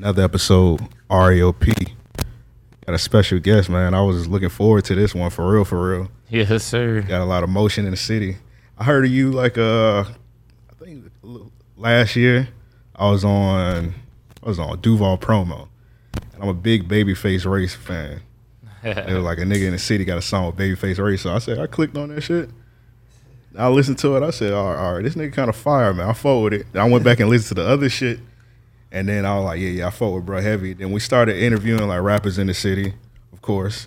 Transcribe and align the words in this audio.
Another 0.00 0.22
episode, 0.22 0.80
RAOP. 1.10 1.92
Got 2.86 2.94
a 2.94 2.98
special 2.98 3.38
guest, 3.38 3.68
man. 3.68 3.92
I 3.92 4.00
was 4.00 4.26
looking 4.26 4.48
forward 4.48 4.86
to 4.86 4.94
this 4.94 5.14
one 5.14 5.28
for 5.28 5.52
real, 5.52 5.66
for 5.66 5.90
real. 5.90 6.08
Yes, 6.30 6.64
sir. 6.64 7.02
Got 7.02 7.20
a 7.20 7.26
lot 7.26 7.44
of 7.44 7.50
motion 7.50 7.84
in 7.84 7.90
the 7.90 7.98
city. 7.98 8.38
I 8.78 8.84
heard 8.84 9.04
of 9.04 9.10
you 9.10 9.30
like 9.30 9.58
uh 9.58 10.04
I 10.04 10.82
think 10.82 11.04
last 11.76 12.16
year. 12.16 12.48
I 12.96 13.10
was 13.10 13.26
on 13.26 13.92
I 14.42 14.48
was 14.48 14.58
on 14.58 14.80
Duval 14.80 15.18
promo. 15.18 15.68
And 16.32 16.42
I'm 16.42 16.48
a 16.48 16.54
big 16.54 16.88
Babyface 16.88 17.44
Race 17.44 17.74
fan. 17.74 18.22
it 18.82 19.12
was 19.12 19.22
like 19.22 19.36
a 19.36 19.42
nigga 19.42 19.66
in 19.66 19.72
the 19.72 19.78
city 19.78 20.06
got 20.06 20.16
a 20.16 20.22
song 20.22 20.46
with 20.46 20.56
Babyface 20.56 20.98
Race. 20.98 21.20
So 21.20 21.34
I 21.34 21.40
said 21.40 21.58
I 21.58 21.66
clicked 21.66 21.98
on 21.98 22.08
that 22.14 22.22
shit. 22.22 22.48
I 23.54 23.68
listened 23.68 23.98
to 23.98 24.16
it. 24.16 24.22
I 24.22 24.30
said, 24.30 24.54
all 24.54 24.70
right, 24.70 24.78
all 24.78 24.94
right, 24.94 25.02
this 25.02 25.14
nigga 25.14 25.34
kind 25.34 25.50
of 25.50 25.56
fire, 25.56 25.92
man. 25.92 26.06
I 26.08 26.34
with 26.40 26.54
it. 26.54 26.66
I 26.72 26.88
went 26.88 27.04
back 27.04 27.20
and 27.20 27.28
listened 27.28 27.58
to 27.58 27.62
the 27.62 27.68
other 27.68 27.90
shit. 27.90 28.20
And 28.92 29.08
then 29.08 29.24
I 29.24 29.36
was 29.36 29.44
like, 29.44 29.60
yeah, 29.60 29.68
yeah, 29.68 29.86
I 29.86 29.90
fought 29.90 30.14
with 30.14 30.26
bro 30.26 30.40
heavy. 30.40 30.72
Then 30.72 30.90
we 30.92 31.00
started 31.00 31.36
interviewing 31.36 31.86
like 31.86 32.00
rappers 32.02 32.38
in 32.38 32.46
the 32.48 32.54
city, 32.54 32.92
of 33.32 33.40
course. 33.42 33.86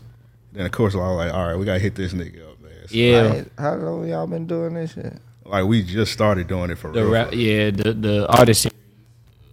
Then 0.53 0.65
of 0.65 0.71
course 0.71 0.95
I 0.95 0.99
was 0.99 1.17
like, 1.17 1.33
all 1.33 1.47
right, 1.47 1.55
we 1.57 1.65
gotta 1.65 1.79
hit 1.79 1.95
this 1.95 2.13
nigga 2.13 2.49
up, 2.51 2.61
man. 2.61 2.71
So, 2.87 2.95
Yeah, 2.95 3.33
Hey, 3.33 3.45
how 3.57 3.75
long 3.75 4.07
y'all 4.07 4.27
been 4.27 4.47
doing 4.47 4.75
this 4.75 4.93
shit? 4.93 5.17
Like 5.45 5.65
we 5.65 5.83
just 5.83 6.13
started 6.13 6.47
doing 6.47 6.69
it 6.71 6.77
for 6.77 6.91
the 6.91 7.01
real. 7.03 7.11
rap, 7.11 7.29
for 7.29 7.35
real. 7.35 7.41
yeah, 7.47 7.71
the 7.71 7.93
the 7.93 8.27
artist. 8.37 8.67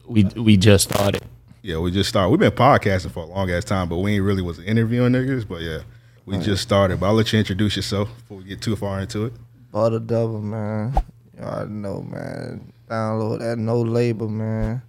We 0.06 0.24
we 0.36 0.56
just 0.56 0.90
started. 0.90 1.22
Yeah, 1.62 1.78
we 1.78 1.90
just 1.90 2.08
started. 2.08 2.30
We've 2.30 2.40
been 2.40 2.52
podcasting 2.52 3.10
for 3.10 3.24
a 3.24 3.26
long 3.26 3.50
ass 3.50 3.64
time, 3.64 3.88
but 3.88 3.98
we 3.98 4.14
ain't 4.14 4.24
really 4.24 4.42
was 4.42 4.58
interviewing 4.60 5.12
niggas. 5.12 5.46
But 5.48 5.62
yeah, 5.62 5.80
we 6.26 6.38
just 6.38 6.62
started. 6.62 7.00
But 7.00 7.06
I'll 7.06 7.14
let 7.14 7.32
you 7.32 7.38
introduce 7.38 7.74
yourself 7.76 8.08
before 8.18 8.38
we 8.38 8.44
get 8.44 8.62
too 8.62 8.76
far 8.76 9.00
into 9.00 9.26
it. 9.26 9.32
Butta 9.72 10.04
Double, 10.06 10.40
man. 10.40 10.94
You 11.36 11.44
already 11.44 11.70
know, 11.72 12.02
man. 12.02 12.72
Download 12.88 13.38
that 13.40 13.58
no 13.58 13.80
label, 13.82 14.28
man. 14.28 14.82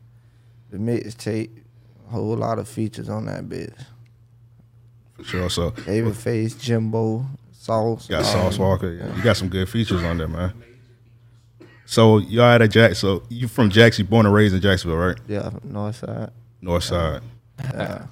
The 0.71 0.77
mixtape, 0.77 1.49
whole 2.09 2.35
lot 2.35 2.57
of 2.59 2.67
features 2.67 3.09
on 3.09 3.25
that 3.25 3.43
bitch. 3.49 3.73
For 5.17 5.23
sure. 5.23 5.49
So 5.49 5.71
Babyface, 5.71 6.59
Jimbo, 6.59 7.25
Sauce. 7.51 8.07
got 8.07 8.25
Sauce 8.25 8.57
Walka. 8.57 8.97
Yeah, 8.99 9.15
you 9.15 9.21
got 9.23 9.37
some 9.37 9.49
good 9.49 9.69
features 9.69 10.03
on 10.03 10.17
there, 10.17 10.27
man. 10.27 10.53
So 11.85 12.19
y'all 12.19 12.45
at 12.45 12.61
a 12.61 12.67
Jack. 12.67 12.95
So 12.95 13.23
you 13.29 13.47
from 13.49 13.69
Jackson, 13.69 14.05
born 14.05 14.25
and 14.25 14.33
raised 14.33 14.55
in 14.55 14.61
Jacksonville, 14.61 14.97
right? 14.97 15.17
Yeah, 15.27 15.51
North 15.63 15.97
Side. 15.97 16.31
North 16.61 16.83
Side. 16.85 17.21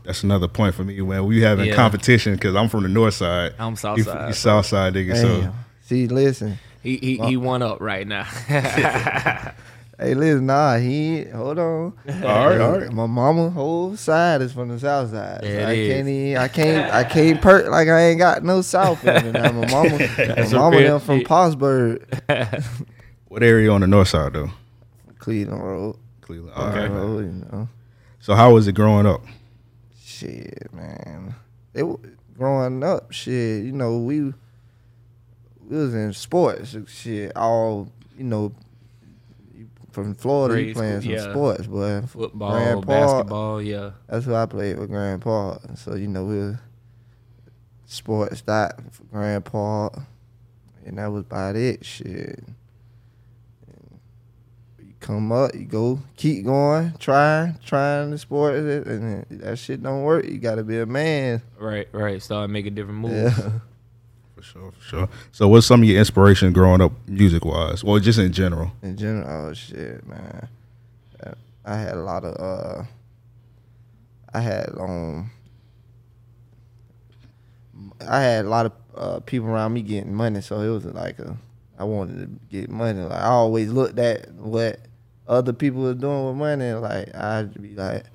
That's 0.03 0.23
another 0.23 0.47
point 0.47 0.75
for 0.75 0.83
me 0.83 1.01
when 1.01 1.25
we 1.25 1.41
having 1.41 1.66
Yeah. 1.67 1.75
competition 1.75 2.33
because 2.35 2.56
I'm 2.56 2.67
from 2.69 2.83
the 2.83 2.89
North 2.89 3.13
Side. 3.16 3.53
I'm 3.57 3.75
South 3.78 3.97
You- 3.97 4.03
Side, 4.03 4.28
You 4.28 4.33
South 4.33 4.66
Side 4.66 4.94
nigga. 4.94 5.16
So 5.16 5.53
See, 5.81 6.07
listen. 6.07 6.59
He 6.83 6.97
he 6.97 7.17
he 7.17 7.38
won 7.38 7.62
up 7.62 7.79
right 7.81 8.06
now. 8.07 8.28
Hey, 9.99 10.13
listen, 10.13 10.45
nah, 10.45 10.77
he 10.77 11.25
hold 11.25 11.59
on. 11.59 11.93
all 12.07 12.49
right, 12.49 12.61
all 12.61 12.79
right. 12.79 12.91
My 12.91 13.05
mama 13.05 13.49
whole 13.49 13.97
side 13.97 14.41
is 14.41 14.53
from 14.53 14.69
the 14.69 14.79
south 14.79 15.11
side. 15.11 15.41
There 15.41 15.61
so 15.61 15.67
I 15.67 15.73
is. 15.73 15.93
can't 15.93 16.07
even, 16.07 16.37
I 16.37 16.47
can't 16.47 16.93
I 16.93 17.03
can't 17.03 17.41
perk 17.41 17.67
like 17.67 17.89
I 17.89 18.01
ain't 18.07 18.19
got 18.19 18.43
no 18.43 18.61
south 18.61 19.05
in 19.05 19.25
me. 19.25 19.31
Now 19.31 19.51
my 19.51 19.67
mama 19.71 19.97
my 19.97 20.49
mama 20.51 20.81
them 20.81 20.99
from 21.01 21.21
Pottsburg, 21.21 22.05
What 23.27 23.43
area 23.43 23.69
on 23.71 23.81
the 23.81 23.88
North 23.88 24.07
Side 24.07 24.33
though? 24.33 24.49
Cleveland 25.17 25.61
Road. 25.63 25.97
Cleveland. 26.21 26.55
Okay. 26.55 26.79
Okay. 26.79 26.93
Road, 26.93 27.25
you 27.25 27.45
know. 27.51 27.67
So 28.21 28.35
how 28.35 28.53
was 28.53 28.67
it 28.67 28.73
growing 28.73 29.05
up? 29.05 29.21
Shit, 30.01 30.73
man. 30.73 31.35
It 31.73 31.85
growing 32.38 32.83
up, 32.85 33.11
shit, 33.11 33.65
you 33.65 33.73
know, 33.73 33.97
we 33.97 34.33
we 35.67 35.77
was 35.77 35.93
in 35.93 36.13
sports, 36.13 36.75
shit, 36.88 37.35
all, 37.35 37.91
you 38.17 38.23
know, 38.23 38.53
from 39.91 40.16
Florida, 40.16 40.55
Grade 40.55 40.75
playing 40.75 41.01
school, 41.01 41.17
some 41.17 41.25
yeah. 41.25 41.31
sports, 41.31 41.67
boy. 41.67 42.01
Football, 42.07 42.51
Grand 42.51 42.85
Park, 42.85 42.88
basketball, 42.88 43.61
yeah. 43.61 43.91
That's 44.07 44.25
who 44.25 44.35
I 44.35 44.45
played 44.45 44.79
with 44.79 44.89
Grandpa. 44.89 45.57
So, 45.75 45.95
you 45.95 46.07
know, 46.07 46.25
we 46.25 46.38
was 46.38 46.55
sports 47.85 48.41
that 48.41 48.79
for 48.94 49.03
Grandpa, 49.05 49.89
And 50.85 50.97
that 50.97 51.07
was 51.11 51.22
about 51.22 51.55
it, 51.55 51.85
shit. 51.85 52.44
And 53.67 54.00
you 54.79 54.94
come 55.00 55.31
up, 55.31 55.53
you 55.53 55.66
go, 55.66 56.00
keep 56.16 56.45
going, 56.45 56.94
try, 57.00 57.56
trying 57.66 58.11
the 58.11 58.17
sport, 58.17 58.56
and 58.56 59.25
that 59.29 59.57
shit 59.57 59.83
don't 59.83 60.03
work. 60.03 60.25
You 60.25 60.38
gotta 60.38 60.63
be 60.63 60.79
a 60.79 60.85
man. 60.85 61.41
Right, 61.57 61.88
right. 61.91 62.21
Start 62.21 62.50
making 62.50 62.75
different 62.75 63.00
moves. 63.00 63.38
Yeah. 63.38 63.51
For 64.39 64.45
sure, 64.45 64.72
for 64.72 64.81
sure. 64.81 65.09
So, 65.33 65.47
what's 65.50 65.67
some 65.67 65.81
of 65.81 65.89
your 65.89 66.00
inspiration 66.00 66.53
growing 66.53 66.79
up, 66.79 66.94
music 67.07 67.44
wise, 67.44 67.83
or 67.83 68.00
just 68.00 68.19
in 68.19 68.31
general? 68.31 68.72
In 68.81 68.95
general, 68.95 69.50
oh 69.50 69.53
shit, 69.53 70.07
man. 70.07 70.47
I 71.66 71.75
had 71.75 71.94
a 71.94 72.01
lot 72.01 72.23
of 72.23 72.35
uh 72.39 72.83
I 74.33 74.39
had 74.39 74.69
um 74.79 75.29
I 78.07 78.22
had 78.22 78.45
a 78.45 78.50
lot 78.50 78.66
of 78.66 78.72
uh, 78.95 79.19
people 79.19 79.50
around 79.50 79.73
me 79.73 79.81
getting 79.81 80.13
money, 80.13 80.41
so 80.41 80.61
it 80.61 80.69
was 80.69 80.85
like 80.85 81.19
a 81.19 81.38
I 81.77 81.83
wanted 81.83 82.21
to 82.21 82.39
get 82.50 82.69
money. 82.69 83.01
Like 83.01 83.21
I 83.21 83.27
always 83.27 83.71
looked 83.71 84.00
at 84.00 84.31
what 84.33 84.79
other 85.27 85.53
people 85.53 85.81
were 85.81 85.94
doing 85.94 86.27
with 86.27 86.35
money, 86.38 86.73
like 86.73 87.13
I'd 87.13 87.61
be 87.61 87.75
like, 87.75 88.06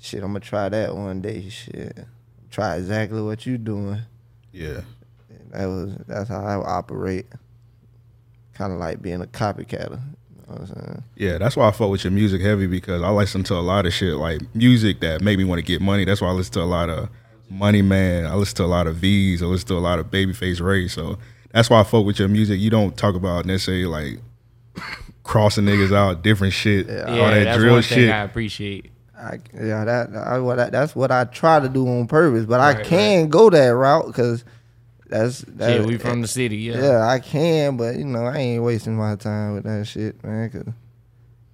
shit, 0.00 0.22
I'm 0.22 0.30
gonna 0.30 0.40
try 0.40 0.68
that 0.68 0.94
one 0.94 1.20
day. 1.20 1.48
Shit, 1.48 2.06
try 2.50 2.76
exactly 2.76 3.20
what 3.20 3.44
you're 3.44 3.58
doing. 3.58 4.00
Yeah, 4.52 4.80
that 5.52 5.66
was 5.66 5.94
that's 6.06 6.28
how 6.28 6.40
I 6.44 6.54
operate. 6.54 7.26
Kind 8.54 8.72
of 8.72 8.78
like 8.78 9.00
being 9.00 9.22
a 9.22 9.26
copycatter. 9.26 10.00
You 10.00 10.42
know 10.46 10.54
what 10.54 10.60
I'm 10.60 10.66
saying? 10.66 11.02
yeah. 11.16 11.38
That's 11.38 11.56
why 11.56 11.68
I 11.68 11.70
fuck 11.70 11.90
with 11.90 12.04
your 12.04 12.10
music 12.10 12.40
heavy 12.40 12.66
because 12.66 13.02
I 13.02 13.10
listen 13.10 13.44
to 13.44 13.54
a 13.54 13.60
lot 13.62 13.86
of 13.86 13.92
shit 13.92 14.14
like 14.14 14.40
music 14.54 15.00
that 15.00 15.20
make 15.20 15.38
me 15.38 15.44
want 15.44 15.58
to 15.60 15.64
get 15.64 15.80
money. 15.80 16.04
That's 16.04 16.20
why 16.20 16.28
I 16.28 16.32
listen 16.32 16.54
to 16.54 16.62
a 16.62 16.64
lot 16.64 16.90
of 16.90 17.08
Money 17.50 17.82
Man. 17.82 18.26
I 18.26 18.34
listen 18.34 18.56
to 18.56 18.64
a 18.64 18.66
lot 18.66 18.86
of 18.86 18.96
Veeze. 18.96 19.42
I 19.42 19.46
listen 19.46 19.68
to 19.68 19.74
a 19.74 19.78
lot 19.78 19.98
of 19.98 20.06
Babyface 20.10 20.60
Ray. 20.60 20.88
So 20.88 21.18
that's 21.52 21.70
why 21.70 21.80
I 21.80 21.84
fuck 21.84 22.04
with 22.04 22.18
your 22.18 22.28
music. 22.28 22.58
You 22.60 22.68
don't 22.70 22.96
talk 22.96 23.14
about 23.14 23.46
necessarily 23.46 23.86
like 23.86 24.20
crossing 25.22 25.64
niggas 25.64 25.94
out, 25.94 26.22
different 26.22 26.52
shit, 26.52 26.86
Yeah. 26.88 27.04
all 27.04 27.16
Yeah, 27.16 27.30
that 27.30 27.44
that's 27.44 27.58
drill 27.58 27.74
one 27.74 27.82
thing 27.82 27.98
shit. 27.98 28.10
I 28.10 28.22
appreciate. 28.22 28.90
I, 29.16 29.38
yeah, 29.54 29.84
that 29.84 30.14
I, 30.14 30.38
what 30.38 30.58
I, 30.60 30.70
that's 30.70 30.94
what 30.94 31.10
I 31.10 31.24
try 31.24 31.58
to 31.58 31.68
do 31.68 31.88
on 31.88 32.06
purpose, 32.06 32.44
but 32.46 32.60
I 32.60 32.74
Right, 32.74 32.84
can 32.86 33.28
go 33.28 33.50
that 33.50 33.68
route 33.74 34.06
because 34.06 34.44
that's 35.08 35.40
that, 35.40 35.80
Yeah, 35.80 35.86
we 35.86 35.98
from 35.98 36.22
the 36.22 36.28
city. 36.28 36.56
Yeah. 36.56 36.80
yeah. 36.80 37.06
I 37.06 37.18
can, 37.20 37.76
but 37.76 37.96
you 37.96 38.04
know 38.04 38.24
I 38.26 38.36
ain't 38.38 38.62
wasting 38.62 38.96
my 38.96 39.16
time 39.16 39.54
with 39.54 39.64
that 39.64 39.86
shit, 39.86 40.22
man. 40.24 40.50
Cause 40.50 40.64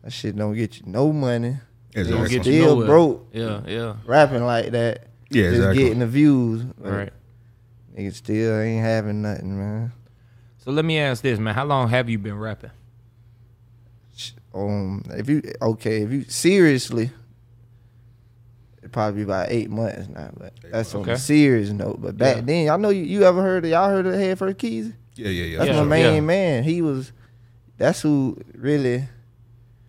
that 0.02 0.12
shit 0.12 0.36
don't 0.36 0.54
get 0.54 0.76
you 0.78 0.82
no 0.86 1.12
money. 1.12 1.56
Don't 1.92 2.06
Exactly. 2.06 2.28
get 2.28 2.42
Still 2.42 2.66
nowhere. 2.74 2.86
broke. 2.86 3.28
Yeah, 3.32 3.60
yeah. 3.66 3.94
Rapping 4.04 4.44
like 4.44 4.72
that, 4.72 5.06
Yeah, 5.30 5.42
just 5.44 5.56
exactly. 5.56 5.82
getting 5.84 5.98
the 6.00 6.06
views. 6.06 6.62
but 6.64 6.90
Right. 6.92 7.12
Nigga 7.96 8.12
still 8.12 8.60
ain't 8.60 8.82
having 8.82 9.22
nothing, 9.22 9.56
man. 9.56 9.92
So 10.58 10.72
let 10.72 10.84
me 10.84 10.98
ask 10.98 11.22
this, 11.22 11.38
man. 11.38 11.54
How 11.54 11.64
long 11.64 11.88
have 11.90 12.10
you 12.10 12.18
been 12.18 12.36
rapping? 12.36 12.70
Um, 14.52 15.02
if 15.10 15.28
you 15.28 15.42
okay, 15.60 16.02
if 16.02 16.12
you 16.12 16.24
seriously, 16.24 17.04
it 17.04 17.10
probably 18.94 19.18
be 19.18 19.22
about 19.24 19.48
eight 19.50 19.68
months 19.70 20.08
now. 20.08 20.30
But 20.38 20.54
that's 20.72 20.94
on 20.94 21.02
Okay. 21.02 21.12
a 21.12 21.18
serious 21.18 21.70
note. 21.70 22.00
But 22.00 22.16
back 22.16 22.36
Yeah. 22.36 22.42
then, 22.42 22.68
I 22.70 22.76
know 22.78 22.88
you, 22.88 23.02
you 23.02 23.24
ever 23.24 23.42
heard 23.42 23.64
of 23.66 23.70
y'all 23.70 23.90
heard 23.90 24.06
of 24.06 24.14
Head 24.14 24.38
First 24.38 24.56
Keys? 24.58 24.92
Yeah, 25.16 25.28
yeah, 25.28 25.44
yeah. 25.44 25.58
That's 25.58 25.70
Yeah, 25.70 25.80
my 25.82 25.86
main 25.88 26.14
yeah. 26.14 26.20
man. 26.20 26.64
He 26.64 26.80
was. 26.80 27.12
That's 27.76 28.00
who 28.00 28.38
really 28.56 29.04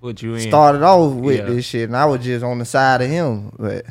Put 0.01 0.21
you 0.21 0.33
in. 0.35 0.41
started 0.41 0.81
off 0.83 1.13
with 1.15 1.37
Yeah. 1.39 1.45
this 1.45 1.65
shit, 1.65 1.87
and 1.89 1.95
I 1.95 2.05
was 2.05 2.23
just 2.23 2.43
on 2.43 2.59
the 2.59 2.65
side 2.65 3.01
of 3.01 3.09
him. 3.09 3.51
But 3.57 3.85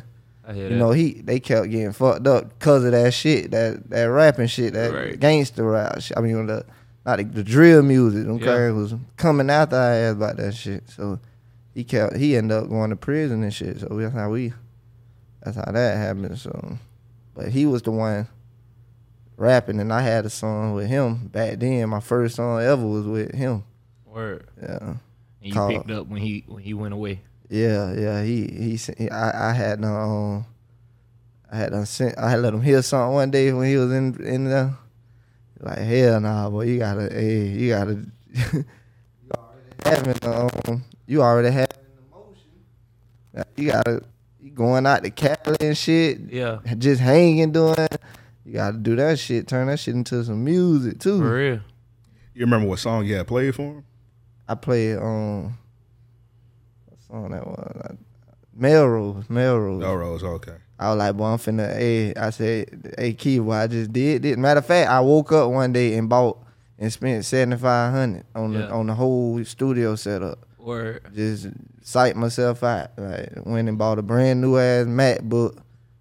I 0.47 0.53
hear 0.53 0.63
you 0.65 0.69
that. 0.69 0.75
know, 0.75 0.91
he 0.91 1.21
they 1.23 1.39
kept 1.39 1.69
getting 1.71 1.91
fucked 1.91 2.27
up 2.27 2.59
because 2.59 2.83
of 2.85 2.91
that 2.91 3.13
shit, 3.13 3.51
that 3.51 3.89
that 3.89 4.03
rapping 4.05 4.47
shit, 4.47 4.73
that 4.73 4.93
Right. 4.93 5.19
gangster 5.19 5.63
rap. 5.63 5.99
Shit. 6.01 6.17
I 6.17 6.21
mean, 6.21 6.45
the 6.45 6.63
not 7.05 7.17
the, 7.17 7.23
the 7.23 7.43
drill 7.43 7.81
music. 7.83 8.25
Them 8.25 8.37
Yeah. 8.37 8.43
crackers 8.45 8.73
was 8.73 8.95
coming 9.17 9.49
after 9.49 9.75
I 9.75 9.95
ass 9.95 10.13
about 10.13 10.37
that 10.37 10.53
shit. 10.53 10.83
So 10.89 11.19
he 11.73 11.83
kept 11.83 12.15
he 12.17 12.35
ended 12.37 12.57
up 12.57 12.69
going 12.69 12.89
to 12.91 12.95
prison 12.95 13.43
and 13.43 13.53
shit. 13.53 13.79
So 13.79 13.87
that's 13.91 14.13
how 14.13 14.29
we, 14.29 14.53
that's 15.45 15.55
how 15.57 15.71
that 15.71 15.97
happened. 15.97 16.37
So, 16.37 16.77
but 17.33 17.49
he 17.49 17.65
was 17.65 17.81
the 17.83 17.91
one 17.91 18.27
rapping, 19.37 19.79
and 19.79 19.93
I 19.93 20.01
had 20.01 20.25
a 20.25 20.29
song 20.29 20.73
with 20.73 20.87
him 20.87 21.27
back 21.27 21.59
then. 21.59 21.87
My 21.89 21.99
first 21.99 22.35
song 22.35 22.61
ever 22.61 22.85
was 22.85 23.05
with 23.05 23.33
him. 23.33 23.63
Word. 24.05 24.47
Yeah. 24.61 24.77
And 24.81 24.99
you 25.41 25.53
Call- 25.53 25.69
picked 25.69 25.91
up 25.91 26.07
when 26.07 26.21
he 26.21 26.43
when 26.47 26.63
he 26.63 26.73
went 26.73 26.93
away. 26.93 27.21
Yeah, 27.49 27.93
yeah. 27.93 28.23
He 28.23 28.77
he. 28.97 29.09
I 29.09 29.51
I 29.51 29.53
had 29.53 29.83
um, 29.83 30.45
I 31.51 31.57
had 31.57 31.71
done 31.71 31.85
sent. 31.85 32.17
I 32.17 32.31
had 32.31 32.39
let 32.39 32.53
him 32.53 32.61
hear 32.61 32.81
something 32.81 33.13
one 33.13 33.31
day 33.31 33.53
when 33.53 33.69
he 33.69 33.77
was 33.77 33.91
in 33.91 34.19
in 34.25 34.45
the. 34.45 34.73
Like 35.61 35.77
hell 35.77 36.19
nah, 36.19 36.49
boy. 36.49 36.65
You 36.65 36.79
gotta, 36.79 37.09
hey, 37.11 37.47
you 37.47 37.69
gotta. 37.69 38.05
you 38.53 38.63
already 39.33 39.73
having 39.85 40.29
um, 40.29 40.83
you 41.07 41.21
already 41.21 41.49
having 41.49 41.77
emotion. 42.11 43.45
You 43.55 43.71
gotta, 43.71 44.01
going 44.53 44.85
out 44.85 45.03
to 45.03 45.09
Cali 45.09 45.57
and 45.61 45.77
shit. 45.77 46.19
Yeah. 46.31 46.59
Just 46.77 47.01
hanging 47.01 47.51
doing. 47.51 47.75
You 48.45 48.53
gotta 48.53 48.77
do 48.77 48.95
that 48.97 49.17
shit. 49.19 49.47
Turn 49.47 49.67
that 49.67 49.79
shit 49.79 49.95
into 49.95 50.23
some 50.23 50.43
music 50.43 50.99
too. 50.99 51.19
For 51.19 51.33
real. 51.35 51.59
You 52.33 52.41
remember 52.45 52.67
what 52.67 52.79
song 52.79 53.05
you 53.05 53.15
had 53.15 53.27
played 53.27 53.55
for 53.55 53.61
him? 53.63 53.85
I 54.47 54.55
played 54.55 54.97
um, 54.97 55.57
what 56.85 56.99
song 57.07 57.31
that 57.31 57.45
was? 57.45 57.81
I- 57.89 57.95
Melrose, 58.57 59.29
Melrose. 59.29 59.81
Melrose, 59.81 60.23
okay. 60.23 60.53
I 60.79 60.89
was 60.89 60.97
like, 60.97 61.17
boy, 61.17 61.25
I'm 61.25 61.37
finna, 61.37 61.73
hey, 61.75 62.13
I 62.15 62.29
said, 62.29 62.93
hey, 62.97 63.13
Key, 63.13 63.41
what 63.41 63.55
I 63.57 63.67
just 63.67 63.91
did 63.91 64.21
this. 64.23 64.37
Matter 64.37 64.59
of 64.59 64.65
fact, 64.65 64.89
I 64.89 65.01
woke 65.01 65.31
up 65.33 65.51
one 65.51 65.73
day 65.73 65.95
and 65.95 66.07
bought 66.07 66.37
and 66.79 66.91
spent 66.91 67.25
7500 67.25 68.23
on 68.35 68.53
the 68.53 68.69
on 68.69 68.87
the 68.87 68.93
whole 68.93 69.43
studio 69.43 69.95
setup. 69.95 70.39
Word. 70.65 71.01
Just 71.13 71.47
psych 71.83 72.15
myself 72.15 72.63
out. 72.63 72.91
Like, 72.97 73.29
went 73.45 73.69
and 73.69 73.77
bought 73.77 73.99
a 73.99 74.01
brand 74.01 74.41
new 74.41 74.57
ass 74.57 74.85
MacBook, 74.87 75.57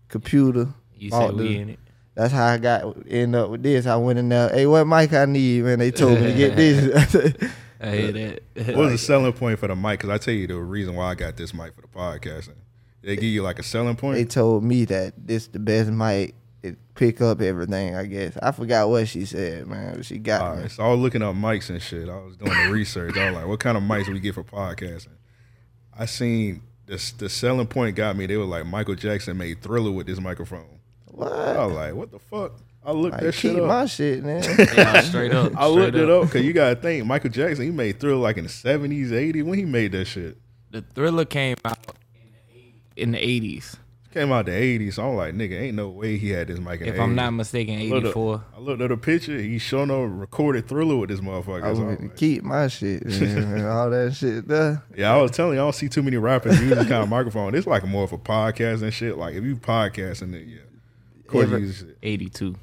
computer. 0.09 0.69
You 0.97 1.11
bought 1.11 1.29
said 1.31 1.37
we 1.37 1.49
the- 1.49 1.59
in 1.61 1.69
it. 1.71 1.79
That's 2.15 2.33
how 2.33 2.47
I 2.47 2.59
got 2.59 2.97
end 3.09 3.35
up 3.35 3.51
with 3.51 3.65
this. 3.65 3.87
I 3.87 3.97
went 3.97 4.21
in 4.21 4.29
there, 4.29 4.49
hey, 4.49 4.67
what 4.67 4.85
mic 4.87 5.13
I 5.13 5.25
need? 5.25 5.65
Man, 5.65 5.81
they 5.81 5.91
told 5.91 6.21
me 6.21 6.29
to 6.29 6.33
get 6.33 6.55
this. 6.55 7.53
I 7.81 7.91
hear 7.91 8.13
that. 8.13 8.43
What 8.69 8.77
was 8.77 8.93
the 8.93 8.99
selling 8.99 9.33
point 9.33 9.59
for 9.59 9.67
the 9.67 9.75
mic? 9.75 9.99
Because 9.99 10.11
I 10.11 10.19
tell 10.19 10.33
you 10.33 10.47
the 10.47 10.57
reason 10.57 10.95
why 10.95 11.11
I 11.11 11.15
got 11.17 11.37
this 11.37 11.53
mic 11.53 11.75
for 11.75 11.83
the 11.83 11.89
podcasting. 11.89 12.55
They 13.03 13.17
give 13.17 13.25
you 13.25 13.43
like 13.43 13.59
a 13.59 13.65
selling 13.65 13.97
point. 13.97 14.17
they 14.17 14.25
told 14.25 14.63
me 14.63 14.85
that 14.87 15.15
this 15.27 15.49
the 15.49 15.59
best 15.59 15.91
mic. 15.91 16.37
It 16.65 16.79
pick 16.95 17.21
up 17.21 17.41
everything. 17.43 17.95
I 17.95 18.07
guess 18.07 18.39
I 18.43 18.51
forgot 18.53 18.89
what 18.89 19.07
she 19.07 19.27
said, 19.27 19.67
man. 19.67 20.03
She 20.03 20.19
got 20.19 20.41
All 20.41 20.57
me. 20.57 20.63
right, 20.63 20.71
so 20.71 20.83
I 20.83 20.89
was 20.89 20.99
looking 21.01 21.21
up 21.23 21.35
mics 21.35 21.69
and 21.69 21.81
shit. 21.83 22.09
I 22.09 22.17
was 22.21 22.37
doing 22.37 22.53
the 22.67 22.73
research. 22.73 23.17
I 23.19 23.27
was 23.27 23.35
like, 23.37 23.47
what 23.47 23.61
kind 23.61 23.77
of 23.77 23.83
mics 23.83 24.09
we 24.09 24.19
get 24.19 24.35
for 24.35 24.45
podcasting? 24.45 25.09
I 25.97 26.07
seen 26.07 26.63
this. 26.87 27.13
The 27.13 27.29
selling 27.29 27.67
point 27.67 27.97
got 27.97 28.17
me. 28.17 28.25
They 28.27 28.37
were 28.39 28.45
like, 28.47 28.65
Michael 28.67 28.95
Jackson 28.95 29.37
made 29.37 29.63
Thriller 29.63 29.91
with 29.93 30.07
this 30.07 30.19
microphone. 30.21 30.81
What? 31.07 31.31
I 31.33 31.67
was 31.67 31.75
like, 31.75 31.95
what 31.95 32.11
the 32.11 32.19
fuck? 32.19 32.53
I 32.83 32.93
looked 32.93 33.13
Like, 33.15 33.23
that 33.25 33.35
keep 33.35 33.53
shit 33.53 33.61
up. 33.61 33.69
my 33.69 33.87
shit, 33.87 34.25
man. 34.25 34.43
Yeah, 34.75 35.01
straight 35.03 35.33
up. 35.33 35.53
I 35.57 35.69
straight 35.69 35.85
looked 35.85 35.97
it 35.97 36.09
up 36.11 36.23
because 36.25 36.45
you 36.45 36.53
gotta 36.55 36.77
think 36.77 37.05
Michael 37.07 37.31
Jackson. 37.31 37.65
He 37.67 37.71
made 37.71 38.01
Thriller 38.01 38.21
like 38.23 38.37
in 38.39 38.45
the 38.45 38.51
seventies, 38.51 39.13
eighties 39.13 39.45
when 39.45 39.59
he 39.59 39.65
made 39.67 39.93
that 39.93 40.07
shit. 40.07 40.39
The 40.71 40.81
thriller 40.81 41.25
came 41.27 41.57
out 41.65 41.79
in 42.97 43.13
the 43.13 43.19
eighties. 43.19 43.77
Came 44.15 44.31
out 44.33 44.47
the 44.47 44.53
eighties. 44.53 44.95
So 44.95 45.09
I'm 45.11 45.17
like, 45.17 45.35
nigga, 45.35 45.61
ain't 45.61 45.75
no 45.77 45.89
way 45.89 46.17
he 46.17 46.31
had 46.31 46.47
this 46.47 46.61
mic 46.61 46.81
in 46.81 46.87
If 46.87 46.95
the 46.97 47.03
I'm 47.03 47.11
80s. 47.13 47.15
not 47.17 47.31
mistaken, 47.33 47.81
I 47.81 47.83
looked 47.87 48.07
up- 48.07 48.13
four. 48.15 48.45
I 48.57 48.61
looked 48.61 48.81
at 48.81 48.89
the 48.91 48.97
picture. 48.97 49.37
He 49.37 49.59
showing 49.59 49.89
no 49.89 50.05
recorded 50.05 50.69
Thriller 50.69 50.97
with 50.97 51.11
this 51.11 51.19
motherfucker. 51.21 51.65
I 51.65 51.75
So 51.75 51.81
I'm 51.81 51.87
would 51.89 52.01
like- 52.01 52.17
keep 52.17 52.45
my 52.45 52.69
shit, 52.69 53.05
man, 53.05 53.23
and 53.55 53.67
all 53.67 53.91
that 53.91 54.15
shit 54.15 54.47
there. 54.47 54.83
Yeah, 54.97 55.13
I 55.15 55.21
was 55.21 55.33
telling 55.33 55.55
you, 55.55 55.61
I 55.61 55.65
don't 55.65 55.75
see 55.75 55.89
too 55.89 56.03
many 56.05 56.17
rappers 56.17 56.61
using 56.61 56.79
this 56.79 56.87
kind 56.89 57.03
of 57.03 57.09
microphone. 57.09 57.55
It's 57.57 57.67
like 57.67 57.85
more 57.85 58.05
of 58.05 58.13
a 58.13 58.19
podcast 58.19 58.83
and 58.83 58.95
shit. 58.95 59.19
Like 59.19 59.35
if 59.35 59.43
you 59.43 59.57
podcasting 59.57 60.33
it, 60.35 60.47
yeah. 60.47 60.59
Of 61.21 61.27
course, 61.27 61.45
Every- 61.47 61.61
you 61.63 61.67
use 61.67 61.83
it. 61.83 61.99
Eighty 62.03 62.29
two. 62.31 62.55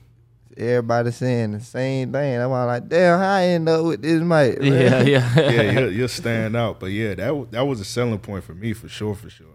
Everybody 0.58 1.12
saying 1.12 1.52
the 1.54 1.60
same 1.62 2.12
thing. 2.12 2.36
I'm 2.42 2.52
all 2.52 2.68
like, 2.68 2.88
damn, 2.90 3.20
how 3.20 3.26
I 3.36 3.44
end 3.44 3.70
up 3.70 3.86
with 3.86 4.02
this 4.02 4.22
mic? 4.22 4.60
man? 4.62 4.62
Yeah, 4.62 5.02
yeah. 5.04 5.36
yeah, 5.50 5.72
you'll, 5.80 5.92
you'll 5.92 6.08
stand 6.10 6.56
out. 6.56 6.80
But 6.80 6.88
yeah, 6.88 7.16
that 7.16 7.36
wa- 7.36 7.46
that 7.52 7.62
was 7.62 7.80
a 7.80 7.86
selling 7.86 8.20
point 8.20 8.44
for 8.44 8.54
me 8.54 8.74
for 8.74 8.88
sure, 8.90 9.16
for 9.16 9.30
sure. 9.30 9.48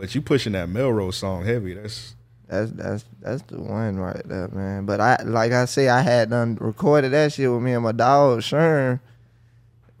But 0.00 0.14
you 0.14 0.22
pushing 0.22 0.54
that 0.54 0.70
Melrose 0.70 1.16
song 1.16 1.44
heavy. 1.44 1.74
That's 1.74 2.14
That's 2.48 2.70
that's 2.70 3.04
that's 3.20 3.42
the 3.42 3.60
one 3.60 3.98
right 3.98 4.22
there, 4.24 4.48
man. 4.48 4.86
But 4.86 4.98
I 4.98 5.22
like 5.24 5.52
I 5.52 5.66
say, 5.66 5.90
I 5.90 6.00
had 6.00 6.30
done 6.30 6.56
recorded 6.58 7.12
that 7.12 7.34
shit 7.34 7.52
with 7.52 7.60
me 7.60 7.74
and 7.74 7.84
my 7.84 7.92
dog 7.92 8.40
Sherm. 8.40 9.00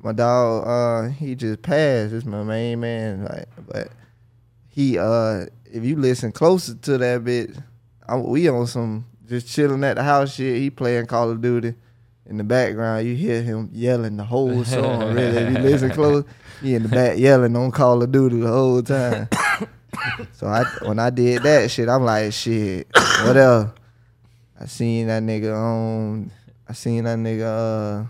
My 0.02 0.12
dog, 0.12 0.66
uh, 0.66 1.10
he 1.10 1.34
just 1.34 1.60
passed. 1.60 2.14
It's 2.14 2.24
my 2.24 2.42
main 2.42 2.80
man. 2.80 3.24
Like, 3.24 3.46
but 3.68 3.88
he, 4.70 4.96
uh, 4.96 5.44
if 5.66 5.84
you 5.84 5.96
listen 5.96 6.32
closer 6.32 6.74
to 6.74 6.96
that 6.96 7.22
bit, 7.22 7.50
I, 8.08 8.16
we 8.16 8.48
on 8.48 8.66
some 8.66 9.04
just 9.28 9.48
chilling 9.48 9.84
at 9.84 9.96
the 9.96 10.02
house 10.02 10.34
shit. 10.34 10.56
He 10.56 10.70
playing 10.70 11.06
Call 11.06 11.30
of 11.30 11.42
Duty. 11.42 11.74
In 12.24 12.38
the 12.38 12.44
background, 12.44 13.06
you 13.06 13.16
hear 13.16 13.42
him 13.42 13.68
yelling 13.72 14.16
the 14.16 14.24
whole 14.24 14.64
song. 14.64 15.12
Really, 15.12 15.36
if 15.36 15.52
you 15.52 15.58
listen 15.58 15.90
close, 15.94 16.24
he 16.62 16.74
in 16.74 16.84
the 16.84 16.88
back 16.88 17.18
yelling 17.18 17.54
on 17.54 17.70
Call 17.70 18.02
of 18.02 18.10
Duty 18.10 18.40
the 18.40 18.48
whole 18.48 18.82
time. 18.82 19.28
So 20.32 20.46
I 20.46 20.64
when 20.86 20.98
I 20.98 21.10
did 21.10 21.42
that 21.42 21.70
shit, 21.70 21.88
I'm 21.88 22.04
like, 22.04 22.32
shit, 22.32 22.86
what 23.24 23.36
else? 23.36 23.70
I 24.58 24.66
seen 24.66 25.06
that 25.08 25.22
nigga 25.22 25.54
on 25.56 26.30
I 26.68 26.72
seen 26.72 27.04
that 27.04 27.18
nigga 27.18 28.02
uh 28.02 28.06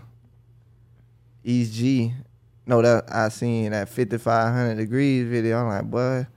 East 1.43 1.73
G. 1.73 2.13
No, 2.67 2.81
that 2.81 3.05
I 3.13 3.29
seen 3.29 3.71
that 3.71 3.89
fifty 3.89 4.17
five 4.17 4.53
hundred 4.53 4.75
degrees 4.75 5.27
video. 5.27 5.57
I'm 5.61 5.67
like, 5.67 5.89
boy, 5.89 6.27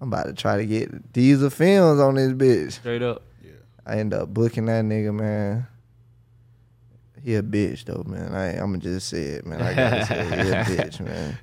I'm 0.00 0.08
about 0.12 0.26
to 0.26 0.32
try 0.32 0.56
to 0.56 0.66
get 0.66 1.12
diesel 1.12 1.50
films 1.50 2.00
on 2.00 2.16
this 2.16 2.32
bitch. 2.32 2.72
Straight 2.72 3.02
up. 3.02 3.22
Yeah. 3.44 3.52
I 3.86 3.98
end 3.98 4.12
up 4.12 4.28
booking 4.28 4.66
that 4.66 4.84
nigga, 4.84 5.14
man. 5.14 5.66
He 7.22 7.34
a 7.34 7.42
bitch 7.42 7.84
though, 7.84 8.04
man. 8.06 8.34
I 8.34 8.60
I'ma 8.60 8.78
just 8.78 9.08
say 9.08 9.22
it, 9.22 9.46
man. 9.46 9.60
I 9.60 9.74
gotta 9.74 10.06
say 10.06 10.24
he 10.24 10.50
a 10.50 10.64
bitch, 10.64 11.00
man. 11.00 11.38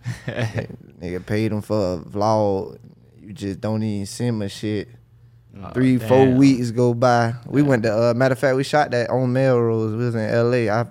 nigga 1.02 1.26
paid 1.26 1.52
him 1.52 1.62
for 1.62 1.96
a 1.96 1.98
vlog. 1.98 2.80
You 3.26 3.34
just 3.34 3.60
don't 3.62 3.82
even 3.84 4.06
send 4.06 4.40
my 4.40 4.48
shit. 4.48 4.88
Three, 5.74 5.98
four 5.98 6.18
Oh, 6.18 6.26
damn. 6.26 6.38
weeks 6.38 6.72
go 6.72 6.94
by. 6.94 7.34
We 7.48 7.62
went 7.62 7.84
to 7.84 8.10
uh, 8.10 8.14
matter 8.14 8.34
of 8.34 8.40
fact, 8.40 8.56
we 8.58 8.64
shot 8.64 8.92
that 8.92 9.10
on 9.10 9.32
Melrose. 9.34 9.92
We 9.96 10.06
was 10.06 10.14
in 10.16 10.30
LA. 10.30 10.72
I 10.74 10.86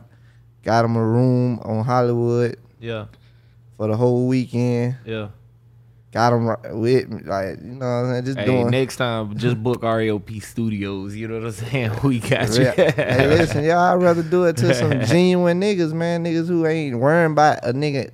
got 0.62 0.84
him 0.86 0.96
a 0.96 1.04
room 1.06 1.58
on 1.62 1.84
Hollywood 1.84 2.56
Yeah, 2.80 3.06
for 3.76 3.88
the 3.88 3.96
whole 3.96 4.26
weekend. 4.26 4.96
yeah. 5.04 5.28
Got 6.12 6.32
him 6.32 6.80
with 6.80 7.08
me, 7.08 7.22
like 7.24 7.58
you 7.60 7.72
know 7.72 7.78
what 7.80 7.84
I'm 7.86 8.10
saying, 8.12 8.24
just 8.24 8.38
Hey, 8.38 8.44
doing 8.46 8.70
next 8.70 8.96
time 8.98 9.36
just 9.36 9.60
book 9.60 9.82
REOP 9.82 10.40
Studios. 10.44 11.16
You 11.16 11.26
know 11.26 11.34
what 11.40 11.46
I'm 11.46 11.50
saying? 11.52 11.90
We 12.04 12.20
got 12.20 12.56
you. 12.56 12.62
Yeah. 12.66 12.90
hey, 12.92 13.26
listen, 13.26 13.64
y'all, 13.64 13.78
I'd 13.78 13.94
rather 14.00 14.22
do 14.22 14.44
it 14.44 14.56
to 14.58 14.72
some 14.74 15.00
genuine 15.06 15.60
niggas, 15.60 15.92
man. 15.92 16.24
Niggas 16.24 16.46
who 16.46 16.66
ain't 16.66 16.98
worrying 17.00 17.32
about 17.32 17.58
a 17.64 17.72
nigga, 17.72 18.12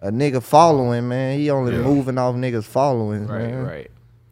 a 0.00 0.10
nigga 0.10 0.42
following, 0.42 1.08
man. 1.08 1.38
He 1.38 1.50
only 1.50 1.72
Yeah. 1.74 1.82
moving 1.82 2.18
off 2.18 2.34
niggas 2.36 2.64
following, 2.64 3.26
right, 3.26 3.50
man. 3.50 3.64
right. 3.64 3.90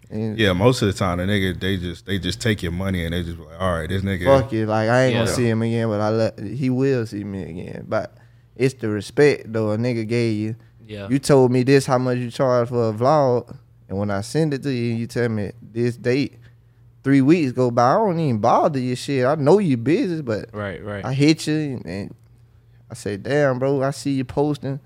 And 0.09 0.39
yeah. 0.39 0.53
Most 0.53 0.83
of 0.83 0.89
the 0.89 0.95
time, 0.95 1.19
the 1.19 1.25
nigga 1.25 1.59
they 1.59 1.77
just 1.77 2.07
they 2.07 2.19
just 2.19 2.41
take 2.41 2.63
your 2.63 2.73
money 2.73 3.05
and 3.05 3.13
they 3.13 3.23
just 3.25 3.39
like, 3.39 3.61
all 3.61 3.73
right, 3.79 3.89
this 3.89 4.03
nigga. 4.03 4.25
Fuck 4.25 4.53
it, 4.53 4.67
like 4.67 4.89
I 4.89 5.05
ain't 5.07 5.15
gonna 5.15 5.27
see 5.27 5.49
him 5.49 5.63
again, 5.63 5.89
but 5.89 6.01
I 6.01 6.11
let 6.11 6.39
he 6.39 6.71
will 6.71 7.07
see 7.07 7.25
me 7.25 7.43
again. 7.43 7.85
But 7.89 8.17
it's 8.55 8.75
the 8.75 8.89
respect 8.89 9.53
though 9.53 9.73
a 9.73 9.77
nigga 9.77 10.07
gave 10.07 10.37
you. 10.37 10.57
Yeah. 10.87 11.09
You 11.09 11.19
told 11.19 11.51
me 11.51 11.65
this 11.65 11.87
how 11.87 11.99
much 11.99 12.19
you 12.19 12.31
charge 12.31 12.69
for 12.69 12.91
a 12.91 12.93
vlog, 12.93 13.57
and 13.89 13.99
when 13.99 14.11
I 14.11 14.21
send 14.21 14.55
it 14.55 14.63
to 14.63 14.71
you, 14.73 14.95
you 14.95 15.07
tell 15.09 15.29
me 15.29 15.51
this 15.61 15.97
date. 15.97 16.39
Three 17.03 17.21
weeks 17.21 17.53
go 17.53 17.71
by, 17.71 17.93
I 17.93 17.95
don't 17.95 18.19
even 18.19 18.39
bother 18.39 18.81
your 18.81 18.97
shit. 18.97 19.25
I 19.25 19.35
know 19.37 19.59
you 19.61 19.77
busy, 19.77 20.23
but 20.23 20.49
right, 20.53 20.85
right. 20.85 21.05
I 21.05 21.13
hit 21.13 21.47
you 21.47 21.81
and 21.85 22.13
I 22.91 22.95
say, 22.95 23.17
damn, 23.17 23.59
bro, 23.61 23.83
I 23.83 23.91
see 23.91 24.11
you 24.13 24.25
posting 24.25 24.81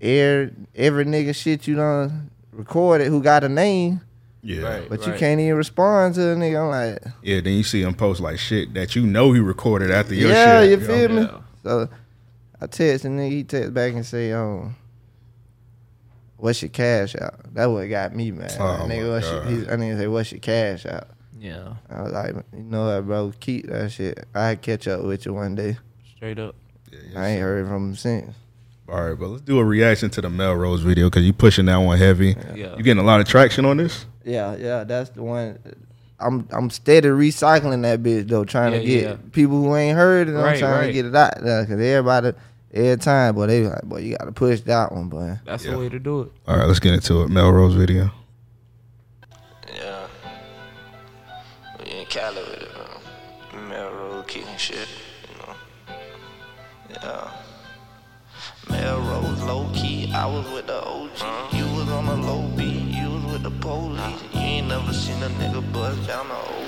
air 0.00 0.50
every 0.74 1.04
nigga 1.04 1.34
shit 1.34 1.66
you 1.66 1.76
done 1.76 2.30
recorded 2.52 3.08
who 3.08 3.22
got 3.22 3.42
a 3.44 3.48
name, 3.48 4.00
Yeah, 4.42 4.62
Right. 4.62 4.88
but 4.88 5.06
you 5.06 5.12
can't 5.14 5.40
even 5.40 5.56
respond 5.56 6.14
to 6.16 6.32
a 6.32 6.36
nigga. 6.36 6.62
I'm 6.62 6.70
like, 6.70 7.02
yeah. 7.22 7.40
Then 7.40 7.54
you 7.54 7.62
see 7.64 7.82
him 7.82 7.94
post 7.94 8.20
like 8.20 8.38
shit 8.38 8.74
that 8.74 8.94
you 8.94 9.06
know 9.06 9.32
he 9.32 9.40
recorded 9.40 9.90
after 9.90 10.14
your 10.14 10.30
yeah, 10.30 10.60
shit. 10.62 10.70
you 10.70 10.76
know? 10.76 10.86
feel 10.86 11.08
me? 11.08 11.22
Yeah. 11.22 11.38
So 11.62 11.88
I 12.60 12.66
text 12.66 13.04
and 13.04 13.18
then 13.18 13.30
he 13.30 13.42
text 13.44 13.72
back 13.74 13.92
and 13.94 14.04
say, 14.06 14.32
um, 14.32 14.76
what's 16.36 16.62
your 16.62 16.68
cash 16.68 17.16
out? 17.16 17.54
That 17.54 17.66
what 17.66 17.88
got 17.88 18.14
me, 18.14 18.30
man. 18.30 18.50
Oh, 18.58 18.86
nigga, 18.88 19.10
what's 19.10 19.28
your, 19.30 19.44
he, 19.44 19.56
I 19.68 19.76
nigga 19.76 19.98
say, 19.98 20.06
what's 20.08 20.30
your 20.32 20.40
cash 20.40 20.86
out? 20.86 21.08
Yeah, 21.38 21.74
I 21.90 22.02
was 22.02 22.12
like, 22.12 22.34
you 22.56 22.62
know 22.62 22.86
what, 22.94 23.06
bro, 23.06 23.32
keep 23.40 23.66
that 23.66 23.90
shit. 23.92 24.24
I 24.34 24.54
catch 24.56 24.86
up 24.88 25.02
with 25.04 25.26
you 25.26 25.34
one 25.34 25.54
day. 25.54 25.76
straight 26.16 26.38
up. 26.38 26.54
Yeah, 26.92 27.20
I 27.20 27.26
ain't 27.30 27.42
heard 27.42 27.66
from 27.66 27.88
him 27.90 27.96
since. 27.96 28.34
All 28.88 29.02
right, 29.02 29.18
but 29.18 29.28
let's 29.28 29.42
do 29.42 29.58
a 29.58 29.64
reaction 29.64 30.10
to 30.10 30.20
the 30.20 30.28
Melrose 30.28 30.82
video 30.82 31.06
because 31.08 31.24
you 31.24 31.32
pushing 31.32 31.64
that 31.66 31.76
one 31.78 31.96
heavy. 31.98 32.36
Yeah. 32.54 32.76
You 32.76 32.82
getting 32.82 33.02
a 33.02 33.06
lot 33.06 33.20
of 33.20 33.26
traction 33.26 33.64
on 33.64 33.78
this? 33.78 34.04
Yeah, 34.24 34.56
yeah, 34.56 34.84
that's 34.84 35.10
the 35.10 35.22
one. 35.22 35.58
I'm 36.20 36.46
I'm 36.50 36.70
steady 36.70 37.08
recycling 37.08 37.82
that 37.82 38.02
bitch 38.02 38.28
though, 38.28 38.44
trying 38.44 38.72
to 38.72 38.86
get 38.86 39.02
yeah. 39.02 39.16
people 39.32 39.56
who 39.62 39.74
ain't 39.74 39.96
heard 39.96 40.28
it. 40.28 40.32
I'm 40.36 40.42
Right, 40.42 40.58
trying 40.58 40.86
to 40.86 40.92
get 40.92 41.06
it 41.06 41.14
out 41.14 41.40
there 41.42 41.62
because 41.62 41.80
everybody 41.80 42.32
every 42.72 42.96
time, 42.98 43.34
but 43.34 43.46
they 43.46 43.66
like, 43.66 43.82
boy, 43.82 43.98
you 44.00 44.16
got 44.16 44.24
to 44.26 44.32
push 44.32 44.60
that 44.62 44.92
one, 44.92 45.08
boy. 45.08 45.38
That's 45.44 45.64
Yeah. 45.64 45.72
the 45.72 45.78
way 45.78 45.88
to 45.88 45.98
do 45.98 46.22
it. 46.22 46.32
All 46.46 46.56
right, 46.56 46.66
let's 46.66 46.78
get 46.80 46.92
into 46.94 47.22
it. 47.22 47.28
Melrose 47.30 47.74
video. 47.74 48.10
Yeah. 49.74 50.06
We 51.80 51.90
in 51.90 52.06
Cali 52.06 52.36
with 52.36 52.62
it, 52.62 52.68
man. 53.54 53.68
Melrose 53.68 54.24
kicking 54.26 54.56
shit, 54.56 54.88
you 55.30 55.38
know. 55.38 55.54
Yeah. 56.90 57.30
Low 59.46 59.68
key, 59.74 60.10
I 60.12 60.26
was 60.26 60.46
with 60.50 60.66
the 60.66 60.82
OG. 60.82 61.10
You 61.52 61.64
was 61.76 61.88
on 61.90 62.06
the 62.06 62.16
low 62.16 62.48
beat, 62.56 62.82
you 62.98 63.10
was 63.10 63.24
with 63.32 63.42
the 63.42 63.50
police. 63.50 64.22
You 64.32 64.40
ain't 64.40 64.68
never 64.68 64.92
seen 64.92 65.22
a 65.22 65.28
nigga 65.28 65.62
bust 65.72 66.06
down 66.08 66.28
the 66.28 66.34
OZ. 66.34 66.63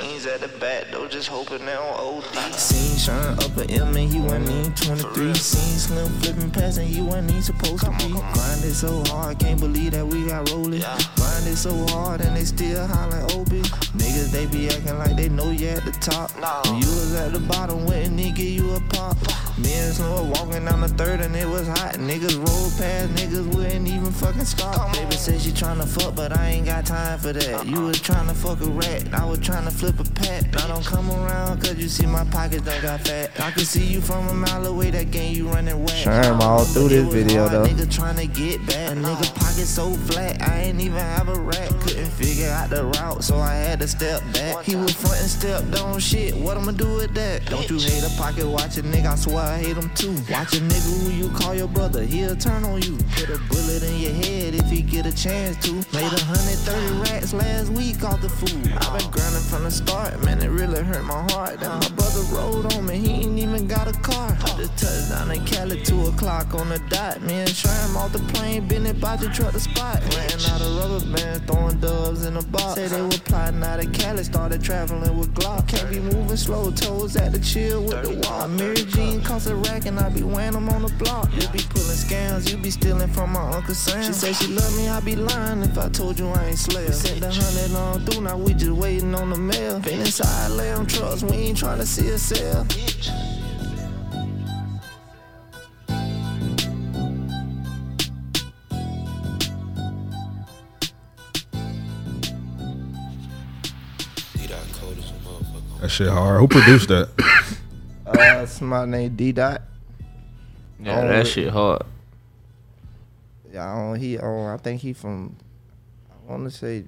Teens 0.00 0.26
at 0.26 0.40
the 0.40 0.48
back, 0.58 0.84
though, 0.90 1.08
just 1.08 1.28
hoping 1.28 1.64
they 1.64 1.74
on 1.74 2.22
OD. 2.22 2.54
Seen 2.54 2.98
Sean 2.98 3.32
up 3.38 3.56
at 3.56 3.70
M 3.70 3.96
and 3.96 4.12
he 4.12 4.20
wasn't 4.20 4.50
even 4.50 4.72
23. 4.74 5.34
Seen 5.34 5.78
Slim 5.78 6.08
flipping 6.20 6.50
past 6.50 6.78
and 6.78 6.86
he 6.86 7.00
wasn't 7.00 7.30
even 7.30 7.42
supposed 7.42 7.84
to 7.84 7.90
be. 7.92 8.08
Grinded 8.12 8.74
so 8.74 9.02
hard, 9.06 9.38
can't 9.38 9.58
believe 9.58 9.92
that 9.92 10.06
we 10.06 10.26
got 10.26 10.50
rolling. 10.50 10.82
Grinded 11.16 11.56
so 11.56 11.74
hard 11.88 12.20
and 12.20 12.36
they 12.36 12.44
still 12.44 12.86
hollering 12.86 13.24
OB. 13.32 13.48
Niggas, 13.96 14.30
they 14.32 14.46
be 14.46 14.68
acting 14.68 14.98
like 14.98 15.16
they 15.16 15.28
know 15.28 15.50
you 15.50 15.68
at 15.68 15.84
the 15.84 15.92
top. 15.92 16.30
When 16.66 16.82
you 16.82 16.88
was 16.88 17.14
at 17.14 17.32
the 17.32 17.40
bottom, 17.40 17.86
wouldn't 17.86 18.18
he 18.18 18.32
give 18.32 18.64
you 18.64 18.74
a 18.74 18.80
pop? 18.88 19.16
Me 19.58 19.72
and 19.72 19.98
were 19.98 20.30
walking 20.34 20.66
down 20.66 20.82
the 20.82 20.88
third 20.88 21.20
and 21.20 21.34
it 21.34 21.48
was 21.48 21.66
hot. 21.66 21.94
Niggas 21.94 22.36
rolled 22.36 22.76
past, 22.76 23.10
niggas 23.14 23.54
wouldn't 23.54 23.88
even 23.88 24.12
fucking 24.12 24.44
stop. 24.44 24.92
Baby 24.92 25.16
said 25.16 25.40
she 25.40 25.50
tryna 25.50 25.88
fuck, 25.88 26.14
but 26.14 26.36
I 26.36 26.50
ain't 26.50 26.66
got 26.66 26.84
time 26.84 27.18
for 27.18 27.32
that. 27.32 27.54
Uh-uh. 27.54 27.64
You 27.64 27.80
was 27.82 27.98
tryna 27.98 28.34
fuck 28.34 28.60
a 28.60 28.68
rat, 28.70 29.14
I 29.14 29.24
was 29.24 29.38
tryna 29.38 29.72
flip 29.72 29.85
a 29.94 30.04
pat. 30.12 30.64
I 30.64 30.68
don't 30.68 30.84
come 30.84 31.10
around 31.10 31.60
cause 31.62 31.76
you 31.76 31.88
see 31.88 32.06
my 32.06 32.24
pockets 32.24 32.62
done 32.62 32.80
got 32.82 33.00
fat. 33.00 33.30
I 33.40 33.50
can 33.50 33.64
see 33.64 33.84
you 33.84 34.00
from 34.00 34.26
a 34.28 34.34
mile 34.34 34.66
away, 34.66 34.90
that 34.90 35.10
game 35.10 35.36
you 35.36 35.48
running 35.48 35.78
wet. 35.78 35.90
Sherm 35.90 36.40
all 36.40 36.64
through 36.64 36.88
this 36.88 37.12
video, 37.12 37.48
though. 37.48 37.64
Nigga 37.64 37.86
tryna 37.86 38.32
get 38.34 38.64
back, 38.66 38.92
A 38.92 38.94
nigga 38.94 39.34
pocket 39.34 39.66
so 39.66 39.92
flat, 39.92 40.42
I 40.42 40.62
ain't 40.62 40.80
even 40.80 40.98
have 40.98 41.28
a 41.28 41.38
rack. 41.38 41.68
Couldn't 41.80 42.10
figure 42.10 42.48
out 42.48 42.70
the 42.70 42.84
route, 42.84 43.22
so 43.22 43.36
I 43.36 43.54
had 43.54 43.80
to 43.80 43.88
step 43.88 44.22
back. 44.32 44.64
He 44.64 44.76
was 44.76 44.92
front 44.92 45.20
and 45.20 45.30
stepped 45.30 45.80
on 45.80 46.00
shit, 46.00 46.34
what 46.34 46.56
I'ma 46.56 46.72
do 46.72 46.94
with 46.96 47.14
that? 47.14 47.44
Don't 47.46 47.68
you 47.68 47.78
hate 47.78 48.02
a 48.02 48.10
pocket 48.16 48.46
watch 48.46 48.78
a 48.78 48.82
nigga, 48.82 49.12
I 49.12 49.14
swear 49.14 49.38
I 49.38 49.58
hate 49.58 49.76
him 49.76 49.90
too. 49.94 50.12
Watch 50.30 50.54
a 50.54 50.60
nigga 50.60 51.04
who 51.04 51.10
you 51.10 51.28
call 51.30 51.54
your 51.54 51.68
brother, 51.68 52.02
he'll 52.02 52.36
turn 52.36 52.64
on 52.64 52.82
you. 52.82 52.96
Put 53.14 53.30
a 53.30 53.38
bullet 53.48 53.82
in 53.82 54.00
your 54.00 54.12
head 54.12 54.54
if 54.54 54.68
he 54.70 54.82
get 54.82 55.06
a 55.06 55.14
chance 55.14 55.56
to. 55.66 55.72
Made 55.94 56.12
a 56.12 56.24
hundred 56.24 56.58
thirty 56.64 57.10
racks 57.10 57.32
last 57.32 57.70
week 57.70 58.02
off 58.02 58.20
the 58.20 58.28
food. 58.28 58.72
i 58.72 58.98
been 58.98 59.10
grinding 59.10 59.42
from 59.42 59.65
the 59.66 59.72
start, 59.72 60.24
man, 60.24 60.40
it 60.40 60.48
really 60.48 60.80
hurt 60.80 61.04
my 61.04 61.26
heart. 61.32 61.58
Then 61.58 61.70
my 61.70 61.88
brother 61.90 62.20
rode 62.30 62.72
on 62.74 62.86
me, 62.86 62.98
he 62.98 63.24
ain't 63.24 63.38
even 63.38 63.66
got 63.66 63.88
a 63.88 63.98
car. 63.98 64.36
I 64.40 64.46
just 64.56 64.78
touched 64.78 65.10
down 65.10 65.30
in 65.32 65.44
Cali, 65.44 65.82
two 65.82 66.06
o'clock 66.06 66.54
on 66.54 66.68
the 66.68 66.78
dot. 66.88 67.20
Me 67.22 67.40
and 67.40 67.50
Sherm 67.50 67.96
off 67.96 68.12
the 68.12 68.20
plane, 68.32 68.68
been 68.68 68.86
about 68.86 69.20
to 69.20 69.28
truck 69.28 69.52
the 69.52 69.60
spot. 69.60 70.00
Ran 70.14 70.30
out 70.52 70.60
of 70.60 70.70
rubber 70.78 71.16
bands, 71.16 71.40
throwing 71.50 71.80
dubs 71.80 72.24
in 72.24 72.34
the 72.34 72.46
box. 72.46 72.74
Said 72.74 72.90
they 72.90 73.02
were 73.02 73.22
plotting 73.24 73.62
out 73.64 73.84
of 73.84 73.92
Cali, 73.92 74.22
started 74.22 74.62
traveling 74.62 75.18
with 75.18 75.34
Glock. 75.34 75.66
Can't 75.66 75.90
be 75.90 75.98
moving 75.98 76.36
slow, 76.36 76.70
toes 76.70 77.16
at 77.16 77.32
the 77.32 77.40
chill 77.40 77.82
with 77.82 78.02
the 78.04 78.14
wall. 78.22 78.46
Mary 78.46 78.76
Jean 78.94 79.20
cost 79.22 79.48
a 79.48 79.56
rack 79.56 79.86
and 79.86 79.98
I 79.98 80.10
be 80.10 80.22
wearing 80.22 80.52
them 80.52 80.68
on 80.68 80.82
the 80.82 80.92
block. 80.94 81.28
You 81.34 81.48
be 81.48 81.64
pulling 81.74 81.98
scams, 81.98 82.48
you 82.48 82.56
be 82.56 82.70
stealing 82.70 83.08
from 83.08 83.32
my 83.32 83.50
Uncle 83.50 83.74
Sam. 83.74 84.04
She 84.04 84.12
said 84.12 84.36
she 84.36 84.46
love 84.46 84.76
me, 84.76 84.88
I 84.88 85.00
be 85.00 85.16
lying 85.16 85.62
if 85.62 85.76
I 85.76 85.88
told 85.88 86.20
you 86.20 86.28
I 86.28 86.44
ain't 86.44 86.58
slave. 86.58 86.94
Sent 86.94 87.20
the 87.20 87.32
hundred 87.32 87.76
on 87.76 88.06
through, 88.06 88.22
now 88.22 88.38
we 88.38 88.54
just 88.54 88.70
waiting 88.70 89.12
on 89.16 89.30
the 89.30 89.36
mail. 89.36 89.55
Been 89.56 90.00
inside 90.00 90.48
lamb 90.48 90.86
trucks, 90.86 91.22
we 91.22 91.36
ain't 91.36 91.56
trying 91.58 91.78
to 91.78 91.86
see 91.86 92.08
a 92.08 92.18
sale. 92.18 92.66
That 105.80 105.88
shit 105.90 106.08
hard. 106.08 106.40
Who 106.40 106.48
produced 106.48 106.88
that? 106.88 107.08
Uh, 108.06 108.46
somebody 108.46 108.88
named 108.88 109.16
D 109.16 109.32
Dot. 109.32 109.62
Yeah, 110.80 111.00
Oh, 111.00 111.08
that 111.08 111.18
it- 111.18 111.24
shit 111.26 111.48
hard. 111.52 111.82
Yeah, 113.52 113.68
I 113.68 113.78
don't, 113.80 113.98
he. 113.98 114.16
Oh, 114.16 114.46
I 114.46 114.56
think 114.58 114.80
he 114.80 114.92
from. 114.92 115.34
I 116.28 116.30
want 116.30 116.44
to 116.44 116.56
say 116.56 116.84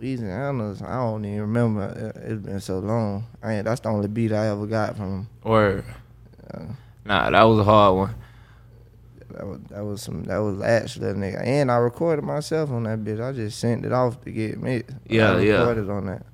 Louisiana. 0.00 0.74
I 0.84 0.94
don't 0.94 1.24
even 1.24 1.40
remember. 1.40 2.12
It- 2.16 2.30
It's 2.32 2.42
been 2.46 2.60
so 2.60 2.78
long. 2.78 3.26
I 3.42 3.54
ain't. 3.54 3.64
That's 3.64 3.80
the 3.80 3.88
only 3.88 4.08
beat 4.08 4.32
I 4.32 4.46
ever 4.48 4.66
got 4.66 4.96
from 4.96 5.12
him. 5.12 5.28
Or 5.42 5.84
nah, 7.04 7.30
that 7.30 7.42
was 7.44 7.58
a 7.58 7.64
hard 7.64 7.96
one. 7.96 8.14
That 9.30 9.46
was 9.46 9.60
that 9.70 9.84
was 9.84 10.02
some. 10.02 10.24
That 10.24 10.38
was 10.38 10.60
actually 10.62 11.08
a 11.10 11.14
nigga. 11.14 11.42
And 11.44 11.70
I 11.70 11.76
recorded 11.76 12.24
myself 12.24 12.70
on 12.70 12.84
that 12.84 13.04
bitch. 13.04 13.20
I 13.22 13.32
just 13.32 13.58
sent 13.58 13.84
it 13.84 13.92
off 13.92 14.22
to 14.24 14.30
get 14.30 14.60
mixed. 14.62 14.94
Yeah, 15.08 15.32
I 15.32 15.40
yeah. 15.40 15.52
recorded 15.58 15.90
on 15.90 16.06
that. 16.06 16.26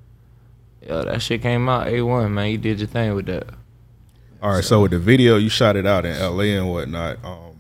Yeah, 0.87 1.03
that 1.03 1.23
shit 1.23 1.43
came 1.43 1.69
out 1.69 1.89
A 1.89 2.03
one, 2.03 2.35
man. 2.35 2.51
You 2.51 2.59
did 2.59 2.79
your 2.81 2.89
thing 2.89 3.15
with 3.15 3.27
that. 3.27 3.47
All 4.43 4.51
right, 4.55 4.65
so 4.65 4.83
with 4.83 4.91
the 4.91 4.99
video, 4.99 5.37
you 5.37 5.49
shot 5.49 5.77
it 5.77 5.87
out 5.87 6.05
in 6.05 6.17
L.A. 6.17 6.57
and 6.57 6.69
whatnot. 6.69 7.25
Um, 7.25 7.55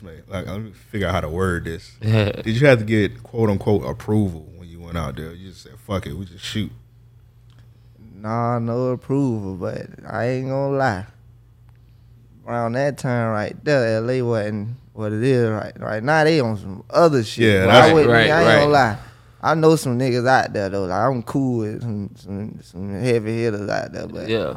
this 0.00 0.02
may 0.28 0.32
like 0.32 0.46
let 0.46 0.60
me 0.60 0.72
figure 0.72 1.06
out 1.08 1.14
how 1.14 1.20
to 1.20 1.28
word 1.28 1.64
this. 1.64 1.92
Did 2.00 2.46
you 2.46 2.66
have 2.66 2.78
to 2.78 2.84
get 2.84 3.22
quote 3.22 3.50
unquote 3.50 3.84
approval 3.84 4.48
when 4.56 4.68
you 4.68 4.80
went 4.80 4.96
out 4.96 5.16
there? 5.16 5.32
You 5.32 5.50
just 5.50 5.62
said 5.62 5.78
fuck 5.78 6.06
it, 6.06 6.14
we 6.14 6.24
just 6.24 6.44
shoot. 6.44 6.70
Nah, 8.14 8.58
no 8.58 8.88
approval, 8.88 9.56
but 9.56 9.86
I 10.06 10.26
ain't 10.28 10.48
gonna 10.48 10.76
lie. 10.76 11.06
Around 12.46 12.72
that 12.72 12.98
time 12.98 13.30
right 13.30 13.64
there, 13.64 14.00
LA 14.00 14.24
wasn't 14.24 14.76
what 14.92 15.12
it 15.12 15.22
is 15.22 15.48
right 15.48 15.78
right 15.80 16.02
now. 16.02 16.24
They 16.24 16.40
on 16.40 16.56
some 16.56 16.84
other 16.90 17.22
shit. 17.22 17.44
Yeah, 17.46 17.66
that's- 17.66 17.90
I, 17.90 17.94
right, 17.94 18.08
I 18.08 18.22
ain't 18.22 18.30
right. 18.46 18.58
gonna 18.60 18.70
lie. 18.70 18.98
I 19.42 19.54
know 19.54 19.74
some 19.76 19.98
niggas 19.98 20.26
out 20.28 20.52
there 20.52 20.68
though. 20.68 20.84
Like, 20.84 21.00
I'm 21.00 21.22
cool 21.22 21.58
with 21.60 21.80
some, 21.82 22.10
some 22.16 22.58
some 22.62 23.00
heavy 23.00 23.42
hitters 23.42 23.68
out 23.70 23.92
there, 23.92 24.06
but 24.06 24.28
Yeah. 24.28 24.56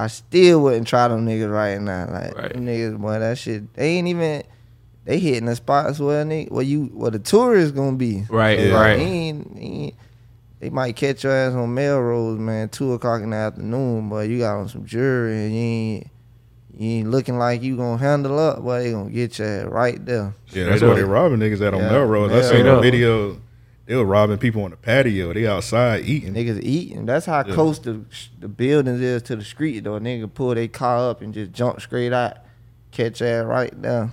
I 0.00 0.06
still 0.08 0.62
wouldn't 0.62 0.86
try 0.86 1.08
them 1.08 1.26
niggas 1.26 1.50
right 1.52 1.80
now. 1.80 2.08
Like 2.12 2.36
Right. 2.36 2.52
them 2.52 2.66
niggas, 2.66 2.98
boy, 2.98 3.18
that 3.18 3.38
shit. 3.38 3.72
They 3.74 3.96
ain't 3.96 4.08
even. 4.08 4.42
They 5.08 5.18
hitting 5.18 5.46
the 5.46 5.56
spots 5.56 5.98
where 5.98 6.22
nigga, 6.22 6.50
where 6.50 6.62
you 6.62 6.84
where 6.92 7.10
the 7.10 7.18
tourists 7.18 7.70
gonna 7.72 7.96
be. 7.96 8.24
Right, 8.28 8.58
So, 8.58 8.74
right. 8.74 8.98
He 8.98 9.04
ain't, 9.06 9.56
he 9.58 9.66
ain't, 9.84 9.94
they 10.60 10.68
might 10.68 10.96
catch 10.96 11.24
your 11.24 11.32
ass 11.32 11.54
on 11.54 11.72
Melrose, 11.72 12.38
man, 12.38 12.68
two 12.68 12.92
o'clock 12.92 13.22
in 13.22 13.30
the 13.30 13.36
afternoon, 13.36 14.10
but 14.10 14.28
you 14.28 14.40
got 14.40 14.58
on 14.58 14.68
some 14.68 14.84
jury 14.84 15.46
and 15.46 15.54
you 15.54 15.60
ain't 15.60 16.06
you 16.76 16.88
ain't 16.98 17.10
looking 17.10 17.38
like 17.38 17.62
you 17.62 17.78
gonna 17.78 17.96
handle 17.96 18.38
up, 18.38 18.62
but 18.62 18.80
they 18.80 18.92
gonna 18.92 19.08
get 19.08 19.38
you 19.38 19.62
right 19.62 20.04
there. 20.04 20.34
Yeah, 20.48 20.64
that's 20.64 20.76
Straight 20.76 20.88
where 20.88 20.96
they 20.96 21.04
robbing 21.04 21.38
niggas 21.38 21.66
at 21.66 21.72
on 21.72 21.80
Yeah, 21.80 21.88
Melrose. 21.90 22.30
I 22.30 22.42
seen 22.42 22.66
a 22.66 22.78
video. 22.78 23.40
They 23.86 23.96
were 23.96 24.04
robbing 24.04 24.36
people 24.36 24.62
on 24.64 24.72
the 24.72 24.76
patio. 24.76 25.32
They 25.32 25.46
outside 25.46 26.04
eating. 26.04 26.34
Niggas 26.34 26.62
eating. 26.62 27.06
That's 27.06 27.24
how 27.24 27.46
Yeah. 27.46 27.54
close 27.54 27.78
the 27.78 28.02
the 28.38 28.48
buildings 28.48 29.00
is 29.00 29.22
to 29.22 29.36
the 29.36 29.42
street 29.44 29.84
though. 29.84 29.94
A 29.94 30.00
nigga 30.00 30.28
pull 30.32 30.54
their 30.54 30.68
car 30.68 31.08
up 31.08 31.22
and 31.22 31.32
just 31.32 31.52
jump 31.52 31.80
straight 31.80 32.12
out, 32.12 32.36
catch 32.90 33.22
ass 33.22 33.46
right 33.46 33.72
there. 33.80 34.12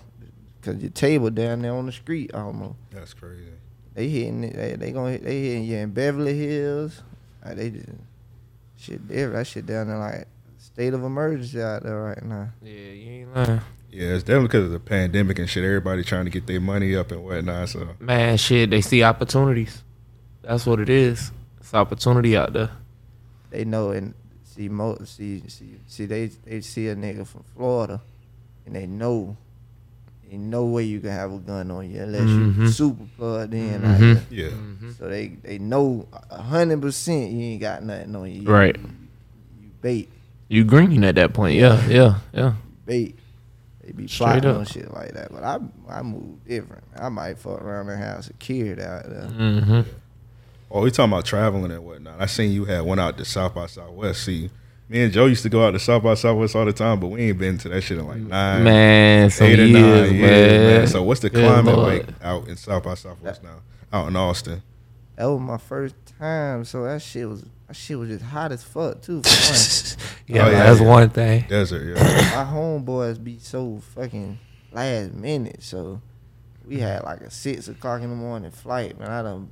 Cause 0.65 0.81
your 0.81 0.89
table 0.89 1.29
down 1.29 1.61
there 1.61 1.73
on 1.73 1.85
the 1.85 1.91
street 1.91 2.33
almost. 2.33 2.73
That's 2.89 3.13
crazy. 3.13 3.43
They 3.93 4.09
hitting 4.09 4.43
it. 4.43 4.55
They, 4.55 4.73
they 4.73 4.91
gonna 4.91 5.11
hit, 5.11 5.23
they 5.23 5.41
hitting 5.41 5.63
you 5.63 5.77
in 5.77 5.91
Beverly 5.91 6.35
Hills. 6.35 7.03
Like 7.45 7.57
they 7.57 7.69
just 7.69 7.87
shit 8.75 9.07
there. 9.07 9.29
That 9.29 9.45
shit 9.45 9.67
down 9.67 9.89
there 9.89 9.99
like 9.99 10.27
state 10.57 10.95
of 10.95 11.03
emergency 11.03 11.61
out 11.61 11.83
there 11.83 12.01
right 12.01 12.23
now. 12.23 12.49
Yeah, 12.63 12.71
you 12.73 13.11
ain't 13.11 13.35
lying. 13.35 13.61
Yeah, 13.91 14.07
it's 14.07 14.23
definitely 14.23 14.47
because 14.47 14.65
of 14.65 14.71
the 14.71 14.79
pandemic 14.79 15.37
and 15.37 15.47
shit. 15.47 15.63
Everybody 15.63 16.03
trying 16.03 16.25
to 16.25 16.31
get 16.31 16.47
their 16.47 16.59
money 16.59 16.95
up 16.95 17.11
and 17.11 17.23
whatnot. 17.23 17.69
So 17.69 17.89
Man, 17.99 18.37
shit, 18.37 18.71
they 18.71 18.81
see 18.81 19.03
opportunities. 19.03 19.83
That's 20.41 20.65
what 20.65 20.79
it 20.79 20.89
is. 20.89 21.31
It's 21.59 21.75
opportunity 21.75 22.35
out 22.35 22.53
there. 22.53 22.71
They 23.51 23.65
know 23.65 23.91
and 23.91 24.15
see 24.43 24.67
mo 24.67 24.97
see 25.05 25.43
see 25.47 25.79
see 25.85 26.05
they 26.07 26.25
they 26.25 26.61
see 26.61 26.87
a 26.87 26.95
nigga 26.95 27.27
from 27.27 27.43
Florida, 27.55 28.01
and 28.65 28.75
they 28.75 28.87
know. 28.87 29.37
Ain't 30.31 30.43
no 30.43 30.65
way 30.65 30.83
you 30.83 30.99
can 30.99 31.11
have 31.11 31.31
a 31.31 31.37
gun 31.37 31.69
on 31.71 31.89
you 31.89 32.01
unless 32.01 32.21
you 32.21 32.51
Mhm. 32.51 32.69
super 32.69 33.03
plugged 33.17 33.53
in. 33.53 33.85
out 33.85 33.99
Mhm. 33.99 33.99
there. 33.99 34.23
yeah, 34.31 34.91
So 34.97 35.07
they 35.07 35.27
they 35.43 35.57
know 35.59 36.07
a 36.31 36.41
hundred 36.41 36.81
percent 36.81 37.31
you 37.31 37.41
ain't 37.41 37.61
got 37.61 37.83
nothing 37.83 38.15
on 38.15 38.29
you. 38.31 38.41
You- 38.41 38.49
Right. 38.49 38.75
You 38.77 39.69
bait. 39.81 40.09
You 40.47 40.63
green 40.63 41.03
at 41.03 41.15
that 41.15 41.33
point. 41.33 41.55
Yeah, 41.57 41.85
yeah, 41.87 42.15
yeah. 42.33 42.53
bait. 42.85 43.17
They 43.83 43.91
be 43.91 44.07
Straight 44.07 44.41
plotting 44.41 44.49
up. 44.49 44.57
on 44.57 44.65
shit 44.65 44.91
like 44.91 45.13
that. 45.13 45.31
But 45.31 45.43
I 45.43 45.59
I 45.87 46.01
move 46.01 46.43
different. 46.47 46.83
I 46.99 47.09
might 47.09 47.37
fuck 47.37 47.61
around 47.61 47.89
and 47.89 48.01
have 48.01 48.23
security 48.25 48.81
out 48.81 49.07
there. 49.07 49.27
Mm-hmm. 49.29 49.81
Oh, 50.71 50.81
we 50.81 50.89
talking 50.91 51.13
about 51.13 51.25
traveling 51.25 51.71
and 51.71 51.85
whatnot. 51.85 52.19
I 52.19 52.25
seen 52.25 52.51
you 52.51 52.65
had 52.65 52.81
went 52.83 52.99
out 52.99 53.17
to 53.19 53.25
South 53.25 53.53
by 53.53 53.67
Southwest. 53.67 54.23
See, 54.23 54.49
Me 54.87 55.01
and 55.03 55.11
Joe 55.11 55.25
used 55.25 55.41
to 55.43 55.49
go 55.49 55.65
out 55.65 55.71
to 55.71 55.79
South 55.79 56.03
by 56.03 56.13
Southwest 56.13 56.55
all 56.55 56.65
the 56.65 56.73
time, 56.73 56.99
but 56.99 57.07
we 57.07 57.29
ain't 57.29 57.39
been 57.39 57.57
to 57.59 57.69
that 57.69 57.81
shit 57.81 57.97
in 57.97 58.05
like 58.07 58.17
mm. 58.17 58.27
nine, 58.27 58.63
Man, 58.63 59.29
some 59.31 59.47
eight 59.47 59.59
or 59.59 59.63
nine 59.67 59.73
man. 59.73 60.13
years, 60.13 60.77
man. 60.79 60.87
So 60.87 61.01
what's 61.03 61.21
the 61.21 61.29
Good 61.31 61.43
climate 61.43 61.75
Lord. 61.75 62.07
like 62.07 62.23
out 62.23 62.47
in 62.47 62.55
South 62.55 62.83
by 62.83 62.93
Southwest 62.93 63.43
now? 63.43 63.61
Out 63.91 64.07
in 64.09 64.15
Austin. 64.15 64.61
That 65.15 65.25
was 65.25 65.41
my 65.41 65.57
first 65.57 65.95
time, 66.19 66.65
so 66.65 66.83
that 66.83 67.01
shit 67.01 67.27
was 67.27 67.43
that 67.67 67.75
shit 67.75 67.97
was 67.97 68.09
just 68.09 68.25
hot 68.25 68.51
as 68.51 68.63
fuck 68.63 69.01
too. 69.01 69.21
For. 69.23 69.95
Yeah, 70.27 70.47
Oh, 70.47 70.49
yeah, 70.49 70.63
that's 70.65 70.81
yeah. 70.81 70.87
one 70.87 71.09
thing. 71.11 71.45
Desert, 71.47 71.85
yeah. 71.85 72.03
my 72.35 72.51
homeboys 72.51 73.23
be 73.23 73.37
so 73.37 73.79
fucking 73.93 74.39
last 74.71 75.13
minute, 75.13 75.61
so 75.61 76.01
we 76.65 76.79
had 76.79 77.03
like 77.03 77.21
a 77.21 77.29
six 77.29 77.67
o'clock 77.67 78.01
in 78.01 78.09
the 78.09 78.15
morning 78.15 78.49
flight, 78.49 78.99
man. 78.99 79.09
I 79.11 79.21
done 79.21 79.51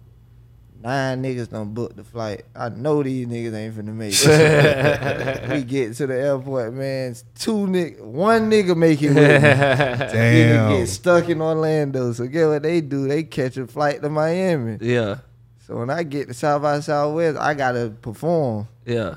nine 0.84 1.24
niggas 1.24 1.50
done 1.50 1.74
booked 1.74 1.96
the 1.96 2.04
flight. 2.04 2.44
I 2.56 2.70
know 2.70 3.02
these 3.02 3.26
niggas 3.28 3.54
ain't 3.56 3.76
finna 3.76 3.94
make 3.94 4.14
it. 4.16 5.50
we 5.50 5.64
get 5.64 5.96
to 5.96 6.08
the 6.08 6.16
airport, 6.16 6.74
man. 6.74 7.16
Two 7.36 7.66
nigg, 7.68 8.00
one 8.02 8.50
nigga 8.52 8.76
make 8.76 9.02
it 9.02 9.10
with 9.10 9.18
me. 9.18 9.24
Nigga 9.50 10.12
Damn. 10.12 10.70
get 10.78 10.88
stuck 10.90 11.30
in 11.30 11.42
Orlando. 11.42 12.12
So 12.14 12.28
get 12.28 12.48
what 12.48 12.64
they 12.64 12.82
do? 12.82 13.08
They 13.08 13.24
catch 13.24 13.58
a 13.58 13.66
flight 13.68 14.02
to 14.02 14.10
Miami. 14.10 14.78
yeah, 14.82 15.18
So 15.66 15.78
when 15.78 15.90
I 15.90 16.04
get 16.04 16.28
to 16.28 16.34
South 16.34 16.62
by 16.62 16.80
Southwest, 16.82 17.38
I 17.38 17.54
gotta 17.54 17.94
perform. 18.02 18.68
yeah. 18.86 19.16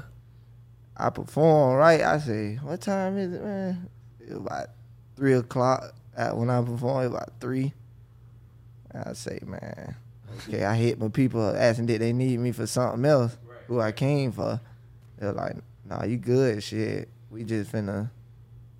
I 0.98 1.10
perform 1.10 1.76
right. 1.76 2.00
I 2.00 2.18
say, 2.20 2.54
what 2.62 2.80
time 2.80 3.18
is 3.18 3.34
it, 3.34 3.42
man? 3.42 3.90
It 4.18 4.28
was 4.30 4.38
about 4.38 4.68
three 5.14 5.34
o'clock. 5.34 5.92
At 6.16 6.34
when 6.38 6.48
I 6.48 6.62
perform, 6.62 7.02
it 7.04 7.06
about 7.08 7.32
three. 7.38 7.74
I 8.94 9.12
say, 9.12 9.38
man, 9.44 9.94
okay. 10.48 10.64
I 10.64 10.74
hit 10.76 10.98
my 10.98 11.08
people 11.08 11.54
asking 11.56 11.86
did 11.86 12.00
they 12.00 12.12
need 12.12 12.38
me 12.40 12.52
for 12.52 12.66
something 12.66 13.04
else, 13.04 13.36
who 13.66 13.80
I 13.80 13.92
came 13.92 14.32
for. 14.32 14.60
They're 15.18 15.32
like, 15.32 15.56
nah, 15.84 16.04
you 16.04 16.16
good, 16.16 16.62
shit. 16.62 17.08
We 17.30 17.44
just 17.44 17.72
finna 17.72 18.10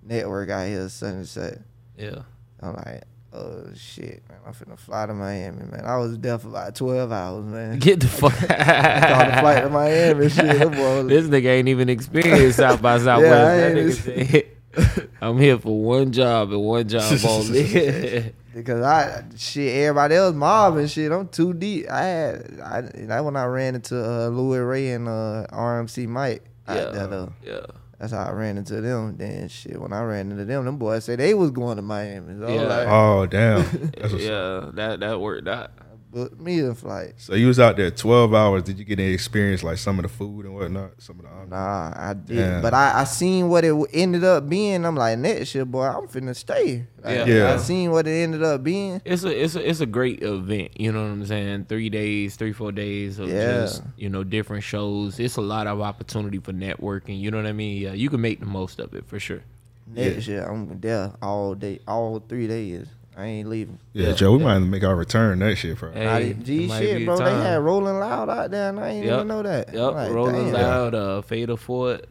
network 0.03 0.49
out 0.49 0.67
here, 0.67 0.87
such 0.89 1.13
and 1.13 1.27
such. 1.27 1.57
Yeah. 1.97 2.21
I'm 2.61 2.75
like, 2.75 3.03
oh 3.33 3.65
shit, 3.75 4.23
man, 4.29 4.39
I'm 4.45 4.53
finna 4.53 4.77
fly 4.77 5.05
to 5.05 5.13
Miami, 5.13 5.63
man. 5.65 5.83
I 5.85 5.97
was 5.97 6.17
there 6.17 6.37
for 6.37 6.49
about 6.49 6.75
twelve 6.75 7.11
hours, 7.11 7.45
man. 7.45 7.79
Get 7.79 7.99
the 7.99 8.07
fuck 8.07 8.33
Caught 8.33 8.49
a 8.49 9.39
flight 9.41 9.63
to 9.63 9.69
Miami, 9.69 10.29
shit. 10.29 10.71
This 11.07 11.27
nigga 11.27 11.45
ain't 11.45 11.67
even 11.67 11.89
experienced 11.89 12.57
South 12.57 12.81
by 12.81 12.97
Southwest. 13.03 13.33
I 13.33 13.57
that 13.57 13.75
nigga 13.75 13.93
said, 13.93 15.09
I'm 15.21 15.37
here 15.37 15.57
for 15.57 15.79
one 15.81 16.11
job 16.11 16.51
and 16.51 16.61
one 16.61 16.87
job 16.87 17.19
only. 17.25 18.33
Because 18.57 18.81
I 18.83 19.23
shit, 19.37 19.73
everybody 19.75 20.15
else 20.15 20.33
mobbing 20.35 20.87
shit. 20.87 21.11
I'm 21.11 21.27
too 21.27 21.53
deep. 21.53 21.89
I 21.89 22.01
had 22.01 22.59
I 22.63 22.81
that 23.05 23.23
when 23.23 23.35
I 23.35 23.45
ran 23.45 23.75
into 23.75 23.95
uh, 24.03 24.27
Louis 24.29 24.59
Ray 24.59 24.91
and 24.91 25.07
uh, 25.07 25.45
RMC 25.51 26.07
Mike. 26.07 26.43
out 26.67 26.75
there, 26.93 27.01
yeah, 27.03 27.07
though. 27.07 27.33
yeah. 27.45 27.59
That's 27.99 28.11
how 28.13 28.25
I 28.25 28.31
ran 28.31 28.57
into 28.57 28.79
them. 28.81 29.17
Then 29.17 29.47
shit, 29.47 29.79
when 29.79 29.91
I 29.93 30.01
ran 30.03 30.31
into 30.31 30.45
them, 30.45 30.65
them 30.65 30.77
boys 30.77 31.05
said 31.05 31.19
they 31.19 31.33
was 31.33 31.51
going 31.51 31.77
to 31.77 31.81
Miami. 31.81 32.35
So 32.39 32.47
Yeah. 32.47 32.61
like, 32.63 32.87
Oh 32.87 33.25
damn. 33.25 33.91
That's 33.97 34.13
Yeah, 34.13 34.69
that 34.73 34.99
that 35.01 35.19
worked 35.21 35.47
out. 35.47 35.71
Booked 36.09 36.39
me 36.39 36.59
a 36.61 36.73
flight. 36.73 37.13
So 37.17 37.35
you 37.35 37.47
was 37.47 37.59
out 37.59 37.77
there 37.77 37.91
twelve 37.91 38.33
hours. 38.33 38.63
Did 38.63 38.79
you 38.79 38.85
get 38.85 38.99
any 38.99 39.11
experience 39.13 39.63
like 39.63 39.77
some 39.77 39.99
of 39.99 40.03
the 40.03 40.09
food 40.09 40.45
and 40.45 40.55
whatnot? 40.55 41.01
Some 41.01 41.19
of 41.19 41.25
the 41.25 41.45
Nah, 41.49 41.93
I 41.95 42.13
did, 42.13 42.35
Damn. 42.37 42.61
but 42.61 42.73
I, 42.73 43.01
I 43.01 43.03
seen 43.03 43.49
what 43.49 43.63
it 43.63 43.73
ended 43.93 44.23
up 44.23 44.49
being. 44.49 44.85
I'm 44.85 44.95
like, 44.95 45.17
next 45.19 45.53
year, 45.55 45.65
boy, 45.65 45.83
I'm 45.85 46.07
finna 46.07 46.35
stay. 46.35 46.85
Like, 47.03 47.15
Yeah. 47.15 47.25
Yeah. 47.25 47.53
I 47.53 47.57
seen 47.57 47.91
what 47.91 48.07
it 48.07 48.11
ended 48.23 48.43
up 48.43 48.63
being. 48.63 49.01
It's 49.05 49.23
a 49.23 49.43
it's 49.43 49.55
a 49.55 49.69
it's 49.69 49.79
a 49.81 49.85
great 49.85 50.23
event. 50.23 50.79
You 50.79 50.91
know 50.91 51.01
what 51.03 51.11
I'm 51.11 51.25
saying? 51.25 51.65
Three 51.65 51.89
days, 51.89 52.35
three 52.35 52.53
four 52.53 52.71
days 52.71 53.19
of 53.19 53.29
Yeah. 53.29 53.61
just 53.61 53.83
you 53.97 54.09
know 54.09 54.23
different 54.23 54.63
shows. 54.63 55.19
It's 55.19 55.37
a 55.37 55.41
lot 55.41 55.67
of 55.67 55.81
opportunity 55.81 56.39
for 56.39 56.53
networking. 56.53 57.19
You 57.19 57.31
know 57.31 57.37
what 57.37 57.45
I 57.47 57.53
mean? 57.53 57.81
Yeah, 57.81 57.93
you 57.93 58.09
can 58.09 58.21
make 58.21 58.39
the 58.39 58.45
most 58.45 58.79
of 58.79 58.93
it 58.93 59.05
for 59.07 59.19
sure. 59.19 59.41
Next 59.89 60.27
year, 60.27 60.43
I'm 60.43 60.79
there 60.81 61.13
all 61.21 61.55
day, 61.55 61.79
all 61.87 62.19
three 62.19 62.45
days. 62.47 62.87
I 63.17 63.25
ain't 63.25 63.49
leaving. 63.49 63.79
yeah, 63.93 64.09
Yeah, 64.09 64.13
Joe, 64.13 64.33
we 64.33 64.37
yeah. 64.39 64.43
might 64.45 64.59
make 64.59 64.83
our 64.83 64.95
return 64.95 65.39
that 65.39 65.55
shit, 65.57 65.77
bro. 65.79 65.91
Hey, 65.91 66.07
I 66.07 66.33
G 66.33 66.69
shit, 66.69 66.99
be 66.99 67.05
bro. 67.05 67.17
They 67.17 67.31
had 67.31 67.55
Rolling 67.61 67.97
Loud 67.99 68.29
out 68.29 68.51
there, 68.51 68.69
and 68.69 68.79
I 68.79 68.89
ain't 68.89 69.05
Yep. 69.05 69.13
even 69.15 69.27
know 69.27 69.41
that. 69.43 69.73
Yep, 69.73 69.93
Like, 69.93 70.11
Rolling 70.11 70.51
damn. 70.51 70.53
Loud, 70.53 70.95
uh, 70.95 71.21
Fatal 71.23 71.57
Fort. 71.57 72.05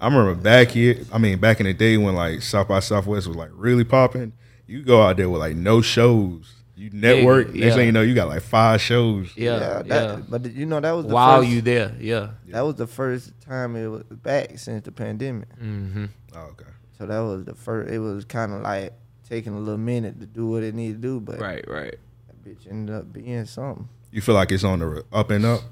I 0.00 0.06
remember 0.08 0.34
back 0.34 0.68
here. 0.68 0.98
I 1.12 1.18
mean, 1.18 1.38
back 1.38 1.60
in 1.60 1.66
the 1.66 1.74
day 1.74 1.96
when 1.98 2.14
like 2.14 2.40
South 2.42 2.68
by 2.68 2.80
Southwest 2.80 3.26
was 3.26 3.36
like 3.36 3.50
really 3.52 3.84
popping. 3.84 4.32
You 4.66 4.82
go 4.82 5.02
out 5.02 5.16
there 5.18 5.28
with 5.30 5.40
like 5.40 5.56
no 5.56 5.80
shows. 5.82 6.52
You 6.74 6.90
network. 6.92 7.54
Yeah, 7.54 7.64
Next 7.66 7.74
thing 7.76 7.80
yeah. 7.80 7.86
you 7.86 7.92
know, 7.92 8.02
you 8.02 8.14
got 8.14 8.28
like 8.28 8.42
five 8.42 8.80
shows. 8.82 9.30
Yeah, 9.36 9.58
Yeah, 9.58 9.76
yeah. 9.76 9.82
that, 9.82 10.30
but 10.30 10.52
you 10.52 10.66
know 10.66 10.80
that 10.80 10.92
was 10.92 11.06
the 11.06 11.14
While 11.14 11.38
first, 11.40 11.50
you 11.50 11.62
there, 11.62 11.94
yeah. 11.98 12.30
that 12.48 12.60
was 12.62 12.74
the 12.74 12.86
first 12.86 13.32
time 13.40 13.76
it 13.76 13.86
was 13.88 14.02
back 14.04 14.58
since 14.58 14.84
the 14.84 14.92
pandemic. 14.92 15.48
Mm-hmm. 15.58 16.06
Oh, 16.34 16.40
okay. 16.50 16.64
So 16.98 17.06
that 17.06 17.20
was 17.20 17.44
the 17.46 17.54
first. 17.54 17.90
It 17.90 17.98
was 17.98 18.26
kind 18.26 18.52
of 18.52 18.60
like 18.60 18.92
taking 19.28 19.54
a 19.54 19.58
little 19.58 19.78
minute 19.78 20.20
to 20.20 20.26
do 20.26 20.46
what 20.46 20.62
it 20.62 20.74
needed 20.74 21.02
to 21.02 21.08
do, 21.08 21.20
but 21.20 21.38
Right, 21.38 21.64
right. 21.68 21.94
that 22.28 22.44
bitch 22.44 22.70
ended 22.70 22.94
up 22.94 23.12
being 23.12 23.44
something. 23.44 23.88
You 24.10 24.20
feel 24.20 24.34
like 24.34 24.52
it's 24.52 24.64
on 24.64 24.78
the 24.78 25.04
up 25.12 25.30
and 25.30 25.44
up? 25.44 25.62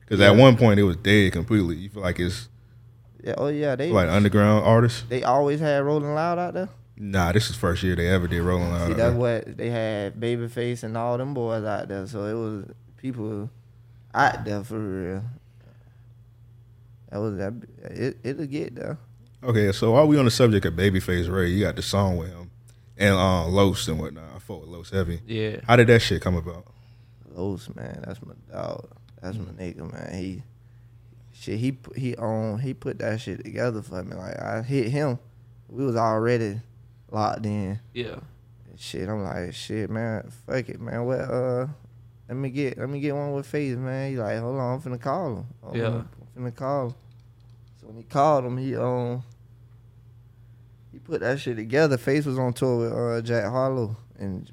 Because 0.00 0.20
at 0.20 0.36
one 0.36 0.56
point 0.56 0.78
it 0.80 0.84
was 0.84 0.96
dead 0.96 1.32
completely. 1.32 1.76
You 1.76 1.88
feel 1.88 2.02
like 2.02 2.18
it's 2.20 2.48
Yeah, 3.22 3.34
oh 3.38 3.48
yeah, 3.48 3.76
they 3.76 3.90
like 3.90 4.08
underground 4.08 4.64
artists? 4.64 5.04
they 5.08 5.22
always 5.22 5.60
had 5.60 5.82
Rolling 5.84 6.14
Loud 6.14 6.38
out 6.38 6.54
there. 6.54 6.68
Nah, 6.96 7.32
this 7.32 7.50
is 7.50 7.56
first 7.56 7.82
year 7.82 7.96
they 7.96 8.08
ever 8.08 8.28
did 8.28 8.42
Rolling 8.42 8.70
Loud. 8.70 8.88
See, 8.88 8.94
that's 8.94 9.16
what 9.16 9.56
they 9.56 9.68
had 9.70 10.14
Babyface 10.20 10.82
and 10.84 10.96
all 10.96 11.18
them 11.18 11.34
boys 11.34 11.64
out 11.64 11.88
there. 11.88 12.06
So 12.06 12.24
it 12.26 12.34
was 12.34 12.74
people 12.96 13.50
out 14.14 14.44
there 14.44 14.62
for 14.62 14.78
real. 14.78 15.24
That 17.10 17.18
was 17.18 17.36
that. 17.36 17.52
It 17.84 18.18
it'll 18.22 18.46
get 18.46 18.74
there. 18.74 18.98
Okay, 19.42 19.72
so 19.72 19.92
while 19.92 20.06
we 20.06 20.18
on 20.18 20.24
the 20.24 20.30
subject 20.30 20.64
of 20.66 20.74
Babyface 20.74 21.30
Ray, 21.30 21.48
you 21.50 21.64
got 21.64 21.76
the 21.76 21.82
song 21.82 22.16
with 22.16 22.28
him 22.30 22.43
and 22.96 23.14
uh, 23.14 23.46
Los 23.48 23.86
and 23.88 23.98
whatnot. 23.98 24.24
I 24.34 24.38
fought 24.38 24.62
with 24.62 24.70
Los 24.70 24.90
heavy. 24.90 25.20
Yeah. 25.26 25.60
How 25.66 25.76
did 25.76 25.86
that 25.88 26.00
shit 26.00 26.20
come 26.22 26.36
about? 26.36 26.66
Los 27.34 27.68
man, 27.74 28.02
that's 28.06 28.20
my 28.24 28.34
dog. 28.52 28.88
That's 29.20 29.36
my 29.38 29.52
nigga, 29.52 29.90
man. 29.92 30.14
He 30.14 30.42
shit. 31.32 31.58
He 31.58 31.72
pu- 31.72 31.92
he 31.98 32.16
on 32.16 32.58
he 32.60 32.74
put 32.74 32.98
that 32.98 33.20
shit 33.20 33.42
together 33.44 33.82
for 33.82 34.02
me. 34.02 34.14
Like 34.16 34.38
I 34.40 34.62
hit 34.62 34.88
him. 34.88 35.18
We 35.68 35.84
was 35.84 35.96
already 35.96 36.60
locked 37.10 37.44
in. 37.46 37.80
Yeah. 37.92 38.18
And 38.70 38.78
Shit, 38.78 39.08
I'm 39.08 39.22
like, 39.24 39.54
shit, 39.54 39.88
man, 39.90 40.30
fuck 40.46 40.68
it, 40.68 40.80
man. 40.80 41.04
What, 41.04 41.20
uh, 41.20 41.66
let 42.28 42.36
me 42.36 42.50
get, 42.50 42.76
let 42.78 42.88
me 42.88 43.00
get 43.00 43.14
one 43.14 43.32
with 43.32 43.46
Face, 43.46 43.76
man. 43.76 44.10
He 44.10 44.16
like, 44.18 44.38
hold 44.38 44.58
on, 44.58 44.74
I'm 44.74 44.80
finna 44.80 45.00
call 45.00 45.36
him. 45.36 45.46
I'm 45.66 45.74
Yeah. 45.76 45.82
finna- 45.84 46.06
I'm 46.36 46.44
finna 46.44 46.54
call 46.54 46.86
him. 46.88 46.94
So 47.80 47.86
when 47.88 47.96
he 47.96 48.02
called 48.04 48.44
him, 48.44 48.56
he 48.58 48.76
um, 48.76 49.22
he 49.30 49.33
put 51.04 51.20
that 51.20 51.38
shit 51.40 51.56
together. 51.56 51.96
Face 51.98 52.24
was 52.26 52.38
on 52.38 52.52
tour 52.52 52.78
with 52.78 52.92
uh 52.92 53.20
Jack 53.22 53.44
Harlow, 53.50 53.96
and, 54.18 54.50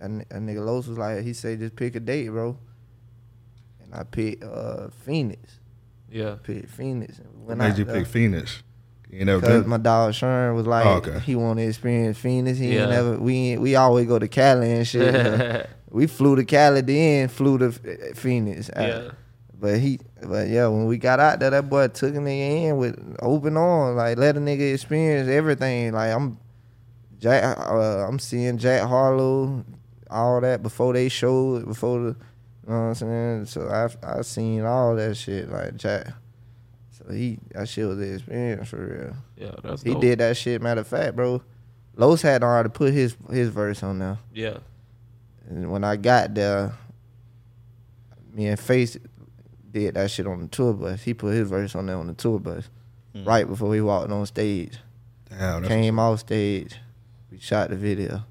and 0.00 0.20
that, 0.30 0.40
ni- 0.40 0.54
nigga 0.54 0.64
Los 0.64 0.86
was 0.86 0.98
like, 0.98 1.22
he 1.22 1.32
said, 1.32 1.60
just 1.60 1.76
pick 1.76 1.94
a 1.96 2.00
date, 2.00 2.28
bro. 2.28 2.58
And 3.82 3.94
I 3.94 4.02
picked 4.04 4.42
uh 4.44 4.88
Phoenix. 5.04 5.60
Yeah. 6.10 6.36
Picked 6.42 6.70
Phoenix. 6.70 7.18
And 7.18 7.46
when 7.46 7.58
made 7.58 7.74
I, 7.74 7.76
you 7.76 7.86
pick 7.86 8.06
Phoenix? 8.06 8.62
You 9.10 9.18
ain't 9.18 9.26
never 9.26 9.40
Cause 9.40 9.60
been? 9.62 9.68
my 9.70 9.78
dog 9.78 10.12
Sherm 10.12 10.54
was 10.56 10.66
like, 10.66 10.86
Oh, 10.86 10.94
okay. 10.96 11.18
he 11.20 11.34
want 11.36 11.58
to 11.58 11.64
experience 11.66 12.18
Phoenix. 12.18 12.58
He 12.58 12.74
Yeah. 12.74 12.82
ain't 12.82 12.90
never. 12.90 13.18
We 13.18 13.34
ain't- 13.52 13.60
we 13.60 13.76
always 13.76 14.06
go 14.06 14.18
to 14.18 14.28
Cali 14.28 14.72
and 14.72 14.86
shit. 14.86 15.68
we 15.90 16.06
flew 16.06 16.36
to 16.36 16.44
Cali, 16.44 16.80
then 16.80 17.28
flew 17.28 17.58
to 17.58 17.72
Phoenix. 18.14 18.70
Yeah. 18.76 19.10
But 19.64 19.78
he, 19.78 19.98
but 20.22 20.48
yeah, 20.48 20.66
when 20.66 20.84
we 20.84 20.98
got 20.98 21.20
out 21.20 21.40
there, 21.40 21.48
that 21.48 21.70
boy 21.70 21.88
took 21.88 22.14
a 22.14 22.18
nigga 22.18 22.64
in 22.68 22.76
with 22.76 23.16
open 23.22 23.56
arms, 23.56 23.96
like 23.96 24.18
let 24.18 24.36
a 24.36 24.38
nigga 24.38 24.74
experience 24.74 25.26
everything. 25.26 25.94
Like 25.94 26.12
I'm, 26.12 26.36
Jack, 27.18 27.56
uh, 27.58 28.06
I'm 28.06 28.18
seeing 28.18 28.58
Jack 28.58 28.86
Harlow, 28.86 29.64
all 30.10 30.42
that 30.42 30.62
before 30.62 30.92
they 30.92 31.08
showed, 31.08 31.64
before 31.64 31.98
the, 31.98 32.06
you 32.08 32.14
know 32.66 32.74
what 32.74 32.74
I'm 32.74 32.94
saying. 32.94 33.46
So 33.46 33.66
I 33.66 34.18
I 34.18 34.20
seen 34.20 34.66
all 34.66 34.96
that 34.96 35.16
shit 35.16 35.50
like 35.50 35.76
Jack. 35.76 36.08
So 36.90 37.10
he 37.10 37.38
that 37.52 37.66
shit 37.66 37.88
was 37.88 37.96
the 37.96 38.12
experience 38.16 38.68
for 38.68 38.76
real. 38.84 39.16
Yeah. 39.38 39.54
That's 39.62 39.82
He 39.82 39.92
dope. 39.94 40.02
did 40.02 40.18
that 40.18 40.36
shit. 40.36 40.60
Matter 40.60 40.82
of 40.82 40.88
fact, 40.88 41.16
bro, 41.16 41.42
Los 41.96 42.20
had 42.20 42.42
already 42.42 42.68
put 42.68 42.92
his 42.92 43.16
his 43.30 43.48
verse 43.48 43.82
on 43.82 43.98
there. 43.98 44.18
Yeah. 44.34 44.58
And 45.48 45.70
when 45.70 45.84
I 45.84 45.96
got 45.96 46.34
there, 46.34 46.74
me 48.34 48.48
and 48.48 48.60
Face 48.60 48.98
did 49.74 49.94
that 49.94 50.10
shit 50.10 50.26
on 50.26 50.40
the 50.40 50.46
tour 50.48 50.72
bus. 50.72 51.02
He 51.02 51.12
put 51.14 51.34
his 51.34 51.48
verse 51.50 51.74
on 51.74 51.86
there 51.86 51.96
on 51.96 52.06
the 52.06 52.14
tour 52.14 52.38
bus 52.38 52.68
right 53.24 53.46
before 53.46 53.74
he 53.74 53.80
walked 53.80 54.10
on 54.10 54.24
stage. 54.26 54.78
Damn, 55.30 55.64
Came 55.64 55.98
off 55.98 56.20
stage, 56.20 56.76
we 57.30 57.38
shot 57.38 57.70
the 57.70 57.76
video. 57.76 58.22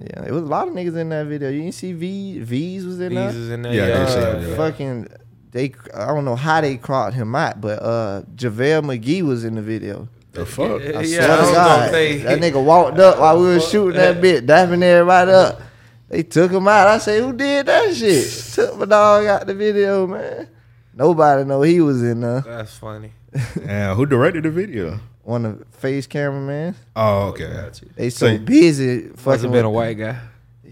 Yeah, 0.00 0.24
it 0.26 0.30
was 0.32 0.42
a 0.42 0.46
lot 0.46 0.68
of 0.68 0.74
niggas 0.74 0.96
in 0.96 1.08
that 1.08 1.26
video. 1.26 1.48
You 1.50 1.62
didn't 1.62 1.74
see 1.74 1.92
V 1.92 2.38
Veeze 2.40 2.84
was 2.86 3.00
in 3.00 3.14
there. 3.14 3.26
These 3.26 3.36
is 3.36 3.50
in 3.50 3.62
there. 3.62 3.74
Yeah, 3.74 3.82
I 3.84 3.88
Yeah. 3.88 3.98
did 3.98 4.08
see 4.08 4.14
Uh, 4.18 4.20
that, 4.32 4.48
yeah. 4.48 4.56
fucking 4.56 5.08
they 5.50 5.72
I 5.94 6.06
don't 6.06 6.24
know 6.24 6.36
how 6.36 6.60
they 6.60 6.76
cropped 6.76 7.14
him 7.14 7.34
out, 7.34 7.60
but 7.60 7.82
uh 7.82 8.22
JaVale 8.36 8.82
McGee 8.84 9.22
was 9.22 9.44
in 9.44 9.56
the 9.56 9.62
video. 9.62 10.08
the 10.32 10.46
fuck. 10.46 10.80
I 10.82 11.02
Yeah, 11.02 11.02
swear 11.02 11.32
I 11.32 11.36
to 11.46 11.52
God, 11.52 11.92
that 11.92 12.38
nigga 12.40 12.64
walked 12.64 12.98
up 13.00 13.18
while 13.18 13.40
we 13.40 13.46
were 13.46 13.60
shooting 13.60 13.96
that 13.98 14.20
bit, 14.20 14.46
dapping 14.46 14.82
everybody 14.82 15.32
up. 15.32 15.60
They 16.08 16.22
took 16.22 16.50
him 16.50 16.66
out. 16.68 16.88
I 16.88 16.98
say, 16.98 17.20
who 17.20 17.32
did 17.32 17.66
that 17.66 17.94
shit? 17.94 18.26
Took 18.54 18.78
my 18.78 18.84
dog 18.86 19.26
out 19.26 19.46
the 19.46 19.54
video, 19.54 20.06
man. 20.06 20.48
Nobody 20.94 21.44
know 21.44 21.62
he 21.62 21.80
was 21.80 22.02
in 22.02 22.20
there. 22.22 22.40
That's 22.40 22.76
funny. 22.76 23.12
And 23.62 23.94
who 23.96 24.06
directed 24.06 24.44
the 24.44 24.50
video? 24.50 24.98
One 25.22 25.44
of 25.44 25.58
the 25.58 25.64
face 25.66 26.06
cameraman. 26.06 26.74
Oh, 26.96 27.28
okay. 27.28 27.70
They 27.94 28.08
so, 28.10 28.26
So- 28.26 28.38
busy 28.38 29.08
Must 29.08 29.18
fucking 29.20 29.42
have 29.42 29.52
been 29.52 29.64
a 29.66 29.70
with- 29.70 29.76
white 29.76 29.98
guy. 29.98 30.18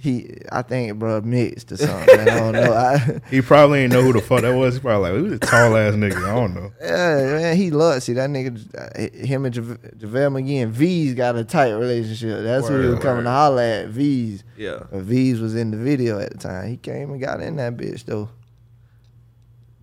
He, 0.06 0.38
I 0.52 0.62
think, 0.62 0.98
bro, 1.00 1.20
mixed 1.20 1.72
or 1.72 1.76
something. 1.78 2.16
man. 2.16 2.28
I 2.28 2.38
don't 2.38 2.52
know. 2.52 2.72
I, 2.72 3.20
He 3.30 3.40
probably 3.40 3.80
ain't 3.80 3.92
know 3.92 4.02
who 4.02 4.12
the 4.12 4.20
fuck 4.20 4.42
that 4.42 4.54
was. 4.54 4.74
He 4.74 4.80
probably 4.80 5.10
like, 5.10 5.20
who's 5.20 5.32
a 5.32 5.38
tall 5.40 5.76
ass 5.76 5.94
nigga? 5.94 6.16
I 6.16 6.34
don't 6.34 6.54
know. 6.54 6.72
yeah, 6.80 7.38
man, 7.38 7.56
he 7.56 7.72
loves. 7.72 8.04
See 8.04 8.12
that 8.12 8.30
nigga, 8.30 8.56
uh, 8.76 9.26
him 9.26 9.44
and 9.44 9.54
Jave- 9.54 9.98
JaVale 9.98 10.40
McGee 10.40 10.62
and 10.62 10.72
Veeze 10.72 11.16
got 11.16 11.34
a 11.34 11.42
tight 11.42 11.72
relationship. 11.72 12.44
That's 12.44 12.68
who 12.68 12.74
he 12.80 12.86
was 12.86 12.94
Word, 12.94 13.02
coming 13.02 13.24
to 13.24 13.30
holler 13.30 13.62
at. 13.62 13.88
Veeze. 13.88 14.44
Yeah. 14.56 14.84
But 14.90 15.02
Veeze 15.02 15.40
was 15.40 15.56
in 15.56 15.72
the 15.72 15.76
video 15.76 16.20
at 16.20 16.30
the 16.30 16.38
time. 16.38 16.68
He 16.68 16.76
came 16.76 17.10
and 17.10 17.20
got 17.20 17.40
in 17.40 17.56
that 17.56 17.76
bitch 17.76 18.04
though. 18.04 18.28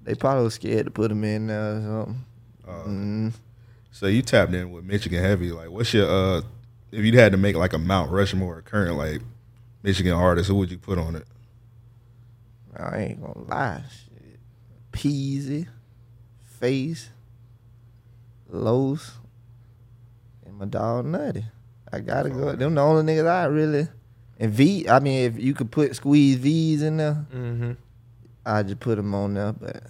They 0.03 0.15
probably 0.15 0.45
was 0.45 0.53
scared 0.53 0.86
to 0.86 0.91
put 0.91 1.12
him 1.12 1.23
in 1.23 1.47
there 1.47 1.75
or 1.77 1.81
something. 1.81 2.25
Mm. 2.65 3.33
So 3.91 4.07
you 4.07 4.21
tapped 4.21 4.53
in 4.53 4.71
with 4.71 4.86
Michigan 4.86 5.21
Heavy. 5.21 5.51
Like, 5.51 5.69
what's 5.69 5.93
your 5.93 6.09
uh? 6.09 6.41
If 6.91 7.03
you 7.03 7.17
had 7.19 7.31
to 7.31 7.38
make 7.38 7.55
like 7.55 7.73
a 7.73 7.77
Mount 7.77 8.12
Rushmore 8.12 8.62
current 8.62 8.95
like 8.97 9.21
Michigan 9.84 10.13
artist, 10.13 10.48
who 10.50 10.56
would 10.56 10.72
you 10.72 10.78
put 10.78 10.98
on 10.98 11.15
it? 11.15 11.28
I 12.76 12.98
ain't 13.00 13.22
gonna 13.22 13.46
lie. 13.48 13.84
Shit. 13.91 14.39
Peezy, 14.91 15.67
Face, 16.60 17.10
Los, 18.50 19.12
and 20.46 20.58
my 20.58 20.65
dog 20.65 21.06
Nutty. 21.06 21.46
I 21.91 22.00
gotta 22.00 22.30
go. 22.30 22.56
Them 22.56 22.76
the 22.76 22.82
only 22.82 23.13
niggas 23.13 23.28
I 23.30 23.46
really. 23.46 23.88
And 24.39 24.52
V, 24.52 24.88
I 24.89 25.00
mean, 25.00 25.26
if 25.26 25.38
you 25.39 25.54
could 25.54 25.69
put 25.72 25.96
squeeze 25.96 26.38
Veeze 26.38 26.82
in 26.82 26.98
there, 26.98 27.26
Mm-hmm. 27.34 27.74
I 28.46 28.63
just 28.63 28.80
put 28.80 28.96
them 28.96 29.13
on 29.13 29.36
there. 29.36 29.54
But 29.54 29.84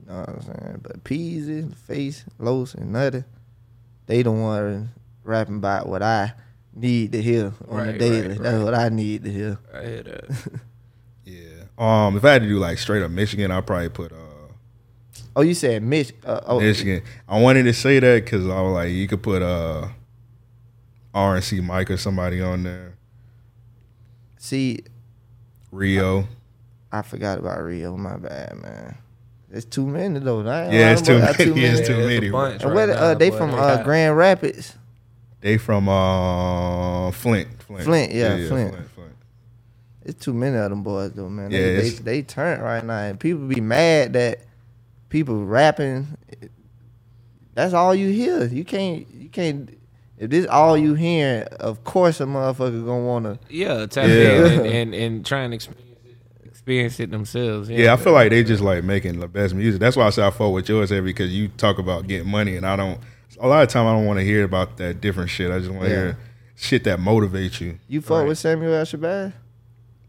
you 0.00 0.06
know 0.06 0.20
what 0.20 0.28
I'm 0.30 0.40
saying. 0.42 0.80
But 0.82 1.04
Peezy, 1.04 1.74
Face, 1.76 2.24
Los, 2.38 2.74
and 2.74 2.92
Nutty, 2.92 3.24
they 4.06 4.22
the 4.22 4.32
one 4.32 4.90
rapping 5.24 5.56
about 5.56 5.88
what 5.88 6.02
I 6.02 6.32
need 6.74 7.12
to 7.12 7.22
hear 7.22 7.52
on 7.68 7.76
Right, 7.78 7.92
the 7.92 7.98
daily. 7.98 8.28
right. 8.28 8.38
That's 8.42 8.64
what 8.64 8.74
I 8.74 8.88
need 8.88 9.24
to 9.24 9.30
hear. 9.32 9.58
I 9.74 9.82
hear 9.84 10.02
that. 10.02 10.24
Yeah. 11.24 11.64
Um, 11.78 12.16
if 12.16 12.24
I 12.24 12.32
had 12.32 12.42
to 12.42 12.48
do 12.48 12.58
like 12.58 12.78
straight 12.78 13.02
up 13.02 13.10
Michigan, 13.12 13.50
I'd 13.52 13.64
probably 13.66 13.88
put 13.90 14.10
uh 14.12 14.16
Oh, 15.36 15.42
you 15.42 15.54
said 15.54 15.82
Mich? 15.82 16.12
Uh, 16.26 16.40
oh, 16.46 16.58
Michigan. 16.60 17.02
I 17.28 17.40
wanted 17.40 17.62
to 17.64 17.72
say 17.72 18.00
that 18.00 18.24
because 18.24 18.46
I 18.48 18.60
was 18.60 18.72
like, 18.74 18.90
you 18.90 19.06
could 19.06 19.22
put 19.22 19.40
uh 19.40 19.88
RMC 21.14 21.62
Mike 21.62 21.90
or 21.90 21.96
somebody 21.96 22.40
on 22.42 22.64
there. 22.64 22.94
See, 24.38 24.80
Rio. 25.70 26.26
I 26.90 27.02
forgot 27.02 27.38
about 27.38 27.62
Rio. 27.62 27.96
My 27.96 28.16
bad, 28.16 28.56
man. 28.60 28.98
It's 29.50 29.64
too 29.64 29.86
many 29.86 30.18
though. 30.18 30.40
Yeah, 30.44 30.92
it's 30.92 31.02
too 31.02 31.18
lying, 31.18 31.34
but 31.36 31.48
many. 31.48 31.60
It's 31.62 31.86
too 31.86 31.98
Yeah, 32.00 32.06
many. 32.06 32.28
a 32.28 32.32
bunch 32.32 32.62
And 32.62 32.74
where 32.74 32.88
right 32.88 32.96
uh, 32.96 33.12
now, 33.12 33.18
they 33.18 33.30
boy. 33.30 33.36
from 33.38 33.50
They 33.52 33.56
uh, 33.58 33.76
got- 33.76 33.84
Grand 33.84 34.16
Rapids. 34.16 34.76
They 35.42 35.58
from 35.58 35.88
uh 35.88 37.10
Flint. 37.10 37.62
Flint. 37.62 37.84
Flint, 37.84 38.12
yeah, 38.12 38.36
Flint. 38.48 38.74
Flint. 38.94 39.12
It's 40.04 40.24
too 40.24 40.32
many 40.32 40.56
of 40.56 40.70
them 40.70 40.82
boys 40.82 41.12
though, 41.12 41.28
man. 41.28 41.50
Yeah, 41.50 41.58
They, 41.60 41.80
they 41.80 41.88
they 41.90 42.22
turn 42.22 42.60
right 42.60 42.84
now, 42.84 42.98
and 43.02 43.20
people 43.20 43.46
be 43.46 43.60
mad 43.60 44.14
that 44.14 44.40
people 45.10 45.44
rapping. 45.44 46.16
That's 47.54 47.74
all 47.74 47.94
you 47.94 48.08
hear. 48.08 48.44
You 48.46 48.64
can't. 48.64 49.06
You 49.12 49.28
can't. 49.28 49.78
If 50.18 50.30
this 50.30 50.46
all 50.46 50.76
you 50.78 50.94
hearing, 50.94 51.42
of 51.60 51.84
course 51.84 52.20
a 52.20 52.24
motherfucker 52.24 52.84
gonna 52.86 53.04
wanna. 53.04 53.38
Yeah, 53.48 53.86
tap 53.86 54.08
Yeah. 54.08 54.44
in 54.46 54.52
and, 54.60 54.66
and, 54.74 54.94
and 54.94 55.26
try 55.26 55.40
and 55.42 55.52
experience 55.54 55.98
it, 56.04 56.46
experience 56.46 57.00
it 57.00 57.10
themselves. 57.10 57.68
Yeah, 57.68 57.92
I 57.92 57.96
feel 57.96 58.12
like 58.12 58.30
they 58.30 58.44
just 58.44 58.62
like 58.62 58.84
making 58.84 59.18
the 59.20 59.28
best 59.28 59.54
music. 59.54 59.80
That's 59.80 59.96
why 59.96 60.06
I 60.06 60.10
say 60.10 60.24
I 60.26 60.30
fought 60.30 60.50
with 60.50 60.68
yours 60.68 60.92
every 60.92 61.10
because 61.12 61.32
you 61.34 61.48
talk 61.48 61.78
about 61.78 62.06
getting 62.06 62.28
money, 62.30 62.56
and 62.56 62.64
I 62.66 62.76
don't. 62.76 63.00
A 63.42 63.46
lot 63.48 63.62
of 63.62 63.68
time 63.68 63.86
I 63.86 63.92
don't 63.92 64.06
want 64.06 64.18
to 64.20 64.24
hear 64.24 64.44
about 64.44 64.76
that 64.78 65.00
different 65.00 65.28
shit. 65.28 65.50
I 65.50 65.58
just 65.58 65.70
want 65.70 65.84
to 65.84 65.90
Yeah. 65.90 65.96
hear 65.96 66.18
shit 66.54 66.84
that 66.84 66.98
motivates 67.00 67.60
you. 67.60 67.78
You 67.88 68.00
fuck 68.00 68.20
Right. 68.20 68.28
with 68.28 68.38
Samuel 68.38 68.72
L. 68.72 68.84
Shabazz? 68.84 69.32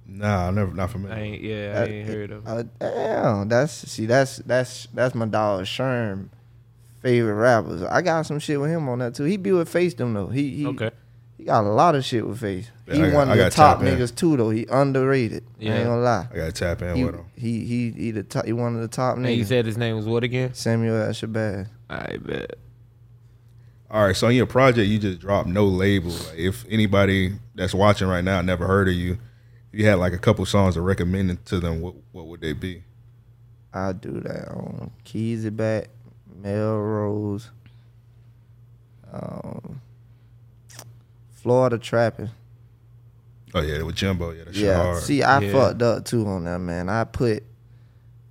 Nah, 0.08 0.48
I 0.48 0.52
never 0.52 0.72
not 0.74 0.92
familiar. 0.92 1.16
I 1.16 1.20
ain't, 1.20 1.42
yeah, 1.42 1.74
I 1.82 1.84
ain't 1.92 2.08
heard 2.08 2.32
of. 2.32 2.46
it. 2.46 2.50
Uh, 2.50 2.64
damn, 2.80 3.48
that's 3.50 3.72
see, 3.90 4.06
that's 4.06 4.38
that's 4.38 4.88
that's 4.94 5.16
my 5.16 5.26
dog 5.26 5.64
Sherm 5.64 6.28
favorite 7.02 7.34
rappers. 7.34 7.82
I 7.84 8.02
got 8.02 8.26
some 8.26 8.38
shit 8.40 8.60
with 8.62 8.70
him 8.70 8.88
on 8.90 9.00
that 9.00 9.16
too. 9.16 9.24
He 9.24 9.38
be 9.38 9.52
with 9.52 9.68
Face 9.70 9.94
them 9.96 10.14
though. 10.14 10.28
He 10.28 10.50
he, 10.52 10.68
Okay. 10.68 10.92
he 11.38 11.46
got 11.46 11.64
a 11.64 11.70
lot 11.70 11.96
of 11.96 12.06
shit 12.06 12.28
with 12.28 12.40
Face. 12.40 12.70
Yeah, 12.88 12.94
he 12.96 13.02
I 13.02 13.06
got- 13.08 13.16
one 13.16 13.30
I 13.30 13.32
of 13.32 13.38
the 13.40 13.50
top 13.50 13.80
tap 13.80 13.88
in. 13.88 13.98
niggas 13.98 14.14
too 14.16 14.38
though. 14.38 14.50
He 14.52 14.68
underrated. 14.70 15.44
Yeah. 15.58 15.74
I 15.74 15.76
ain't 15.78 15.86
gonna 15.88 16.02
lie. 16.02 16.28
I 16.32 16.36
gotta 16.38 16.52
tap 16.52 16.82
in 16.84 16.96
He, 16.98 17.06
with 17.06 17.16
him. 17.16 17.26
he 17.36 17.66
he 17.66 17.92
he 17.92 18.12
the 18.12 18.24
top, 18.24 18.46
he 18.46 18.54
one 18.54 18.76
of 18.76 18.82
the 18.82 18.88
top 18.90 19.18
niggas. 19.18 19.26
And 19.26 19.36
you 19.38 19.44
niggas. 19.44 19.48
said 19.48 19.66
his 19.66 19.78
name 19.78 19.96
was 19.96 20.06
what 20.06 20.24
again? 20.24 20.54
Samuel 20.54 20.98
L. 21.02 21.10
Shabazz. 21.10 21.68
I 21.90 22.18
bet. 22.18 22.56
All 23.94 24.04
right, 24.08 24.16
so 24.16 24.28
in 24.28 24.36
your 24.36 24.48
project, 24.48 24.88
you 24.90 24.98
just 24.98 25.20
dropped 25.20 25.48
no 25.48 25.66
label. 25.66 26.10
Like, 26.10 26.38
if 26.38 26.66
anybody 26.68 27.34
that's 27.54 27.76
watching 27.76 28.08
right 28.08 28.24
now 28.24 28.42
never 28.42 28.66
heard 28.66 28.88
of 28.88 28.96
you, 28.96 29.20
if 29.72 29.80
you 29.80 29.86
had 29.86 30.00
like 30.00 30.14
a 30.14 30.18
couple 30.18 30.44
songs 30.48 30.74
to 30.74 30.82
recommend 30.82 31.46
to 31.46 31.60
them, 31.60 31.80
what 31.80 31.94
what 32.12 32.26
would 32.26 32.42
they 32.42 32.54
be? 32.54 32.82
I'll 33.72 33.94
do 33.94 34.20
that 34.22 34.50
on 34.50 34.90
Keys 35.04 35.46
It 35.46 35.56
Back, 35.56 35.90
Melrose, 36.42 37.52
um, 39.12 39.80
Florida 41.32 41.78
Trapping. 41.78 42.30
Oh 43.54 43.62
yeah, 43.62 43.84
with 43.84 43.96
Jimbo. 43.96 44.32
Yeah, 44.32 44.46
that's 44.46 44.58
Yeah. 44.58 44.84
hard. 44.84 45.04
See, 45.04 45.22
I 45.22 45.40
Yeah. 45.40 45.52
fucked 45.52 45.84
up 45.84 46.06
too 46.06 46.26
on 46.26 46.46
that, 46.46 46.58
man. 46.60 46.90
I 46.90 47.04
put 47.04 47.44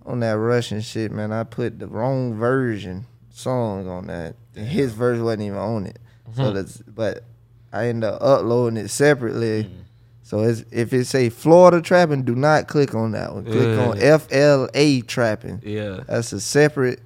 on 0.04 0.18
that 0.20 0.32
Russian 0.38 0.80
shit, 0.80 1.12
man. 1.12 1.32
I 1.32 1.44
put 1.44 1.78
the 1.78 1.86
wrong 1.86 2.34
version 2.34 3.06
song 3.32 3.88
on 3.88 4.06
that. 4.06 4.36
And 4.54 4.66
his 4.66 4.92
version 4.92 5.24
wasn't 5.24 5.42
even 5.42 5.58
on 5.58 5.86
it. 5.86 5.98
Mm-hmm. 6.30 6.40
So 6.40 6.52
that's 6.52 6.78
but 6.78 7.24
I 7.72 7.86
ended 7.86 8.10
up 8.10 8.22
uploading 8.22 8.76
it 8.76 8.88
separately. 8.88 9.64
Mm-hmm. 9.64 9.78
So 10.22 10.40
it's, 10.40 10.64
if 10.70 10.92
it 10.92 11.06
say 11.06 11.28
Florida 11.28 11.82
trapping, 11.82 12.22
do 12.22 12.34
not 12.34 12.68
click 12.68 12.94
on 12.94 13.12
that 13.12 13.34
one. 13.34 13.44
Click 13.44 13.78
on 13.78 13.98
FLA 13.98 15.02
trapping. 15.02 15.60
Yeah. 15.64 16.04
That's 16.06 16.32
a 16.32 16.40
separate. 16.40 17.00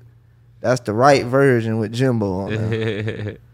That's 0.61 0.81
the 0.83 0.93
right 0.93 1.25
version 1.25 1.79
with 1.79 1.93
Jimbo 1.93 2.33
on 2.33 2.71
there. 2.71 3.39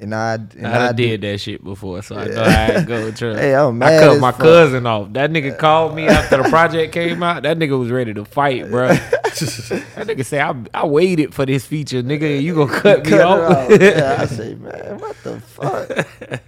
And 0.00 0.14
I 0.14 0.34
and 0.34 0.66
I, 0.66 0.88
I 0.88 0.92
do- 0.92 1.06
did 1.06 1.20
that 1.22 1.38
shit 1.40 1.62
before, 1.64 2.02
so 2.02 2.16
I 2.16 2.26
know 2.26 2.44
how 2.44 2.66
it 2.72 2.86
go. 2.86 3.10
Trust. 3.12 3.40
Hey, 3.40 3.54
I'm 3.54 3.82
I 3.82 3.98
cut 3.98 4.20
my 4.20 4.30
fuck. 4.32 4.40
cousin 4.40 4.86
off. 4.86 5.12
That 5.14 5.30
nigga 5.30 5.56
called 5.58 5.94
me 5.96 6.06
after 6.08 6.42
the 6.42 6.48
project 6.48 6.92
came 6.92 7.22
out. 7.22 7.42
That 7.44 7.58
nigga 7.58 7.78
was 7.78 7.90
ready 7.90 8.12
to 8.14 8.24
fight, 8.24 8.70
bro. 8.70 8.88
that 8.88 10.06
nigga 10.06 10.24
say, 10.24 10.40
I, 10.40 10.54
I 10.74 10.86
waited 10.86 11.34
for 11.34 11.44
this 11.46 11.64
feature, 11.66 12.02
nigga. 12.02 12.36
and 12.36 12.44
You 12.44 12.54
gonna 12.54 12.72
cut 12.72 13.04
me 13.04 13.10
cut 13.10 13.20
it 13.20 13.26
off? 13.26 13.70
off. 13.70 13.80
yeah, 13.80 14.16
I 14.20 14.26
say, 14.26 14.54
man, 14.54 14.98
what 14.98 15.16
the 15.22 15.40
fuck? 15.40 16.40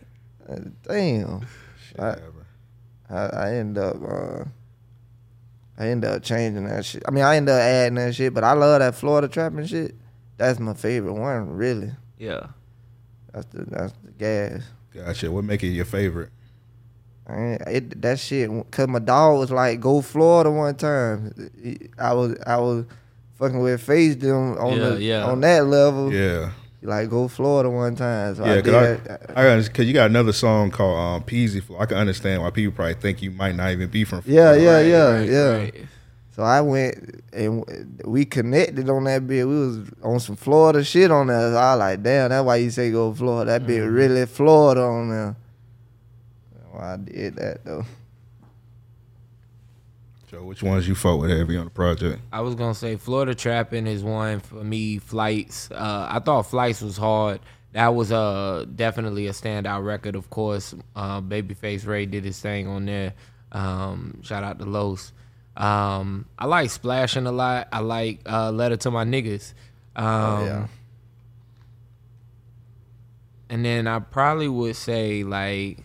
Uh, 0.48 0.58
Damn. 0.86 1.46
I, 1.98 2.16
I, 3.10 3.16
I 3.26 3.52
end 3.54 3.78
up 3.78 3.96
uh, 4.02 4.44
I 5.78 5.88
end 5.88 6.04
up 6.04 6.22
changing 6.22 6.66
that 6.68 6.84
shit. 6.84 7.02
I 7.06 7.10
mean, 7.10 7.24
I 7.24 7.36
end 7.36 7.48
up 7.48 7.60
adding 7.60 7.94
that 7.96 8.14
shit, 8.14 8.32
but 8.34 8.44
I 8.44 8.52
love 8.52 8.80
that 8.80 8.94
Florida 8.94 9.28
trapping 9.28 9.66
shit. 9.66 9.94
That's 10.36 10.58
my 10.60 10.74
favorite 10.74 11.14
one, 11.14 11.50
really. 11.50 11.92
yeah. 12.18 12.48
That's 13.36 13.46
the 13.52 13.64
that's 13.66 13.92
the 14.02 14.12
gas. 14.12 14.62
Gotcha. 14.94 15.30
What 15.30 15.44
make 15.44 15.62
it 15.62 15.68
your 15.68 15.84
favorite? 15.84 16.30
I 17.28 17.58
it, 17.66 18.00
that 18.00 18.18
shit, 18.18 18.48
cause 18.70 18.88
my 18.88 18.98
dog 18.98 19.38
was 19.40 19.50
like, 19.50 19.78
"Go 19.78 20.00
Florida" 20.00 20.50
one 20.50 20.74
time. 20.76 21.34
I 21.98 22.14
was 22.14 22.34
I 22.46 22.56
was 22.56 22.86
fucking 23.34 23.58
with 23.60 23.82
Face 23.82 24.16
them 24.16 24.56
on 24.56 24.78
Yeah, 24.78 24.88
the 24.88 25.02
yeah. 25.02 25.24
on 25.26 25.40
that 25.42 25.66
level. 25.66 26.10
Yeah. 26.12 26.52
Like 26.80 27.10
go 27.10 27.28
Florida 27.28 27.68
one 27.68 27.94
time. 27.96 28.36
So 28.36 28.44
I 28.44 28.46
Yeah, 28.46 28.54
did 28.62 28.64
cause 28.64 28.98
that. 29.04 29.30
I, 29.36 29.56
I, 29.58 29.62
cause 29.68 29.84
you 29.86 29.92
got 29.92 30.08
another 30.08 30.32
song 30.32 30.70
called 30.70 30.96
um, 30.98 31.22
Peezy 31.28 31.62
Flow. 31.62 31.78
I 31.78 31.84
can 31.86 31.98
understand 31.98 32.42
why 32.42 32.50
people 32.50 32.72
probably 32.74 32.94
think 32.94 33.20
you 33.20 33.32
might 33.32 33.54
not 33.56 33.70
even 33.72 33.90
be 33.90 34.04
from. 34.04 34.22
Yeah, 34.24 34.54
Florida. 34.54 34.62
yeah, 34.62 34.80
yeah, 34.80 35.10
Right, 35.18 35.28
yeah. 35.30 35.56
right. 35.56 35.74
So 36.36 36.42
I 36.42 36.60
went 36.60 37.24
and 37.32 37.64
we 38.04 38.26
connected 38.26 38.90
on 38.90 39.04
that 39.04 39.26
bit. 39.26 39.48
We 39.48 39.54
was 39.58 39.88
on 40.02 40.20
some 40.20 40.36
Florida 40.36 40.84
shit 40.84 41.10
on 41.10 41.28
there. 41.28 41.50
So 41.52 41.56
I 41.56 41.72
like, 41.72 42.02
damn, 42.02 42.28
that's 42.28 42.44
why 42.44 42.56
you 42.56 42.68
say 42.68 42.90
go 42.90 43.14
Florida. 43.14 43.52
That 43.52 43.62
Mm-hmm. 43.62 43.66
bit 43.68 43.80
really 43.80 44.26
Florida 44.26 44.82
on 44.82 45.08
there. 45.08 45.36
Well, 46.74 46.82
I 46.82 46.96
did 46.98 47.36
that 47.36 47.64
though. 47.64 47.86
So 50.30 50.42
which 50.42 50.62
ones 50.62 50.86
you 50.86 50.94
fought 50.94 51.20
with 51.20 51.30
heavy 51.30 51.56
on 51.56 51.64
the 51.64 51.70
project? 51.70 52.20
I 52.32 52.40
was 52.42 52.54
gonna 52.54 52.74
say 52.74 52.96
Florida 52.96 53.34
Trapping 53.34 53.86
is 53.86 54.02
one 54.02 54.40
for 54.40 54.62
me. 54.62 54.98
Flights. 54.98 55.70
Uh, 55.70 56.08
I 56.10 56.18
thought 56.18 56.42
Flights 56.42 56.82
was 56.82 56.96
hard. 56.98 57.40
That 57.72 57.94
was 57.94 58.10
uh 58.12 58.66
definitely 58.74 59.26
a 59.28 59.32
standout 59.32 59.84
record. 59.86 60.16
Of 60.16 60.28
course, 60.30 60.74
uh, 60.96 61.20
Babyface 61.22 61.86
Ray 61.86 62.06
did 62.06 62.24
his 62.24 62.40
thing 62.40 62.66
on 62.66 62.86
there. 62.86 63.14
Um, 63.52 64.20
shout 64.22 64.42
out 64.44 64.58
to 64.58 64.64
Los. 64.66 65.12
Um, 65.56 66.26
I 66.38 66.46
like 66.46 66.70
Splashing 66.70 67.26
a 67.26 67.32
lot. 67.32 67.68
I 67.72 67.80
like 67.80 68.20
uh, 68.26 68.50
Letter 68.50 68.76
to 68.78 68.90
My 68.90 69.04
Niggas. 69.04 69.54
Um, 69.94 70.44
yeah. 70.44 70.66
And 73.48 73.64
then 73.64 73.86
I 73.86 74.00
probably 74.00 74.48
would 74.48 74.76
say 74.76 75.24
like 75.24 75.78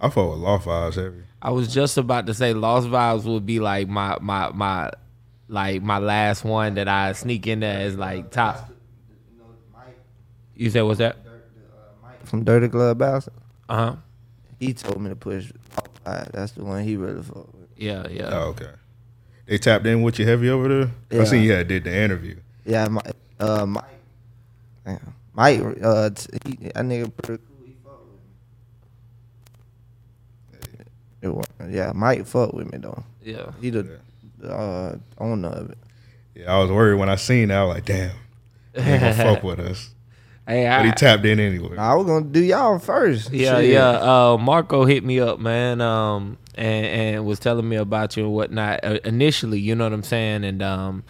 I 0.00 0.10
fought 0.10 0.30
with 0.32 0.40
Law 0.40 0.58
Fives 0.58 0.96
heavy. 0.96 1.22
I 1.40 1.50
was 1.50 1.72
just 1.72 1.96
about 1.98 2.26
to 2.26 2.34
say 2.34 2.52
Lost 2.54 2.88
Vibes 2.88 3.24
would 3.24 3.46
be 3.46 3.60
like 3.60 3.88
my 3.88 4.16
my 4.20 4.50
my 4.50 4.90
like 5.48 5.82
my 5.82 5.98
last 5.98 6.44
one 6.44 6.74
that 6.74 6.88
I 6.88 7.12
sneak 7.12 7.46
in 7.46 7.60
there 7.60 7.86
is 7.86 7.96
like 7.96 8.30
top. 8.30 8.70
You 10.56 10.70
said 10.70 10.82
what's 10.82 10.98
that? 10.98 11.16
From 12.24 12.44
Dirty 12.44 12.68
Glove 12.68 12.98
Bastard. 12.98 13.34
Uh 13.68 13.76
huh. 13.76 13.96
He 14.58 14.74
told 14.74 15.00
me 15.00 15.10
to 15.10 15.16
push. 15.16 15.52
Alright, 16.06 16.32
that's 16.32 16.52
the 16.52 16.64
one 16.64 16.82
he 16.82 16.96
really 16.96 17.22
fucked 17.22 17.54
with. 17.54 17.68
Yeah, 17.76 18.08
yeah. 18.10 18.30
Oh, 18.32 18.48
okay. 18.48 18.70
They 19.48 19.56
tapped 19.58 19.86
in 19.86 20.02
with 20.02 20.18
you 20.18 20.26
heavy 20.26 20.50
over 20.50 20.68
there. 21.10 21.20
I 21.20 21.24
seen 21.24 21.42
you 21.42 21.52
had 21.52 21.68
did 21.68 21.84
the 21.84 21.96
interview. 21.96 22.36
Yeah, 22.66 22.86
my, 22.88 23.00
Uh, 23.40 23.64
Mike. 23.64 23.84
Damn. 24.84 25.14
Mike. 25.32 25.60
Uh, 25.82 26.10
t- 26.10 26.26
he, 26.44 26.54
that 26.66 26.74
nigga 26.84 27.10
pretty 27.16 27.42
cool. 27.48 27.66
He 27.66 27.74
fuck 27.82 27.98
with 30.52 30.60
me. 30.60 30.86
It 31.22 31.28
wa- 31.28 31.66
yeah, 31.70 31.92
Mike 31.94 32.26
fuck 32.26 32.52
with 32.52 32.70
me 32.70 32.78
though. 32.78 33.02
Yeah. 33.22 33.52
He 33.60 33.70
the 33.70 33.98
uh, 34.44 34.96
owner 35.16 35.48
of 35.48 35.70
it. 35.70 35.78
Yeah, 36.34 36.54
I 36.54 36.58
was 36.58 36.70
worried 36.70 36.98
when 36.98 37.08
I 37.08 37.16
seen 37.16 37.48
that. 37.48 37.58
I 37.58 37.64
was 37.64 37.74
like, 37.76 37.84
damn, 37.86 38.10
he 38.74 38.80
ain't 38.82 39.00
gonna 39.00 39.14
fuck 39.14 39.42
with 39.42 39.60
us. 39.60 39.90
Hey, 40.48 40.66
But 40.66 40.86
he 40.86 40.92
tapped 40.92 41.24
in 41.26 41.38
anyway. 41.38 41.76
I 41.76 41.94
was 41.94 42.06
gonna 42.06 42.24
do 42.24 42.42
y'all 42.42 42.78
first. 42.78 43.30
yeah, 43.32 43.60
Shit. 43.60 43.70
yeah. 43.70 43.90
Uh, 43.90 44.38
Marco 44.38 44.84
hit 44.86 45.04
me 45.04 45.20
up, 45.20 45.38
man, 45.38 45.80
um, 45.82 46.38
and 46.54 46.86
and 46.86 47.26
was 47.26 47.38
telling 47.38 47.68
me 47.68 47.76
about 47.76 48.16
you 48.16 48.24
and 48.24 48.32
whatnot. 48.32 48.80
Uh, 48.82 48.98
initially, 49.04 49.60
you 49.60 49.74
know 49.74 49.84
what 49.84 49.92
I'm 49.92 50.02
saying, 50.02 50.44
and 50.44 50.62
um, 50.62 51.04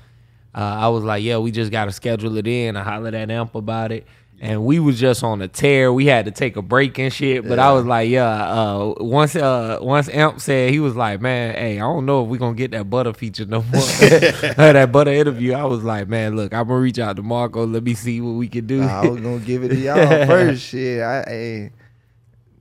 uh, 0.55 0.59
I 0.59 0.89
was 0.89 1.05
like, 1.05 1.23
yeah, 1.23 1.39
we 1.39 1.53
just 1.53 1.71
got 1.71 1.85
to 1.85 1.93
schedule 1.93 2.37
it 2.37 2.47
in. 2.49 2.77
I 2.77 2.83
hollered 2.83 3.15
at 3.15 3.31
Amp 3.31 3.55
about 3.55 3.93
it. 3.93 4.07
And 4.41 4.65
we 4.65 4.79
was 4.79 5.01
just 5.01 5.25
on 5.25 5.43
a 5.43 5.49
tear. 5.49 5.93
We 5.93 6.07
had 6.07 6.27
to 6.27 6.31
take 6.31 6.57
a 6.57 6.63
break 6.63 6.97
and 6.99 7.13
shit. 7.13 7.47
But 7.49 7.59
I 7.59 7.73
was 7.73 7.85
like, 7.85 8.09
yeah. 8.09 8.29
Uh, 8.29 8.95
once 9.01 9.35
uh, 9.35 9.79
once 9.81 10.09
Amp 10.09 10.41
said 10.41 10.71
he 10.71 10.79
was 10.79 10.95
like, 10.95 11.21
man, 11.21 11.57
hey, 11.57 11.77
I 11.77 11.81
don't 11.81 12.07
know 12.07 12.23
if 12.23 12.29
we 12.29 12.39
gonna 12.39 12.55
get 12.55 12.71
that 12.71 12.89
Butta 12.89 13.17
feature 13.17 13.47
no 13.47 13.63
more. 13.63 13.73
that 13.73 14.93
Butta 14.93 15.13
interview. 15.13 15.55
I 15.55 15.65
was 15.65 15.83
like, 15.83 16.07
man, 16.07 16.37
look, 16.37 16.55
I'm 16.55 16.69
gonna 16.69 16.79
reach 16.79 17.01
out 17.01 17.17
to 17.17 17.23
Marco. 17.23 17.67
Let 17.67 17.83
me 17.83 17.95
see 17.95 18.21
what 18.21 18.33
we 18.33 18.47
can 18.47 18.67
do. 18.67 18.81
Nah, 18.81 19.03
I 19.03 19.09
was 19.09 19.21
gonna 19.21 19.41
give 19.41 19.65
it 19.65 19.71
to 19.71 19.77
y'all 19.77 19.97
first. 20.27 20.63
Shit, 20.63 21.03
I 21.03 21.25
hey, 21.27 21.71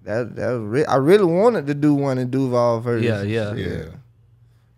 that 0.04 0.36
that 0.36 0.50
was 0.54 0.62
re- 0.64 0.86
I 0.86 0.96
really 0.96 1.26
wanted 1.26 1.68
to 1.68 1.76
do 1.76 1.94
one 1.94 2.18
in 2.18 2.32
Duval 2.32 2.82
first. 2.82 3.04
Yeah, 3.04 3.22
yeah. 3.22 3.54
yeah, 3.54 3.84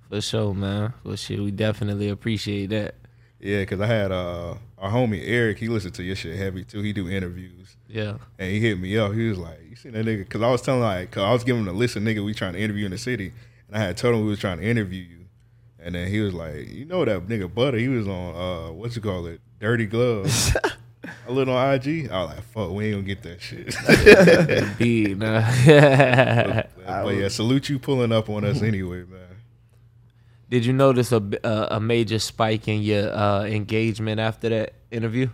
For 0.10 0.20
sure, 0.20 0.54
man. 0.54 0.94
For 1.04 1.16
sure, 1.16 1.44
we 1.44 1.52
definitely 1.52 2.10
appreciate 2.10 2.72
that. 2.72 2.96
Yeah. 3.40 3.60
Because 3.60 3.82
I 3.82 3.88
had 3.88 4.12
uh, 4.12 4.56
our 4.78 4.92
homie 4.92 5.22
Eric. 5.24 5.60
He 5.60 5.68
listened 5.68 5.96
to 5.96 6.04
your 6.04 6.16
shit 6.16 6.38
heavy 6.38 6.64
too. 6.64 6.82
He 6.82 6.94
do 6.94 7.10
interviews. 7.10 7.76
Yeah, 7.88 8.18
And 8.38 8.52
he 8.52 8.60
hit 8.60 8.80
me 8.80 8.96
up. 9.00 9.14
He 9.14 9.28
was 9.30 9.40
like, 9.40 9.60
"You 9.68 9.76
seen 9.76 9.94
that 9.94 10.06
nigga?" 10.06 10.20
Because 10.20 10.44
I 10.44 10.52
was 10.52 10.62
telling 10.62 10.82
like, 10.82 11.10
cause 11.10 11.24
I 11.24 11.34
was 11.34 11.44
giving 11.44 11.64
him 11.64 11.70
a 11.70 11.74
list 11.74 11.96
of 11.96 12.04
nigga 12.04 12.24
we 12.24 12.36
trying 12.36 12.54
to 12.54 12.60
interview 12.60 12.86
in 12.86 12.92
the 12.92 13.00
city, 13.00 13.34
and 13.68 13.76
I 13.76 13.80
had 13.80 13.98
told 13.98 14.14
him 14.14 14.22
we 14.22 14.30
was 14.30 14.40
trying 14.40 14.60
to 14.60 14.64
interview 14.64 15.02
you, 15.02 15.26
and 15.80 15.96
then 15.96 16.08
he 16.08 16.20
was 16.20 16.36
like, 16.36 16.70
"You 16.70 16.86
know 16.86 17.04
that 17.04 17.28
nigga 17.28 17.50
Butta? 17.50 17.80
He 17.80 17.88
was 17.88 18.08
on 18.08 18.36
uh, 18.36 18.72
what 18.74 18.96
you 18.96 19.02
call 19.02 19.26
it, 19.26 19.42
Dirty 19.60 19.88
Gloves." 19.88 20.56
I 21.28 21.32
looked 21.32 21.50
on 21.50 21.74
IG. 21.74 22.12
I 22.12 22.22
was 22.22 22.36
like, 22.36 22.44
"Fuck, 22.44 22.70
we 22.70 22.86
ain't 22.86 22.96
gonna 22.96 23.08
get 23.08 23.24
that 23.24 23.42
shit." 23.42 24.78
big 24.78 25.18
nah. 25.18 25.42
but 27.04 27.16
yeah, 27.16 27.28
salute 27.28 27.70
you 27.70 27.80
pulling 27.80 28.12
up 28.12 28.30
on 28.30 28.46
us 28.46 28.62
anyway, 28.62 29.04
man. 29.04 29.20
Did 30.50 30.66
you 30.66 30.74
notice 30.74 31.12
a 31.12 31.22
a 31.72 31.80
major 31.80 32.18
spike 32.20 32.68
in 32.68 32.82
your 32.82 33.14
uh, 33.14 33.44
engagement 33.46 34.20
after 34.20 34.50
that 34.50 34.74
interview? 34.92 35.30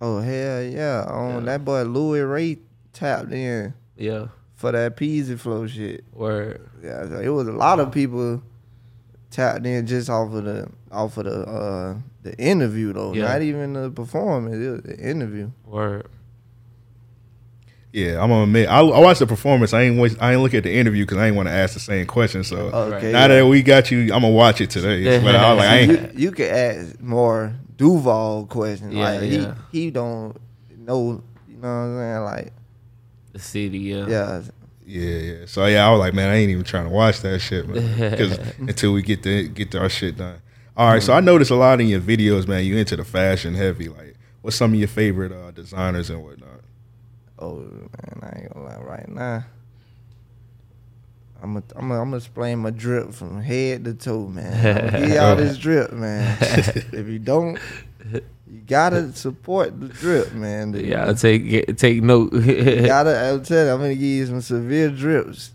Oh 0.00 0.18
hell 0.20 0.62
yeah! 0.62 1.04
On 1.08 1.44
that 1.44 1.64
boy 1.64 1.82
Louis 1.84 2.20
Ray 2.20 2.58
tapped 2.92 3.32
in 3.32 3.74
Yeah, 3.96 4.26
for 4.56 4.72
that 4.72 4.96
Peezy 4.96 5.38
flow 5.38 5.66
shit. 5.66 6.04
or 6.12 6.58
Yeah, 6.82 7.08
so 7.08 7.20
it 7.20 7.28
was 7.28 7.46
a 7.48 7.52
lot 7.52 7.78
of 7.80 7.92
people 7.92 8.42
tapped 9.30 9.64
in 9.66 9.86
just 9.86 10.10
off 10.10 10.32
of 10.32 10.44
the 10.44 10.68
off 10.90 11.16
of 11.16 11.24
the 11.26 11.40
uh 11.46 11.96
the 12.22 12.36
interview 12.38 12.92
though. 12.92 13.14
Yeah. 13.14 13.28
Not 13.28 13.42
even 13.42 13.72
the 13.74 13.90
performance, 13.90 14.56
it 14.56 14.68
was 14.70 14.82
the 14.82 14.98
interview. 14.98 15.50
or 15.64 16.06
Yeah, 17.94 18.20
I'm 18.20 18.28
gonna 18.28 18.42
admit, 18.42 18.68
I, 18.68 18.80
I 18.80 18.98
watched 18.98 19.20
the 19.20 19.26
performance. 19.28 19.72
I 19.72 19.82
ain't 19.82 20.00
waste, 20.00 20.16
I 20.20 20.32
ain't 20.32 20.42
look 20.42 20.52
at 20.52 20.64
the 20.64 20.72
interview 20.74 21.04
because 21.04 21.18
I 21.18 21.28
ain't 21.28 21.36
want 21.36 21.46
to 21.46 21.52
ask 21.52 21.74
the 21.74 21.80
same 21.80 22.08
question. 22.08 22.42
So 22.42 22.56
Okay. 22.56 23.12
now 23.12 23.28
that 23.28 23.46
we 23.46 23.62
got 23.62 23.92
you, 23.92 24.12
I'm 24.12 24.22
gonna 24.22 24.30
watch 24.30 24.60
it 24.60 24.70
today. 24.70 25.20
But 25.22 25.36
I 25.36 25.52
was 25.54 25.58
like, 25.58 25.68
I 25.68 25.76
ain't. 25.78 26.14
you, 26.14 26.20
you 26.22 26.30
could 26.32 26.48
ask 26.48 27.00
more 27.00 27.54
Duval 27.76 28.46
questions. 28.46 28.92
Yeah, 28.92 29.10
like 29.12 29.30
yeah. 29.30 29.54
he 29.70 29.84
he 29.84 29.90
don't 29.92 30.36
know 30.76 31.22
you 31.48 31.56
know 31.56 31.68
what 31.68 31.68
I'm 31.68 31.96
saying? 31.98 32.24
Like 32.24 32.52
the 33.32 33.38
city? 33.38 33.78
Yeah, 33.78 34.08
yeah. 34.08 34.42
Yeah, 34.84 35.16
yeah. 35.18 35.46
So 35.46 35.64
yeah, 35.66 35.86
I 35.86 35.90
was 35.92 36.00
like, 36.00 36.14
man, 36.14 36.30
I 36.30 36.34
ain't 36.34 36.50
even 36.50 36.64
trying 36.64 36.86
to 36.86 36.90
watch 36.90 37.20
that 37.20 37.38
shit, 37.38 37.68
man. 37.68 38.10
Because 38.10 38.36
until 38.58 38.92
we 38.92 39.02
get 39.02 39.22
the 39.22 39.46
get 39.46 39.72
our 39.76 39.88
shit 39.88 40.16
done. 40.16 40.40
All 40.76 40.88
right. 40.92 41.00
So 41.00 41.12
I 41.12 41.20
noticed 41.20 41.52
a 41.52 41.54
lot 41.54 41.80
in 41.80 41.86
your 41.86 42.00
videos, 42.00 42.48
man. 42.48 42.64
You 42.64 42.76
into 42.76 42.96
the 42.96 43.04
fashion 43.04 43.54
heavy. 43.54 43.88
Like, 43.88 44.16
what's 44.42 44.56
some 44.56 44.72
of 44.72 44.78
your 44.80 44.88
favorite 44.88 45.30
uh, 45.30 45.52
designers 45.52 46.10
and 46.10 46.24
whatnot? 46.24 46.60
Oh 47.38 47.56
man, 47.58 48.20
I 48.22 48.38
ain't 48.40 48.54
gonna 48.54 48.66
lie 48.66 48.78
right 48.78 49.08
now. 49.08 49.44
I'm 51.42 51.54
gonna 51.54 51.64
I'm 51.76 51.88
gonna 51.88 52.00
I'm 52.00 52.06
gonna 52.08 52.16
explain 52.16 52.58
my 52.60 52.70
drip 52.70 53.12
from 53.12 53.42
head 53.42 53.84
to 53.84 53.94
toe, 53.94 54.26
man. 54.28 54.92
Give 55.00 55.08
y'all 55.14 55.36
this 55.36 55.58
drip, 55.58 55.92
man. 55.92 56.38
if 56.40 57.06
you 57.08 57.18
don't, 57.18 57.58
you 58.12 58.60
gotta 58.66 59.12
support 59.12 59.78
the 59.78 59.88
drip, 59.88 60.32
man. 60.32 60.72
The- 60.72 60.84
yeah. 60.86 61.12
Take 61.12 61.48
get- 61.48 61.76
take 61.78 62.02
note. 62.02 62.32
you 62.34 62.86
gotta. 62.86 63.30
I'm 63.32 63.42
telling 63.42 63.66
you, 63.66 63.72
I'm 63.74 63.80
gonna 63.80 63.94
give 63.94 64.02
you 64.02 64.26
some 64.26 64.40
severe 64.40 64.88
drips 64.90 65.50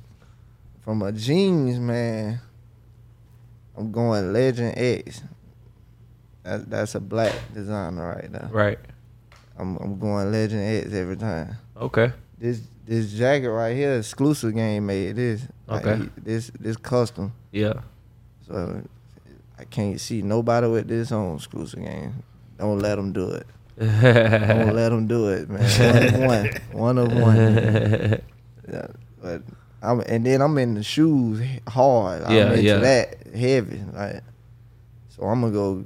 from 0.82 1.00
my 1.00 1.12
jeans, 1.12 1.80
man. 1.80 2.39
I'm 3.78 3.92
going 3.92 4.34
Legend 4.34 4.74
X. 4.78 5.24
That, 6.44 6.70
that's 6.70 6.96
a 6.96 7.00
black 7.00 7.34
designer 7.54 8.15
right 8.15 8.30
now. 8.32 8.50
right. 8.52 8.80
I'm 9.58 9.76
I'm 9.78 9.98
going 10.00 10.32
Legend 10.32 10.62
X 10.86 10.94
every 10.94 11.18
time. 11.18 11.56
Okay. 11.80 12.12
This 12.38 12.62
this 12.86 13.12
jacket 13.13 13.50
right 13.50 13.76
here, 13.76 13.98
exclusive 13.98 14.54
game 14.56 14.86
made 14.86 15.15
this. 15.15 15.42
Like, 15.68 15.86
Okay. 15.86 16.04
he- 16.04 16.22
this 16.22 16.52
this 16.60 16.76
custom. 16.78 17.32
Yeah. 17.52 17.74
So 18.48 18.82
I 19.58 19.63
can't 19.65 20.00
see 20.00 20.22
nobody 20.22 20.68
with 20.68 20.88
this 20.88 21.12
on 21.12 21.36
exclusive 21.36 21.80
game. 21.84 22.24
Don't 22.58 22.80
let 22.80 22.96
them 22.96 23.12
do 23.13 23.30
it. 23.32 23.48
Don't 23.80 24.76
let 24.76 24.89
them 24.89 25.08
do 25.08 25.30
it, 25.30 25.50
man. 25.50 26.28
One 26.74 26.98
of 26.98 27.08
one, 27.13 27.13
one 27.13 27.13
of 27.13 27.13
one. 27.13 28.22
Yeah, 28.72 28.86
but 29.22 29.42
I'm 29.82 30.02
and 30.02 30.24
then 30.26 30.42
I'm 30.42 30.56
in 30.60 30.76
the 30.76 30.84
shoes 30.84 31.42
hard. 31.68 32.22
I'm 32.24 32.36
Yeah, 32.36 32.50
into 32.52 32.62
yeah. 32.63 32.78
that 32.78 33.28
heavy. 33.34 33.82
Like 33.94 34.22
so 35.10 35.24
I'm 35.24 35.42
gonna 35.42 35.54
go 35.54 35.86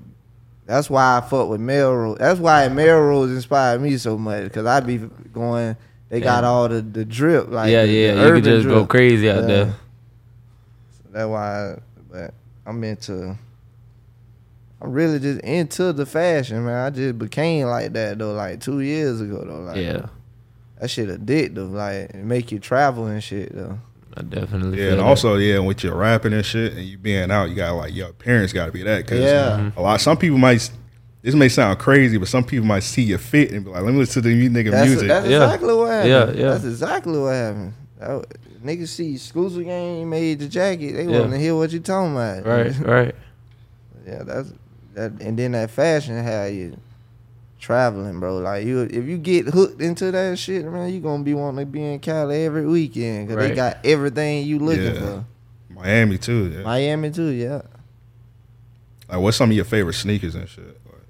that's 0.65 0.89
why 0.89 1.17
I 1.17 1.21
fuck 1.21 1.49
with 1.49 1.59
Melrose. 1.61 2.17
That's 2.19 2.39
why 2.39 2.67
Melrose 2.69 3.31
inspired 3.31 3.81
me 3.81 3.97
so 3.97 4.17
much 4.17 4.43
because 4.45 4.65
I'd 4.65 4.87
be 4.87 4.97
going. 4.97 5.75
They 6.09 6.21
got 6.21 6.43
all 6.43 6.69
the, 6.69 6.81
the 6.81 7.03
drip 7.05 7.49
like 7.49 7.71
yeah, 7.71 7.81
the- 7.85 7.87
the 7.87 7.93
yeah. 7.93 8.13
You 8.13 8.19
urban 8.19 8.43
could 8.43 8.43
just 8.43 8.67
go 8.67 8.85
crazy 8.85 9.29
out 9.29 9.41
Yeah. 9.41 9.47
there. 9.47 9.65
So 10.91 11.03
that's 11.11 11.27
why. 11.27 11.71
I, 11.73 11.77
but 12.11 12.33
I'm 12.65 12.83
into. 12.83 13.35
I'm 14.81 14.91
really 14.91 15.17
just 15.19 15.39
into 15.41 15.91
the 15.93 16.05
fashion, 16.05 16.65
man. 16.65 16.85
I 16.85 16.89
just 16.89 17.17
became 17.17 17.67
like 17.67 17.93
that 17.93 18.19
though, 18.19 18.33
like 18.33 18.59
two 18.59 18.81
years 18.81 19.21
ago 19.21 19.43
though. 19.45 19.61
Like, 19.61 19.77
Yeah. 19.77 20.07
that 20.79 20.89
shit 20.89 21.09
addictive. 21.09 21.71
Like 21.71 22.13
make 22.15 22.51
you 22.51 22.59
travel 22.59 23.07
and 23.07 23.23
shit 23.23 23.55
though. 23.55 23.79
I 24.15 24.21
definitely. 24.21 24.77
Yeah, 24.77 24.83
feel 24.85 24.91
and 24.93 24.99
that. 24.99 25.05
also 25.05 25.35
yeah, 25.37 25.59
with 25.59 25.83
your 25.83 25.95
rapping 25.95 26.33
and 26.33 26.45
shit, 26.45 26.73
and 26.73 26.83
you 26.83 26.97
being 26.97 27.31
out, 27.31 27.49
you 27.49 27.55
got 27.55 27.71
like 27.73 27.93
your 27.95 28.09
appearance 28.09 28.53
got 28.53 28.67
to 28.67 28.71
be 28.71 28.83
that. 28.83 29.07
Cause 29.07 29.19
Yeah. 29.19 29.57
Mm-hmm. 29.57 29.79
a 29.79 29.81
lot. 29.81 30.01
Some 30.01 30.17
people 30.17 30.37
might. 30.37 30.69
This 31.21 31.35
may 31.35 31.47
sound 31.47 31.79
crazy, 31.79 32.17
but 32.17 32.27
some 32.27 32.43
people 32.43 32.65
might 32.67 32.83
see 32.83 33.01
your 33.03 33.17
fit 33.17 33.51
and 33.53 33.63
be 33.63 33.71
like, 33.71 33.81
"Let 33.83 33.93
me 33.93 33.99
listen 33.99 34.21
to 34.21 34.29
the 34.29 34.49
nigga 34.49 34.71
That's, 34.71 34.89
music." 34.89 35.07
that's 35.07 35.25
Yeah. 35.27 35.43
exactly 35.45 35.73
what 35.73 35.89
happened. 35.89 36.09
Yeah, 36.09 36.31
yeah. 36.31 36.51
That's 36.51 36.65
exactly 36.65 37.17
what 37.17 37.29
happened. 37.33 37.73
That, 37.99 38.25
niggas 38.63 38.89
see 38.89 39.13
exclusive 39.13 39.63
game 39.63 40.09
made 40.09 40.39
the 40.39 40.47
jacket. 40.49 40.93
They 40.93 41.05
Yeah. 41.05 41.19
want 41.21 41.31
to 41.31 41.37
hear 41.39 41.55
what 41.55 41.71
you 41.71 41.79
talking 41.79 42.11
about. 42.13 42.45
Right. 42.45 42.77
Right. 42.79 43.15
Yeah, 44.05 44.23
that's 44.23 44.51
that, 44.95 45.11
and 45.21 45.39
then 45.39 45.53
that 45.53 45.69
fashion 45.71 46.21
how 46.25 46.43
you 46.43 46.75
traveling, 47.63 48.19
bro. 48.19 48.37
Like 48.37 48.65
you, 48.65 48.81
if 48.81 49.05
you 49.05 49.17
get 49.17 49.45
hooked 49.47 49.81
into 49.81 50.11
that 50.11 50.37
shit, 50.37 50.65
man, 50.65 50.93
you 50.93 50.99
gonna 50.99 51.23
be 51.23 51.33
wanting 51.33 51.65
to 51.65 51.71
be 51.71 51.83
in 51.83 51.99
Cali 51.99 52.43
every 52.45 52.67
weekend 52.67 53.27
because 53.27 53.41
Right. 53.41 53.49
they 53.49 53.55
got 53.55 53.77
everything 53.85 54.45
you 54.45 54.59
looking 54.59 54.83
Yeah. 54.95 54.99
for. 54.99 55.25
Miami 55.69 56.17
too. 56.17 56.51
Yeah. 56.55 56.63
Miami 56.63 57.09
too, 57.11 57.29
yeah. 57.29 57.61
Like, 59.09 59.19
what's 59.19 59.37
some 59.37 59.49
of 59.49 59.55
your 59.55 59.65
favorite 59.65 59.93
sneakers 59.95 60.35
and 60.35 60.47
shit? 60.47 60.65
Like, 60.85 61.01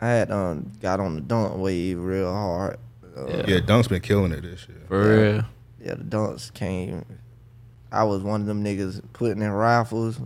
I 0.00 0.08
had 0.08 0.30
um 0.30 0.72
got 0.80 1.00
on 1.00 1.14
the 1.16 1.20
dunk 1.20 1.58
wave 1.58 1.98
real 1.98 2.32
hard. 2.32 2.78
Uh, 3.16 3.26
Yeah. 3.28 3.44
yeah, 3.48 3.60
Dunk's 3.60 3.88
been 3.88 4.00
killing 4.00 4.32
it 4.32 4.42
this 4.42 4.66
year. 4.68 4.78
For 4.88 5.00
real. 5.02 5.44
yeah, 5.84 5.94
the 5.94 6.04
dunks 6.04 6.52
came. 6.54 7.04
I 7.90 8.04
was 8.04 8.22
one 8.22 8.40
of 8.42 8.46
them 8.46 8.62
niggas 8.64 9.00
putting 9.12 9.42
in 9.42 9.50
rifles, 9.50 10.18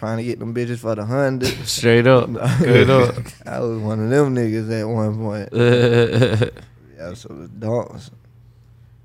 trying 0.00 0.16
to 0.16 0.24
get 0.24 0.38
them 0.38 0.54
bitches 0.54 0.78
for 0.78 0.94
the 0.94 1.04
hundred. 1.04 1.48
Straight 1.66 2.06
up. 2.06 2.30
Straight 2.56 2.88
up. 3.00 3.14
I 3.44 3.60
was 3.60 3.78
one 3.78 4.02
of 4.02 4.08
them 4.08 4.34
niggas 4.34 4.80
at 4.80 4.88
one 4.88 5.16
point. 5.18 5.52
Yeah, 7.00 7.14
so 7.14 7.28
the 7.28 7.48
dunks, 7.48 8.10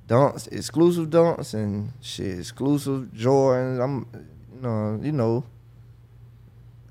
dunks, 0.05 0.51
exclusive 0.51 1.10
dunks 1.10 1.53
and 1.53 1.93
shit, 2.01 2.39
exclusive 2.39 3.08
Jordans. 3.15 3.81
I'm, 3.81 4.05
you 4.53 4.62
know, 4.62 4.99
you 5.01 5.12
know, 5.13 5.43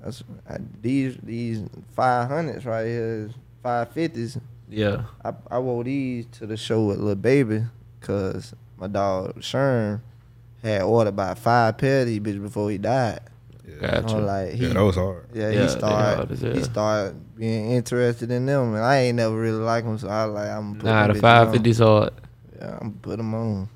That's 0.03 0.23
I, 0.49 0.57
these 0.81 1.15
these 1.21 1.61
five 1.95 2.27
hundreds 2.27 2.65
right 2.65 2.85
here, 2.85 3.29
five 3.61 3.91
fifties. 3.91 4.39
Yeah. 4.67 5.03
I 5.23 5.33
I 5.51 5.59
wore 5.59 5.83
these 5.83 6.25
to 6.39 6.47
the 6.47 6.57
show 6.57 6.85
with 6.85 6.97
Lil 6.97 7.13
Baby, 7.13 7.65
cause 8.01 8.55
my 8.77 8.87
dog 8.87 9.35
Sherm 9.41 10.01
had 10.63 10.81
ordered 10.81 11.09
about 11.09 11.37
five 11.37 11.77
pair 11.77 12.01
of 12.01 12.07
these 12.07 12.19
bitches 12.19 12.41
before 12.41 12.71
he 12.71 12.79
died. 12.79 13.19
Yeah, 13.67 13.81
Gotcha. 14.01 14.09
So 14.09 14.17
like 14.19 14.51
he, 14.51 14.67
yeah 14.67 14.73
that 14.73 14.83
was 14.83 14.95
hard. 14.95 15.25
yeah, 15.33 15.43
Yeah, 15.43 15.51
he 15.51 15.57
they 15.57 15.67
started 15.67 16.15
hard 16.17 16.31
as 16.31 16.41
he 16.41 16.63
started 16.63 17.35
being 17.35 17.71
interested 17.71 18.29
in 18.31 18.45
them, 18.45 18.75
and 18.75 18.83
I 18.83 18.97
ain't 18.97 19.15
never 19.17 19.35
really 19.35 19.57
liked 19.63 19.87
them, 19.87 19.97
so 19.97 20.07
I 20.07 20.23
like 20.25 20.49
I'm 20.49 20.75
put 20.75 20.85
Nah, 20.85 21.07
them 21.07 21.13
the 21.13 21.19
bitches 21.19 21.21
five 21.21 21.47
on. 21.47 21.53
fifties 21.53 21.79
hard. 21.79 22.13
Yeah, 22.57 22.77
I'm 22.81 22.93
put 22.93 23.17
them 23.17 23.33
on. 23.33 23.69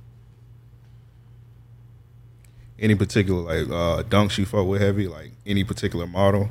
Any 2.77 2.95
particular 2.95 3.41
like 3.41 3.67
uh, 3.69 4.03
dunks 4.03 4.37
you 4.37 4.45
fuck 4.45 4.65
with 4.65 4.81
heavy? 4.81 5.07
Like 5.07 5.31
any 5.45 5.63
particular 5.65 6.07
model? 6.07 6.49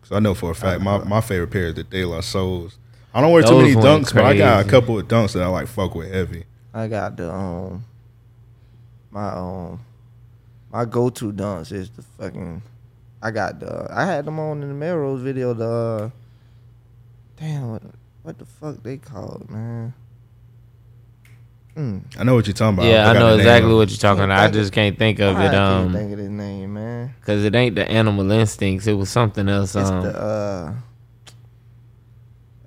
Because 0.00 0.16
I 0.16 0.20
know 0.20 0.34
for 0.34 0.52
a 0.52 0.54
fact 0.54 0.82
my, 0.82 0.98
my 0.98 1.20
favorite 1.20 1.48
pair 1.50 1.66
is 1.66 1.74
the 1.74 1.82
De 1.82 2.04
La 2.04 2.20
Souls. 2.20 2.78
I 3.12 3.20
don't 3.22 3.32
wear 3.32 3.42
too 3.42 3.56
many 3.60 3.74
went 3.74 4.04
dunks, 4.04 4.14
but 4.14 4.24
I 4.24 4.36
got 4.36 4.64
a 4.64 4.68
couple 4.68 4.98
of 4.98 5.08
dunks 5.08 5.32
that 5.32 5.42
I 5.42 5.46
like 5.48 5.66
fuck 5.66 5.94
with 5.94 6.12
heavy. 6.12 6.44
I 6.72 6.86
got 6.86 7.16
the 7.16 7.32
um 7.32 7.84
my 9.10 9.30
um 9.30 9.80
my 10.76 10.84
go 10.84 11.08
to 11.08 11.32
dunks 11.32 11.72
is 11.72 11.88
the 11.88 12.02
fucking 12.02 12.60
I 13.22 13.30
got 13.30 13.60
the 13.60 13.88
I 13.90 14.04
had 14.04 14.26
them 14.26 14.38
on 14.38 14.62
in 14.62 14.68
the 14.68 14.74
Melrose 14.74 15.22
video 15.22 15.54
the 15.54 15.64
uh, 15.66 16.10
damn 17.38 17.70
what 17.70 17.82
what 18.22 18.38
the 18.38 18.44
fuck 18.44 18.82
they 18.82 18.98
called 18.98 19.48
man. 19.48 19.94
Mm. 21.74 22.02
I 22.18 22.24
know 22.24 22.34
what 22.34 22.46
you're 22.46 22.52
talking 22.52 22.78
about. 22.78 22.90
Yeah, 22.90 23.04
I 23.08 23.14
forgot 23.14 23.18
know 23.20 23.30
the 23.30 23.36
name 23.38 23.40
exactly 23.46 23.74
what 23.74 23.88
you're 23.88 23.96
talking 23.98 24.24
about. 24.24 24.38
I 24.38 24.50
just 24.50 24.72
can't 24.74 24.98
think 24.98 25.18
of 25.18 25.36
I 25.36 25.46
it. 25.46 25.50
can't 25.50 25.56
Um, 25.56 25.92
think 25.94 26.12
of 26.12 26.18
his 26.18 26.28
name, 26.28 26.74
man. 26.74 27.14
cause 27.24 27.42
it 27.42 27.54
ain't 27.54 27.74
the 27.76 27.90
animal 27.90 28.30
instincts. 28.30 28.86
It 28.86 28.94
was 28.94 29.08
something 29.08 29.48
else. 29.48 29.74
It's 29.74 29.88
Um, 29.88 30.02
the 30.02 30.18
uh 30.20 30.74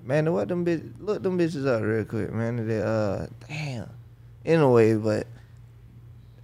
man. 0.01 0.33
What 0.33 0.47
them 0.47 0.65
bitch? 0.65 0.93
Look 0.99 1.21
them 1.21 1.37
bitches 1.37 1.67
up 1.67 1.83
real 1.83 2.05
quick, 2.05 2.33
man. 2.33 2.67
They 2.67 2.81
uh 2.81 3.27
damn. 3.47 3.87
Anyway, 4.45 4.95
but 4.95 5.27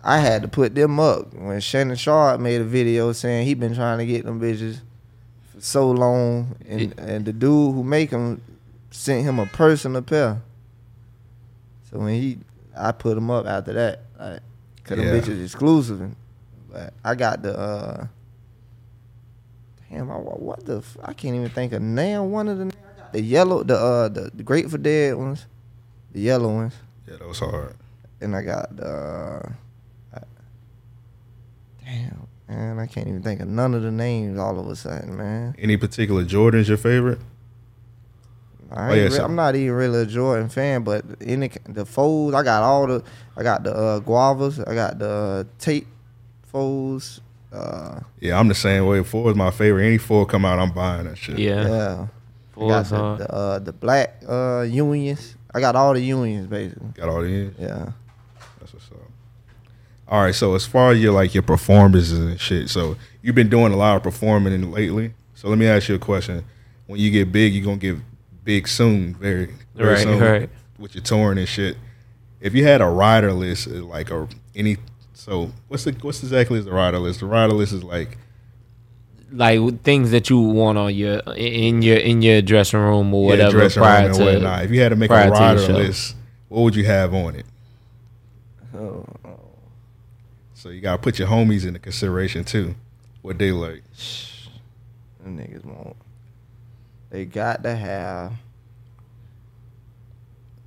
I 0.07 0.19
had 0.19 0.43
to 0.43 0.47
put 0.47 0.75
them 0.75 0.99
up 0.99 1.33
when 1.33 1.59
Shannon 1.59 1.95
Sharpe 1.95 2.39
made 2.39 2.61
a 2.61 2.63
video 2.63 3.11
saying 3.11 3.47
he 3.47 3.55
been 3.55 3.73
trying 3.73 3.97
to 3.97 4.05
get 4.05 4.23
them 4.23 4.39
bitches 4.39 4.81
for 5.51 5.59
so 5.61 5.89
long, 5.89 6.55
and 6.67 6.93
and 6.99 7.25
the 7.25 7.33
dude 7.33 7.73
who 7.73 7.83
make 7.83 8.11
them 8.11 8.39
sent 8.91 9.23
him 9.23 9.39
a 9.39 9.47
personal 9.47 10.03
pair. 10.03 10.41
So 11.89 11.97
when 11.99 12.13
he, 12.21 12.37
I 12.77 12.91
put 12.91 13.15
them 13.15 13.31
up 13.31 13.47
after 13.47 13.73
that, 13.73 14.01
like, 14.19 14.41
cause 14.83 14.97
Yeah. 14.99 15.05
them 15.11 15.21
bitches 15.21 15.43
exclusive. 15.43 16.11
But 16.71 16.93
I 17.03 17.15
got 17.15 17.41
the. 17.41 17.57
uh 17.57 18.07
Damn, 19.89 20.11
I, 20.11 20.15
what 20.15 20.65
the? 20.65 20.77
f- 20.79 20.97
I 21.03 21.13
can't 21.13 21.35
even 21.35 21.49
think 21.49 21.71
of 21.73 21.81
name 21.81 22.29
one 22.31 22.47
of 22.47 22.57
the 22.59 22.71
the 23.11 23.21
yellow, 23.21 23.63
the 23.63 23.75
uh, 23.77 24.09
the, 24.09 24.29
the 24.33 24.43
Grateful 24.43 24.77
Dead 24.77 25.15
ones, 25.15 25.45
the 26.11 26.19
yellow 26.19 26.53
ones, 26.53 26.73
Yeah, 27.07 27.15
that 27.17 27.27
was 27.27 27.39
hard. 27.39 27.75
and 28.21 28.35
I 28.35 28.41
got 28.43 28.75
the. 28.75 29.51
I- 31.85 31.89
damn, 31.91 32.27
man, 32.49 32.79
I 32.79 32.85
can't 32.87 33.07
even 33.07 33.21
think 33.23 33.39
of 33.41 33.47
none 33.47 33.73
of 33.73 33.81
the 33.83 33.91
names 33.91 34.37
all 34.39 34.59
of 34.59 34.67
a 34.67 34.75
sudden, 34.75 35.17
man. 35.17 35.55
Any 35.59 35.77
particular 35.77 36.23
Jordans 36.23 36.67
your 36.67 36.77
favorite? 36.77 37.19
I 38.71 38.87
Oh, 38.87 38.89
ain't 38.89 38.97
yeah, 38.97 39.03
re- 39.03 39.09
so- 39.11 39.23
I'm 39.25 39.35
not 39.35 39.55
even 39.55 39.75
really 39.75 40.01
a 40.01 40.05
Jordan 40.05 40.49
fan, 40.49 40.83
but 40.83 41.05
any 41.21 41.51
the 41.69 41.85
folds, 41.85 42.35
I 42.35 42.43
got 42.43 42.63
all 42.63 42.87
the, 42.87 43.03
I 43.37 43.43
got 43.43 43.63
the 43.63 43.73
uh, 43.75 43.99
guavas, 43.99 44.59
I 44.67 44.73
got 44.73 44.97
the 44.99 45.09
uh, 45.09 45.43
tape 45.59 45.87
folds. 46.43 47.21
Uh, 47.53 47.99
Yeah, 48.19 48.37
I'm 48.39 48.47
the 48.49 48.55
same 48.55 48.85
way. 48.85 49.01
Four 49.03 49.29
is 49.29 49.35
my 49.37 49.51
favorite. 49.51 49.85
Any 49.85 49.97
four 49.97 50.25
come 50.25 50.43
out, 50.45 50.59
I'm 50.59 50.71
buying 50.73 51.05
that 51.05 51.17
shit. 51.17 51.37
yeah, 51.39 51.67
yeah, 51.67 52.01
I 52.03 52.53
Four 52.53 52.69
got 52.69 52.81
is 52.81 52.89
the, 52.89 52.97
hard. 52.97 53.19
the, 53.19 53.31
uh, 53.33 53.59
the 53.59 53.71
black 53.73 54.21
uh, 54.27 54.61
unions. 54.67 55.35
I 55.53 55.61
got 55.61 55.75
all 55.75 55.93
the 55.93 56.01
unions 56.01 56.47
basically. 56.47 56.87
Got 56.95 57.07
all 57.09 57.21
the 57.21 57.29
unions. 57.29 57.55
Yeah. 57.59 57.91
That's 60.07 60.13
what's 60.13 60.13
up. 60.13 60.13
All 60.13 60.21
right, 60.23 60.35
so 60.35 60.55
as 60.55 60.65
far 60.65 60.91
as 60.91 61.01
your 61.01 61.13
like 61.13 61.33
your 61.33 61.43
performances 61.43 62.19
and 62.19 62.39
shit, 62.39 62.69
so 62.69 62.95
you've 63.21 63.35
been 63.35 63.49
doing 63.49 63.73
a 63.73 63.77
lot 63.77 63.95
of 63.97 64.03
performing 64.03 64.53
in 64.53 64.71
lately. 64.71 65.13
So 65.33 65.49
let 65.49 65.57
me 65.57 65.67
ask 65.67 65.89
you 65.89 65.95
a 65.95 65.99
question: 65.99 66.43
When 66.87 66.99
you 66.99 67.11
get 67.11 67.31
big, 67.31 67.53
you're 67.53 67.65
gonna 67.65 67.77
get 67.77 67.97
big 68.43 68.67
soon, 68.67 69.15
very, 69.15 69.53
very 69.75 69.93
Right, 69.95 70.03
soon, 70.03 70.19
right. 70.21 70.49
with 70.77 70.93
your 70.95 71.03
touring 71.03 71.37
and 71.39 71.47
shit. 71.47 71.77
If 72.39 72.53
you 72.53 72.63
had 72.63 72.81
a 72.81 72.85
rider 72.87 73.33
list, 73.33 73.67
uh, 73.67 73.71
like 73.83 74.11
a 74.11 74.27
any, 74.55 74.77
so 75.13 75.51
what's 75.67 75.83
the 75.85 75.91
what's 76.01 76.21
exactly 76.21 76.59
is 76.59 76.65
the 76.65 76.71
rider 76.71 76.99
list? 76.99 77.21
The 77.21 77.25
rider 77.25 77.53
list 77.53 77.73
is 77.73 77.83
like 77.83 78.17
like 79.31 79.81
things 79.81 80.11
that 80.11 80.29
you 80.29 80.39
want 80.39 80.77
on 80.77 80.93
your 80.93 81.19
in 81.35 81.81
your 81.81 81.97
in 81.97 82.21
your 82.21 82.41
dressing 82.43 82.79
room 82.79 83.13
or 83.13 83.23
yeah, 83.23 83.29
whatever 83.45 83.51
dressing 83.59 83.81
prior 83.81 84.07
room 84.09 84.17
to. 84.17 84.25
whatnot. 84.25 84.63
If 84.65 84.71
you 84.71 84.81
had 84.81 84.89
to 84.89 84.95
make 84.95 85.09
a 85.09 85.29
rider 85.29 85.73
list, 85.73 86.15
what 86.47 86.61
would 86.61 86.75
you 86.75 86.85
have 86.85 87.13
on 87.13 87.35
it? 87.35 87.45
Oh, 88.77 89.05
So 90.65 90.71
you 90.71 90.81
gotta 90.81 90.97
put 90.97 91.19
your 91.19 91.27
homies 91.27 91.63
into 91.63 91.77
consideration 91.77 92.43
too. 92.43 92.73
What 93.21 93.37
they 93.37 93.51
like. 93.51 93.83
them 95.23 95.37
niggas 95.37 95.63
won't. 95.63 95.95
They 97.11 97.25
got 97.25 97.61
to 97.61 97.75
have 97.75 98.33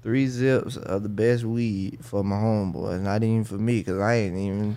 three 0.05 0.29
zips 0.29 0.77
of 0.77 1.03
the 1.03 1.09
best 1.09 1.43
weed 1.43 1.99
for 2.05 2.23
my 2.23 2.37
homeboys. 2.37 3.01
Not 3.01 3.25
even 3.25 3.43
for 3.43 3.57
me, 3.57 3.83
cause 3.83 3.99
I 3.99 4.15
ain't 4.15 4.37
even 4.37 4.77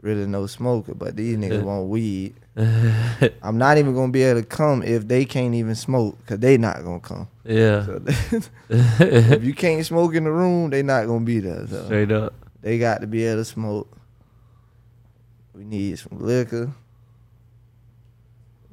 really 0.00 0.26
no 0.26 0.46
smoker. 0.46 0.94
But 0.94 1.16
these 1.16 1.36
niggas 1.36 1.62
want 1.64 1.88
weed. 1.88 2.32
I'm 3.42 3.58
not 3.58 3.78
even 3.78 3.96
gonna 3.96 4.12
be 4.12 4.22
able 4.22 4.42
to 4.42 4.46
come 4.46 4.84
if 4.84 5.08
they 5.08 5.24
can't 5.24 5.56
even 5.56 5.74
smoke, 5.74 6.24
cause 6.26 6.38
they 6.38 6.56
not 6.56 6.84
gonna 6.84 7.00
come. 7.00 7.26
yeah, 7.44 7.84
So 7.84 8.00
if 8.68 9.42
you 9.42 9.54
can't 9.54 9.84
smoke 9.84 10.14
in 10.14 10.22
the 10.22 10.30
room, 10.30 10.70
they 10.70 10.84
not 10.84 11.08
gonna 11.08 11.24
be 11.24 11.40
there. 11.40 11.66
So 11.66 11.84
straight 11.86 12.12
up. 12.12 12.32
they 12.60 12.78
got 12.78 13.00
to 13.00 13.08
be 13.08 13.24
able 13.24 13.40
to 13.40 13.44
smoke. 13.44 13.98
We 15.54 15.64
need 15.64 15.98
some 15.98 16.18
liquor. 16.18 16.72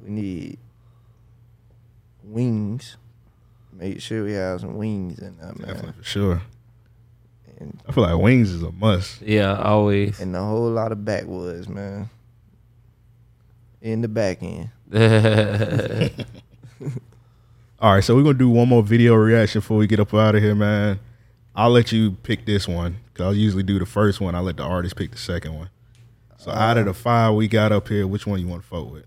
We 0.02 0.10
need 0.10 0.58
wings. 2.24 2.96
Make 3.72 4.00
sure 4.00 4.24
we 4.24 4.32
have 4.32 4.60
some 4.60 4.76
wings 4.76 5.18
in 5.18 5.36
there, 5.38 5.52
Definitely 5.52 5.82
man. 5.82 5.92
for 5.94 6.02
sure. 6.04 6.42
And, 7.58 7.80
I 7.86 7.92
feel 7.92 8.04
like 8.04 8.18
wings 8.18 8.50
is 8.50 8.62
a 8.62 8.72
must. 8.72 9.20
Yeah, 9.22 9.60
always. 9.60 10.20
and 10.20 10.34
a 10.34 10.40
whole 10.40 10.70
lot 10.70 10.92
of 10.92 11.04
backwoods, 11.04 11.68
man. 11.68 12.08
In 13.82 14.00
the 14.00 14.08
back 14.08 14.42
end. 14.42 14.70
All 17.80 17.94
right, 17.94 18.04
so 18.04 18.14
we're 18.14 18.22
gonna 18.22 18.34
do 18.34 18.50
one 18.50 18.68
more 18.68 18.82
video 18.82 19.14
reaction 19.14 19.60
before 19.60 19.78
we 19.78 19.86
get 19.86 20.00
up 20.00 20.12
out 20.12 20.34
of 20.34 20.42
here, 20.42 20.54
man. 20.54 20.98
I'll 21.54 21.70
let 21.70 21.92
you 21.92 22.12
pick 22.12 22.44
this 22.46 22.68
one 22.68 22.96
because 23.12 23.24
I'll 23.26 23.34
usually 23.34 23.62
do 23.62 23.78
the 23.78 23.86
first 23.86 24.20
one. 24.20 24.34
I'll 24.34 24.42
let 24.42 24.56
the 24.58 24.62
artist 24.64 24.96
pick 24.96 25.10
the 25.12 25.18
second 25.18 25.54
one. 25.54 25.70
So 26.40 26.50
out 26.50 26.78
of 26.78 26.86
the 26.86 26.94
five 26.94 27.34
we 27.34 27.48
got 27.48 27.70
up 27.70 27.88
here, 27.88 28.06
which 28.06 28.26
one 28.26 28.40
you 28.40 28.48
want 28.48 28.62
to 28.62 28.68
fuck 28.68 28.90
with? 28.90 29.04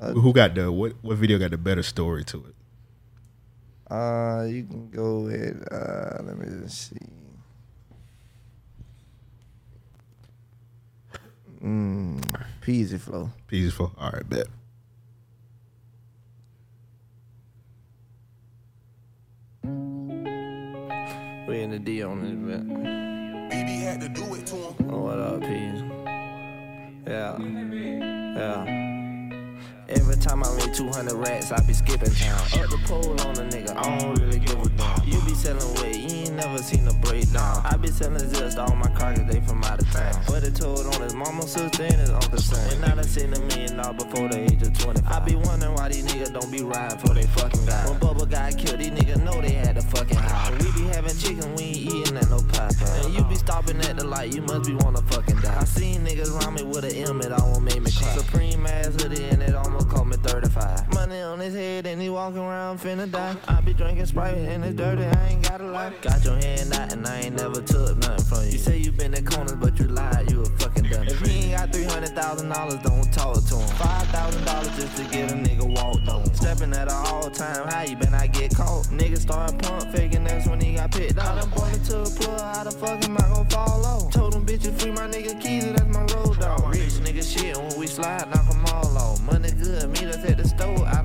Uh, 0.00 0.12
Who 0.12 0.32
got 0.32 0.54
the 0.54 0.72
what? 0.72 0.94
What 1.02 1.18
video 1.18 1.38
got 1.38 1.50
the 1.50 1.58
better 1.58 1.82
story 1.82 2.24
to 2.24 2.38
it? 2.46 3.92
Uh, 3.92 4.44
you 4.48 4.64
can 4.64 4.88
go 4.88 5.20
with. 5.20 5.62
Uh, 5.70 6.22
let 6.22 6.38
me 6.38 6.46
just 6.62 6.88
see. 6.88 6.96
Mm, 11.62 12.42
Peezy 12.62 12.98
flow. 12.98 13.28
Peaceful. 13.46 13.92
All 13.98 14.12
right, 14.12 14.26
bet. 14.26 14.46
We 21.46 21.60
in 21.60 21.72
the 21.72 21.78
D 21.78 22.02
on 22.02 22.22
this 22.22 22.32
bit. 22.32 22.66
BB 23.50 23.80
had 23.82 24.00
to 24.00 24.08
do 24.08 24.34
it 24.34 24.46
to 24.46 24.56
him. 24.56 24.90
Oh, 24.90 25.02
what 25.02 25.18
up, 25.18 25.42
Peas? 25.42 25.93
Yeah. 27.06 27.36
Yeah. 27.38 28.84
Every 29.88 30.16
time 30.16 30.42
I 30.42 30.56
make 30.56 30.72
200 30.72 31.12
racks, 31.12 31.52
I 31.52 31.60
be 31.66 31.74
skipping 31.74 32.14
town. 32.14 32.40
Up 32.40 32.70
the 32.70 32.80
pole 32.86 33.12
on 33.20 33.36
a 33.36 33.48
nigga, 33.50 33.76
I 33.76 33.98
don't 33.98 34.18
really 34.18 34.38
give 34.38 34.58
a 34.58 34.68
damn. 34.70 35.06
You 35.06 35.20
be 35.20 35.34
selling 35.34 35.74
weight, 35.82 35.96
you 35.96 36.24
ain't 36.24 36.34
never 36.34 36.58
seen 36.58 36.88
a 36.88 36.94
breakdown. 36.94 37.60
I 37.64 37.76
be 37.76 37.88
selling 37.88 38.18
just 38.32 38.56
all 38.56 38.74
my 38.74 38.88
crackers, 38.88 39.30
they 39.30 39.40
from 39.40 39.62
out 39.64 39.82
of 39.82 39.90
town. 39.92 40.22
But 40.26 40.44
it 40.44 40.56
told 40.56 40.86
on 40.86 41.02
his 41.02 41.14
mama, 41.14 41.42
sister, 41.42 41.82
and 41.82 41.94
his 41.94 42.10
uncle 42.10 42.38
son. 42.38 42.82
And 42.84 42.98
I 42.98 43.02
seen 43.02 43.34
a 43.34 43.40
million 43.40 43.76
dollars 43.76 44.02
before 44.02 44.28
the 44.28 44.40
age 44.40 44.62
of 44.62 44.78
25. 44.78 45.12
I 45.12 45.20
be 45.20 45.34
wondering 45.34 45.74
why 45.74 45.88
these 45.90 46.06
niggas 46.06 46.32
don't 46.32 46.50
be 46.50 46.62
riding 46.62 46.98
finna 62.84 63.10
die. 63.10 63.34
I 63.48 63.62
be 63.62 63.72
drinking 63.72 64.04
Sprite 64.04 64.36
and 64.36 64.62
it's 64.62 64.76
dirty, 64.76 65.04
I 65.04 65.28
ain't 65.28 65.48
got 65.48 65.62
a 65.62 65.64
lie. 65.64 65.90
Got 66.02 66.22
your 66.22 66.36
hand 66.36 66.70
out 66.74 66.92
and 66.92 67.06
I 67.06 67.20
ain't 67.20 67.36
never 67.36 67.62
took 67.62 67.96
nothing 67.96 68.24
from 68.26 68.44
you. 68.44 68.52
You 68.52 68.58
say 68.58 68.76
you 68.76 68.92
been 68.92 69.14
in 69.14 69.24
corners, 69.24 69.56
but 69.56 69.78
you 69.78 69.86
lied, 69.86 70.30
you 70.30 70.42
a 70.42 70.44
fucking 70.60 70.90
dummy. 70.90 71.06
If 71.06 71.20
he 71.20 71.52
ain't 71.52 71.56
got 71.56 71.70
$300,000, 71.70 72.82
don't 72.82 73.12
talk 73.14 73.36
to 73.36 73.56
him. 73.56 73.68
$5,000 73.68 74.76
just 74.76 74.96
to 74.98 75.04
get 75.04 75.32
a 75.32 75.34
nigga 75.34 75.64
walked 75.64 76.08
on. 76.08 76.26
Stepping 76.34 76.74
at 76.74 76.88
an 76.88 77.06
all 77.06 77.30
time 77.30 77.66
high, 77.68 77.84
you 77.84 77.96
been 77.96 78.12
I 78.12 78.26
get 78.26 78.54
caught. 78.54 78.84
Nigga 78.88 79.16
start 79.16 79.58
pump 79.62 79.90
faking, 79.90 80.24
that's 80.24 80.46
when 80.46 80.60
he 80.60 80.74
got 80.74 80.92
picked 80.92 81.18
up. 81.18 81.24
I 81.24 81.40
done 81.40 81.50
bought 81.50 81.84
to 81.84 82.02
a 82.02 82.04
plug, 82.04 82.40
how 82.40 82.64
the 82.64 82.70
fuck 82.70 83.02
am 83.02 83.16
I 83.16 83.28
gon' 83.32 83.48
fall 83.48 83.86
off? 83.86 84.12
Told 84.12 84.34
them 84.34 84.44
bitches 84.44 84.78
free 84.78 84.92
my 84.92 85.08
nigga 85.08 85.40
Keezy, 85.40 85.74
that's 85.74 85.88
my 85.88 86.04
road 86.14 86.38
dog. 86.38 86.68
Rich 86.68 87.00
nigga 87.00 87.24
shit, 87.24 87.56
when 87.56 87.78
we 87.78 87.86
slide, 87.86 88.28
knock 88.28 88.46
'em 88.50 88.66
all 88.66 88.98
off. 88.98 89.22
Money 89.22 89.52
good, 89.52 89.88
meet 89.88 90.04
us 90.04 90.22
at 90.22 90.36
the 90.36 90.46
store, 90.46 90.86
I 90.86 91.03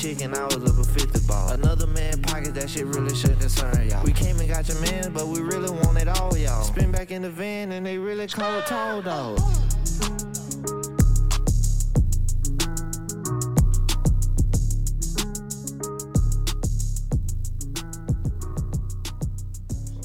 chicken, 0.00 0.34
I 0.34 0.44
was 0.46 0.56
up 0.56 0.78
a 0.78 0.84
50 0.84 1.26
ball. 1.26 1.52
Another 1.52 1.86
man 1.86 2.22
pocket, 2.22 2.54
that 2.54 2.70
shit 2.70 2.86
really 2.86 3.14
should 3.14 3.38
concern 3.38 3.86
y'all. 3.86 4.02
We 4.02 4.12
came 4.12 4.38
and 4.40 4.48
got 4.48 4.66
your 4.66 4.80
man, 4.80 5.12
but 5.12 5.26
we 5.26 5.40
really 5.40 5.68
want 5.68 5.98
it 5.98 6.08
all, 6.08 6.34
y'all. 6.38 6.64
Spin 6.64 6.90
back 6.90 7.10
in 7.10 7.20
the 7.20 7.28
van 7.28 7.70
and 7.72 7.84
they 7.84 7.98
really 7.98 8.26
cold 8.26 8.64
tall 8.64 9.02
dogs. 9.02 9.42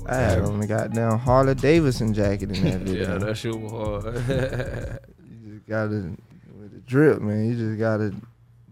I 0.08 0.16
had 0.18 0.40
on 0.42 0.60
the 0.60 0.68
goddamn 0.68 1.20
Harley 1.20 1.56
Davidson 1.56 2.14
jacket 2.14 2.52
in 2.52 2.64
that 2.66 2.80
video. 2.82 3.14
Yeah, 3.14 3.18
that 3.18 3.38
shit 3.38 3.58
was 3.58 3.72
hard. 3.72 5.00
You 5.26 5.54
just 5.54 5.68
gotta 5.68 6.16
with 6.60 6.74
the 6.74 6.80
drip, 6.86 7.22
man. 7.22 7.46
You 7.50 7.56
just 7.56 7.80
gotta 7.80 8.14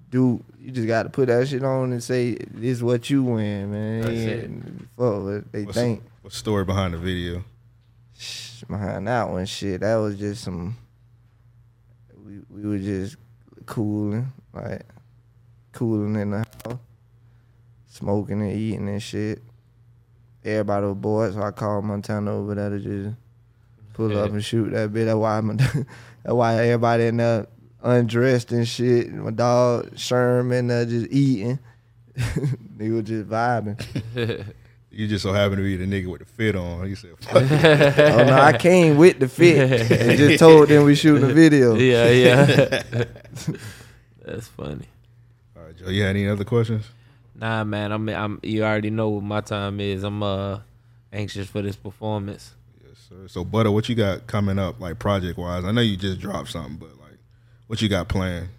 do. 0.09 0.43
You 0.63 0.71
just 0.71 0.87
gotta 0.87 1.09
put 1.09 1.27
that 1.27 1.45
shit 1.45 1.61
on 1.61 1.91
and 1.91 2.01
say 2.01 2.35
this 2.35 2.77
is 2.77 2.83
what 2.83 3.09
you 3.09 3.21
win, 3.21 3.69
man. 3.69 4.01
That's 4.01 4.13
it. 4.13 4.49
Fuck 4.97 5.23
what 5.23 5.51
they 5.51 5.63
What's, 5.63 5.77
think. 5.77 6.03
the 6.23 6.31
story 6.31 6.63
behind 6.63 6.93
the 6.93 6.99
video? 6.99 7.43
Behind 8.69 9.05
that 9.05 9.29
one, 9.29 9.45
shit, 9.45 9.81
that 9.81 9.95
was 9.95 10.17
just 10.17 10.41
some. 10.41 10.77
We 12.25 12.39
we 12.49 12.69
were 12.69 12.77
just 12.77 13.17
cooling, 13.65 14.31
like 14.53 14.83
cooling 15.73 16.15
in 16.15 16.31
the 16.31 16.37
house, 16.37 16.79
smoking 17.89 18.41
and 18.41 18.53
eating 18.53 18.87
and 18.87 19.03
shit. 19.03 19.41
Everybody 20.45 20.85
was 20.85 20.95
bored, 20.95 21.33
so 21.33 21.41
I 21.41 21.51
called 21.51 21.83
Montana 21.83 22.31
over 22.31 22.55
there 22.55 22.69
to 22.69 22.79
just 22.79 23.17
pull 23.91 24.17
up 24.17 24.31
and 24.31 24.41
shoot 24.43 24.69
that 24.69 24.93
bit. 24.93 25.07
That's 25.07 25.17
why 25.17 25.39
I'm, 25.39 25.57
that's 25.57 25.85
why 26.23 26.55
everybody 26.55 27.07
in 27.07 27.17
there 27.17 27.47
undressed 27.83 28.51
and 28.51 28.67
shit. 28.67 29.13
My 29.13 29.31
dog 29.31 29.97
Sherman 29.97 30.67
there 30.67 30.85
just 30.85 31.11
eating. 31.11 31.59
they 32.77 32.89
were 32.89 33.01
just 33.01 33.29
vibing. 33.29 34.45
You 34.95 35.07
just 35.07 35.23
so 35.23 35.33
happen 35.33 35.57
to 35.57 35.63
be 35.63 35.75
the 35.75 35.85
nigga 35.85 36.05
with 36.05 36.19
the 36.19 36.27
fit 36.27 36.55
on. 36.55 36.87
You 36.87 36.95
said, 36.95 37.17
fuck 37.19 37.41
it. 37.41 37.99
oh 38.13 38.25
no, 38.25 38.35
I 38.35 38.55
came 38.55 38.95
with 38.95 39.17
the 39.17 39.27
fit 39.27 39.91
and 39.91 40.17
just 40.19 40.37
told 40.37 40.69
them 40.69 40.83
we 40.83 40.93
shooting 40.93 41.31
a 41.31 41.33
video. 41.33 41.73
yeah, 41.73 42.09
yeah. 42.11 42.83
That's 44.23 44.47
funny. 44.49 44.85
All 45.57 45.63
right, 45.63 45.75
Joe, 45.75 45.89
you 45.89 46.03
had 46.03 46.11
any 46.11 46.27
other 46.27 46.43
questions? 46.43 46.85
Nah, 47.33 47.63
man. 47.63 47.91
I'm. 47.91 48.07
I'm. 48.07 48.39
You 48.43 48.63
already 48.63 48.91
know 48.91 49.09
what 49.09 49.23
my 49.23 49.41
time 49.41 49.79
is. 49.79 50.03
I'm 50.03 50.21
uh 50.21 50.59
anxious 51.11 51.47
for 51.49 51.63
this 51.63 51.75
performance. 51.75 52.53
Yes, 52.87 52.97
sir. 53.09 53.27
So, 53.27 53.43
Butta, 53.43 53.73
what 53.73 53.89
you 53.89 53.95
got 53.95 54.27
coming 54.27 54.59
up, 54.59 54.79
like 54.79 54.99
project 54.99 55.39
wise? 55.39 55.65
I 55.65 55.71
know 55.71 55.81
you 55.81 55.97
just 55.97 56.19
dropped 56.19 56.49
something, 56.49 56.75
but 56.75 56.89
like, 56.99 57.02
what 57.67 57.81
you 57.81 57.89
got 57.89 58.07
planned? 58.07 58.49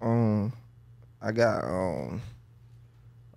Um, 0.00 0.52
I 1.20 1.32
got 1.32 1.64
um 1.64 2.22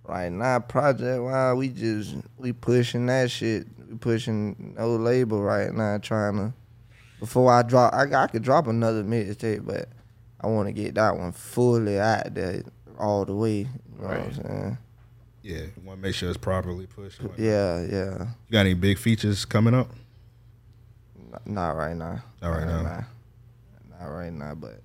right 0.04 0.30
now 0.30 0.58
project 0.60 1.22
wise 1.22 1.56
we 1.56 1.68
just 1.68 2.16
we 2.38 2.52
pushing 2.52 3.06
that 3.06 3.30
shit. 3.30 3.66
We 3.90 3.98
pushing 3.98 4.74
no 4.78 4.96
label 4.96 5.42
right 5.42 5.72
now, 5.72 5.98
trying 5.98 6.36
to 6.36 6.52
before 7.20 7.52
I 7.52 7.62
drop. 7.62 7.92
I 7.94 8.04
I 8.12 8.26
could 8.28 8.42
drop 8.42 8.66
another 8.66 9.02
mixtape, 9.04 9.66
but 9.66 9.88
I 10.40 10.46
want 10.46 10.68
to 10.68 10.72
get 10.72 10.94
that 10.94 11.16
one 11.16 11.32
fully 11.32 11.98
out 11.98 12.34
there 12.34 12.62
all 12.98 13.24
the 13.24 13.34
way. 13.34 13.58
You 13.58 13.66
know 14.00 14.08
what 14.08 14.16
I'm 14.18 14.34
saying? 14.34 14.78
Yeah, 15.42 15.58
you 15.58 15.72
want 15.84 15.98
to 15.98 16.02
make 16.02 16.14
sure 16.14 16.28
it's 16.28 16.38
properly 16.38 16.86
pushed. 16.86 17.18
and 17.18 17.28
whatnot. 17.30 17.44
Yeah, 17.44 17.80
yeah. 17.82 18.18
You 18.48 18.52
got 18.52 18.60
any 18.60 18.74
big 18.74 18.98
features 18.98 19.44
coming 19.44 19.74
up? 19.74 19.88
Not 21.44 21.72
right 21.72 21.96
now. 21.96 22.22
Not 22.40 22.48
right 22.50 22.66
now. 22.66 23.04
Not 24.02 24.10
right 24.12 24.32
now, 24.32 24.54
but 24.54 24.80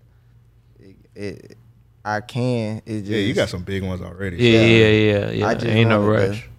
it, 0.80 0.95
it 1.15 1.57
I 2.05 2.22
can. 2.22 2.82
It 2.86 2.99
just 3.01 3.11
Yeah, 3.11 3.18
you 3.18 3.34
got 3.34 3.49
some 3.49 3.63
big 3.63 3.84
ones 3.84 4.01
already. 4.01 4.38
Yeah, 4.38 4.61
yeah, 4.65 4.88
yeah, 4.88 5.32
yeah. 5.32 5.47
I 5.47 5.53
just 5.55 5.65
Ain't 5.65 5.89
no 5.89 6.01
wanted 6.01 6.20
to, 6.26 6.28
rush. 6.30 6.49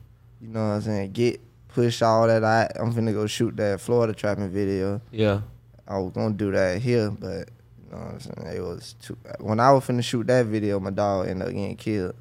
you 0.41 0.49
know 0.49 0.61
what 0.61 0.75
I'm 0.75 0.83
saying? 0.83 1.13
Get 1.13 1.41
push 1.69 2.03
all 2.03 2.27
that 2.27 2.43
out. 2.45 2.73
I'm 2.79 2.93
finna 2.93 3.13
go 3.13 3.27
shoot 3.27 3.57
that 3.59 3.81
Florida 3.81 4.13
trapping 4.13 4.51
video. 4.51 5.01
Yeah. 5.11 5.43
I 5.87 5.99
was 5.99 6.13
gonna 6.13 6.35
do 6.35 6.51
that 6.53 6.83
here, 6.83 7.11
but 7.11 7.49
you 7.85 7.93
know 7.93 7.99
what 7.99 8.07
I'm 8.15 8.21
saying? 8.21 8.57
It 8.57 8.61
was 8.61 8.95
too. 9.01 9.17
When 9.41 9.61
I 9.61 9.73
was 9.73 9.85
finna 9.85 10.03
shoot 10.05 10.27
that 10.27 10.47
video, 10.47 10.81
my 10.81 10.91
dog 10.91 11.29
ended 11.29 11.49
up 11.49 11.55
getting 11.55 11.77
killed. 11.77 12.15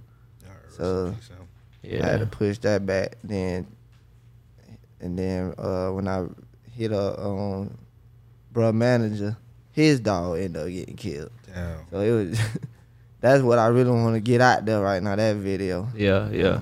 All 0.46 0.52
right, 0.52 0.72
So- 0.74 1.06
in 1.08 1.16
peace, 1.16 1.28
Sam. 1.28 1.38
Yeah. 1.84 2.06
I 2.06 2.10
had 2.12 2.20
to 2.20 2.26
push 2.26 2.58
that 2.60 2.86
back. 2.86 3.18
Then, 3.24 3.66
and 5.00 5.18
then 5.18 5.54
uh, 5.58 5.90
when 5.92 6.08
I 6.08 6.26
hit 6.74 6.92
a 6.92 7.20
um, 7.22 7.78
bruh 8.54 8.74
manager, 8.74 9.38
his 9.78 10.00
dog 10.00 10.40
ended 10.40 10.58
up 10.62 10.68
getting 10.70 10.96
killed. 10.96 11.32
Damn. 11.54 11.80
So 11.92 12.00
it 12.00 12.12
was. 12.12 12.40
that's 13.22 13.44
what 13.44 13.60
I 13.60 13.68
really 13.68 13.92
want 13.92 14.16
to 14.16 14.20
get 14.20 14.42
out 14.42 14.66
there 14.66 14.82
right 14.82 15.02
now. 15.04 15.16
That 15.16 15.36
video. 15.38 15.88
Yeah, 15.96 16.30
yeah. 16.32 16.62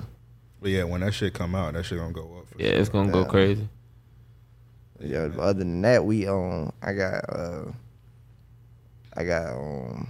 But 0.60 0.70
yeah, 0.70 0.84
when 0.84 1.00
that 1.00 1.12
shit 1.14 1.32
come 1.34 1.54
out, 1.54 1.72
that 1.74 1.84
shit 1.84 1.98
gonna 1.98 2.12
go 2.12 2.38
up. 2.38 2.48
For 2.48 2.60
Yeah, 2.62 2.70
sure. 2.72 2.78
it's 2.80 2.88
gonna 2.90 3.10
go 3.12 3.24
crazy. 3.24 3.68
Yeah. 5.00 5.28
but 5.28 5.40
Other 5.42 5.58
than 5.60 5.80
that, 5.82 6.04
we 6.04 6.26
um, 6.26 6.72
I 6.82 6.92
got 6.92 7.24
uh, 7.28 7.64
I 9.16 9.24
got 9.24 9.52
um, 9.54 10.08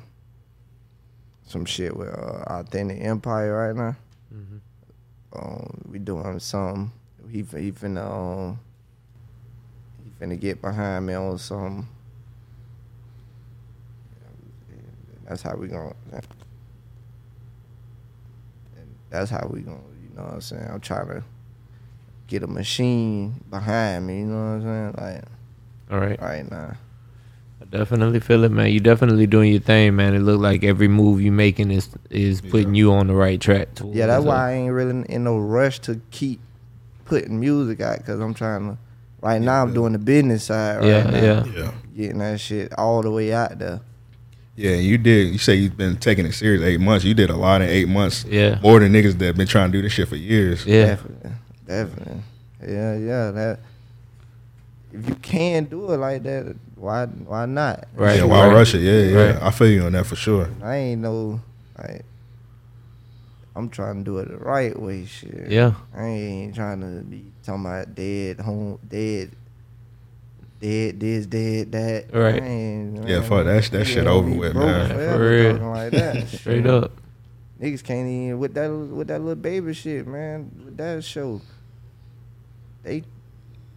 some 1.46 1.64
shit 1.64 1.96
with 1.96 2.08
uh, 2.08 2.42
Authentic 2.48 3.00
Empire 3.02 3.68
right 3.68 3.76
now. 3.76 3.96
Mhm. 4.34 4.60
Um, 5.32 5.80
we 5.90 5.98
doing 6.00 6.40
something. 6.40 6.90
He 7.30 7.42
fin- 7.42 7.62
he 7.62 7.70
finna 7.72 8.04
um, 8.10 8.58
he 10.02 10.10
finna 10.24 10.40
get 10.40 10.60
behind 10.60 11.06
me 11.06 11.14
on 11.14 11.38
some. 11.38 11.88
That's 15.28 15.42
how 15.42 15.56
we 15.56 15.68
going. 15.68 15.94
That's 19.10 19.30
how 19.30 19.48
we 19.52 19.60
going. 19.60 19.80
You 20.10 20.16
know 20.16 20.24
what 20.24 20.34
I'm 20.34 20.40
saying? 20.40 20.68
I'm 20.70 20.80
trying 20.80 21.08
to 21.08 21.22
get 22.26 22.42
a 22.42 22.46
machine 22.46 23.42
behind 23.50 24.06
me. 24.06 24.20
You 24.20 24.26
know 24.26 24.36
what 24.36 24.66
I'm 24.68 24.94
saying? 24.94 24.94
Like 24.98 25.24
All 25.90 26.00
right. 26.00 26.20
right 26.20 26.50
now. 26.50 26.74
I 27.60 27.64
definitely 27.64 28.20
feel 28.20 28.44
it, 28.44 28.50
man. 28.52 28.70
You 28.70 28.80
definitely 28.80 29.26
doing 29.26 29.50
your 29.50 29.60
thing, 29.60 29.96
man. 29.96 30.14
It 30.14 30.20
look 30.20 30.40
like 30.40 30.62
every 30.64 30.88
move 30.88 31.20
you 31.20 31.32
making 31.32 31.70
is 31.70 31.88
is 32.10 32.40
putting 32.40 32.74
you 32.74 32.92
on 32.92 33.06
the 33.06 33.14
right 33.14 33.40
track. 33.40 33.74
towards, 33.74 33.96
Yeah, 33.96 34.06
that's 34.06 34.24
why 34.24 34.50
I 34.50 34.52
ain't 34.54 34.72
really 34.72 35.04
in 35.08 35.24
no 35.24 35.38
rush 35.38 35.78
to 35.80 36.00
keep 36.10 36.40
putting 37.06 37.40
music 37.40 37.80
out 37.80 37.98
because 37.98 38.20
I'm 38.20 38.34
trying 38.34 38.70
to. 38.72 38.78
Right 39.22 39.40
now, 39.40 39.62
I'm 39.62 39.72
doing 39.72 39.92
the 39.92 39.98
business 39.98 40.44
side. 40.44 40.76
Right 40.78 40.86
Yeah, 40.86 41.02
now. 41.10 41.22
yeah. 41.22 41.44
Yeah. 41.46 41.72
Getting 41.96 42.18
that 42.18 42.38
shit 42.38 42.72
all 42.78 43.02
the 43.02 43.10
way 43.10 43.32
out 43.32 43.58
there. 43.58 43.80
Yeah, 44.56 44.76
you 44.76 44.96
did. 44.96 45.32
You 45.32 45.38
say 45.38 45.54
you've 45.54 45.76
been 45.76 45.96
taking 45.98 46.24
it 46.24 46.32
serious 46.32 46.62
eight 46.62 46.80
months. 46.80 47.04
You 47.04 47.12
did 47.12 47.28
a 47.28 47.36
lot 47.36 47.60
in 47.60 47.68
eight 47.68 47.88
months. 47.88 48.24
Yeah. 48.24 48.58
More 48.62 48.80
than 48.80 48.92
niggas 48.92 49.18
that 49.18 49.36
been 49.36 49.46
trying 49.46 49.70
to 49.70 49.78
do 49.78 49.82
this 49.82 49.92
shit 49.92 50.08
for 50.08 50.16
years. 50.16 50.64
Yeah. 50.64 50.86
Definitely, 50.86 51.30
definitely. 51.66 52.22
Yeah, 52.66 52.96
yeah. 52.96 53.30
That 53.32 53.60
if 54.92 55.08
you 55.08 55.14
can 55.16 55.64
do 55.64 55.92
it 55.92 55.98
like 55.98 56.22
that, 56.22 56.56
why 56.74 57.04
why 57.04 57.44
not? 57.44 57.84
Right. 57.94 58.16
Yeah, 58.16 58.24
why 58.24 58.46
right. 58.46 58.54
rush 58.54 58.74
it? 58.74 58.80
Yeah, 58.80 59.02
yeah. 59.02 59.32
Right. 59.32 59.42
I 59.42 59.50
feel 59.50 59.68
you 59.68 59.82
on 59.82 59.92
that 59.92 60.06
for 60.06 60.16
sure. 60.16 60.48
I 60.62 60.76
ain't 60.76 61.02
no 61.02 61.40
like. 61.78 62.04
I'm 63.54 63.70
trying 63.70 64.04
to 64.04 64.04
do 64.04 64.18
it 64.18 64.28
the 64.28 64.36
right 64.36 64.78
way, 64.78 65.06
shit. 65.06 65.50
Yeah. 65.50 65.72
I 65.94 66.04
ain't 66.06 66.54
trying 66.54 66.80
to 66.80 67.02
be 67.02 67.24
talking 67.42 67.64
about 67.64 67.94
dead 67.94 68.40
home, 68.40 68.78
dead, 68.86 69.30
dead 70.60 71.00
this, 71.00 71.26
dead 71.26 71.72
that. 71.72 72.06
Right. 72.14 72.42
I 72.42 72.46
ain't, 72.46 73.08
Yeah, 73.08 73.20
fuck 73.22 73.44
that- 73.44 73.62
that 73.70 73.72
nigga 73.72 73.84
shit 73.84 74.06
over 74.06 74.30
with, 74.30 74.52
broke 74.54 74.66
man. 74.66 74.88
forever 74.90 75.16
For 75.18 75.30
real. 75.58 75.70
Like 75.70 75.92
that. 75.92 76.28
Straight 76.40 76.66
up. 76.66 76.92
Niggas 77.60 77.82
can't 77.82 78.06
even 78.08 78.38
with 78.38 78.52
that 78.54 78.68
with 78.70 79.08
that 79.08 79.20
little 79.20 79.34
baby 79.34 79.72
shit, 79.72 80.06
man. 80.06 80.50
With 80.64 80.76
that 80.76 81.02
show, 81.02 81.40
they 82.82 83.02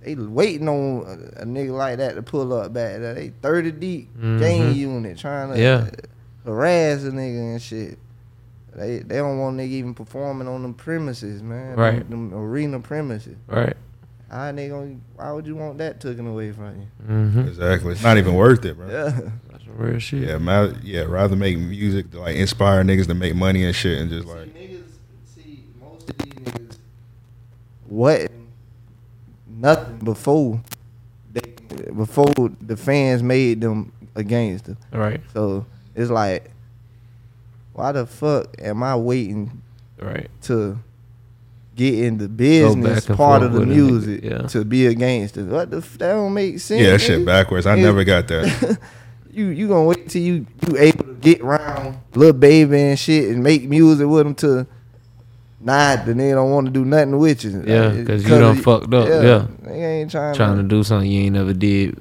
they 0.02 0.16
waiting 0.16 0.68
on 0.68 1.06
a, 1.38 1.42
a 1.42 1.46
nigga 1.46 1.72
like 1.76 1.98
that 1.98 2.16
to 2.16 2.22
pull 2.22 2.54
up 2.54 2.74
back 2.74 3.00
there. 3.00 3.14
They 3.14 3.30
thirty 3.42 3.72
deep 3.72 4.10
gang 4.20 4.74
Mhm. 4.74 4.76
unit 4.76 5.18
trying 5.18 5.54
to 5.54 5.60
Yeah. 5.62 5.90
harass 6.46 7.04
a 7.04 7.12
nigga 7.12 7.52
and 7.54 7.62
shit. 7.62 7.98
They 8.76 9.00
they 9.00 9.16
don't 9.18 9.40
want 9.40 9.58
nigga 9.58 9.68
even 9.70 9.94
performing 9.94 10.48
on 10.48 10.62
them 10.62 10.74
premises, 10.74 11.42
man. 11.42 11.76
Right. 11.78 12.10
Them, 12.10 12.32
them 12.32 12.34
arena 12.40 12.80
premises. 12.82 13.36
Right. 13.48 13.76
How 14.32 14.52
they 14.52 14.70
gonna? 14.70 14.98
Why 15.16 15.32
would 15.32 15.48
you 15.48 15.56
want 15.56 15.78
that 15.80 16.00
taken 16.00 16.28
away 16.28 16.52
from 16.52 16.80
you? 16.82 16.88
Mm-hmm. 17.08 17.40
Exactly. 17.48 17.94
It's 17.94 18.04
not 18.04 18.18
even 18.18 18.36
worth 18.36 18.64
it, 18.66 18.78
bro. 18.78 18.88
Yeah. 18.90 19.20
That's 19.52 19.66
Real 19.68 20.00
shit. 20.00 20.28
Yeah, 20.28 20.38
ma- 20.38 20.72
yeah. 20.84 21.02
Rather 21.02 21.36
make 21.36 21.58
music 21.58 22.12
to 22.12 22.20
like 22.20 22.36
inspire 22.36 22.84
niggas 22.84 23.08
to 23.08 23.14
make 23.16 23.36
money 23.36 23.64
and 23.66 23.76
shit, 23.76 24.00
and 24.00 24.10
just 24.10 24.28
like 24.28 24.54
niggas 24.54 24.84
see 25.26 25.64
most 25.82 26.10
of 26.10 26.18
these 26.18 26.34
niggas 26.34 26.78
what 27.88 28.32
nothing 29.48 29.98
before 30.00 30.62
they 31.34 31.42
before 31.96 32.34
the 32.62 32.78
fans 32.78 33.24
made 33.24 33.62
them 33.62 33.92
a 34.16 34.24
gangster. 34.24 34.78
Right. 34.92 35.22
So 35.34 35.66
it's 35.96 36.12
like, 36.12 36.52
why 37.74 37.92
the 37.94 38.06
fuck 38.06 38.56
am 38.60 38.84
I 38.84 38.96
waiting 38.96 39.62
Right. 40.00 40.30
to 40.44 40.78
get 41.80 41.94
in 41.98 42.18
the 42.18 42.28
business 42.28 43.06
part 43.06 43.42
of 43.42 43.54
the 43.54 43.62
with 43.62 43.70
a 43.70 43.72
nigga, 43.72 43.76
music 43.76 44.24
yeah. 44.24 44.38
to 44.48 44.66
be 44.66 44.86
a 44.86 44.94
gangster? 44.94 45.46
What 45.46 45.72
the 45.72 45.78
f- 45.78 45.98
that 45.98 46.12
don't 46.12 46.34
make 46.34 46.60
sense. 46.60 46.82
yeah, 46.82 46.92
that 46.92 47.00
shit 47.00 47.26
backwards. 47.26 47.66
I 47.66 47.76
never 47.76 48.04
got 48.04 48.28
that. 48.28 48.78
you 49.32 49.46
you 49.48 49.68
gonna 49.70 49.86
wait 49.86 50.10
till 50.10 50.22
you 50.22 50.46
you 50.68 50.78
able 50.78 51.06
to 51.06 51.14
get 51.14 51.40
around 51.40 51.98
Lil 52.16 52.34
Baby 52.34 52.82
and 52.82 53.00
shit 53.00 53.30
and 53.30 53.42
make 53.42 53.64
music 53.64 54.08
with 54.08 54.26
them 54.26 54.36
to 54.36 54.68
not 55.62 56.06
then 56.06 56.18
they 56.18 56.32
don't 56.32 56.52
want 56.52 56.68
to 56.68 56.72
do 56.72 56.84
nothing 56.84 57.18
with 57.18 57.46
you. 57.46 57.64
Yeah, 57.66 57.90
because 57.90 58.24
you 58.24 58.30
done 58.30 58.58
you- 58.58 58.62
fucked 58.62 58.94
up, 58.94 59.08
yeah. 59.08 59.48
they 59.62 60.02
ain't 60.02 60.12
trying, 60.12 60.36
Trying 60.36 60.58
to 60.58 60.64
to. 60.64 60.68
do 60.68 60.84
something 60.84 61.10
you 61.10 61.22
ain't 61.24 61.34
never 61.36 61.54
did. 61.54 61.98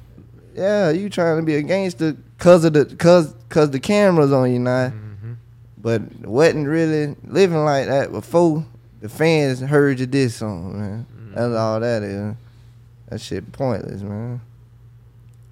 Yeah, 0.55 0.89
you 0.89 1.09
trying 1.09 1.37
to 1.37 1.43
be 1.43 1.55
a 1.55 1.61
gangster 1.61 2.17
cause 2.37 2.65
of 2.65 2.73
the 2.73 2.83
cause 2.97 3.33
cause 3.47 3.71
the 3.71 3.79
cameras 3.79 4.33
on 4.33 4.51
you 4.51 4.59
now. 4.59 4.89
Mm-hmm. 4.89 5.33
But 5.77 6.01
wasn't 6.25 6.67
really 6.67 7.15
living 7.23 7.63
like 7.63 7.87
that 7.87 8.11
before 8.11 8.65
the 8.99 9.09
fans 9.09 9.59
heard 9.61 9.99
you 9.99 10.05
this 10.05 10.35
song, 10.35 10.79
man. 10.79 11.05
Mm-hmm. 11.13 11.35
That's 11.35 11.55
all 11.55 11.79
that 11.79 12.03
is. 12.03 12.35
That 13.09 13.21
shit 13.21 13.51
pointless, 13.51 14.01
man. 14.01 14.41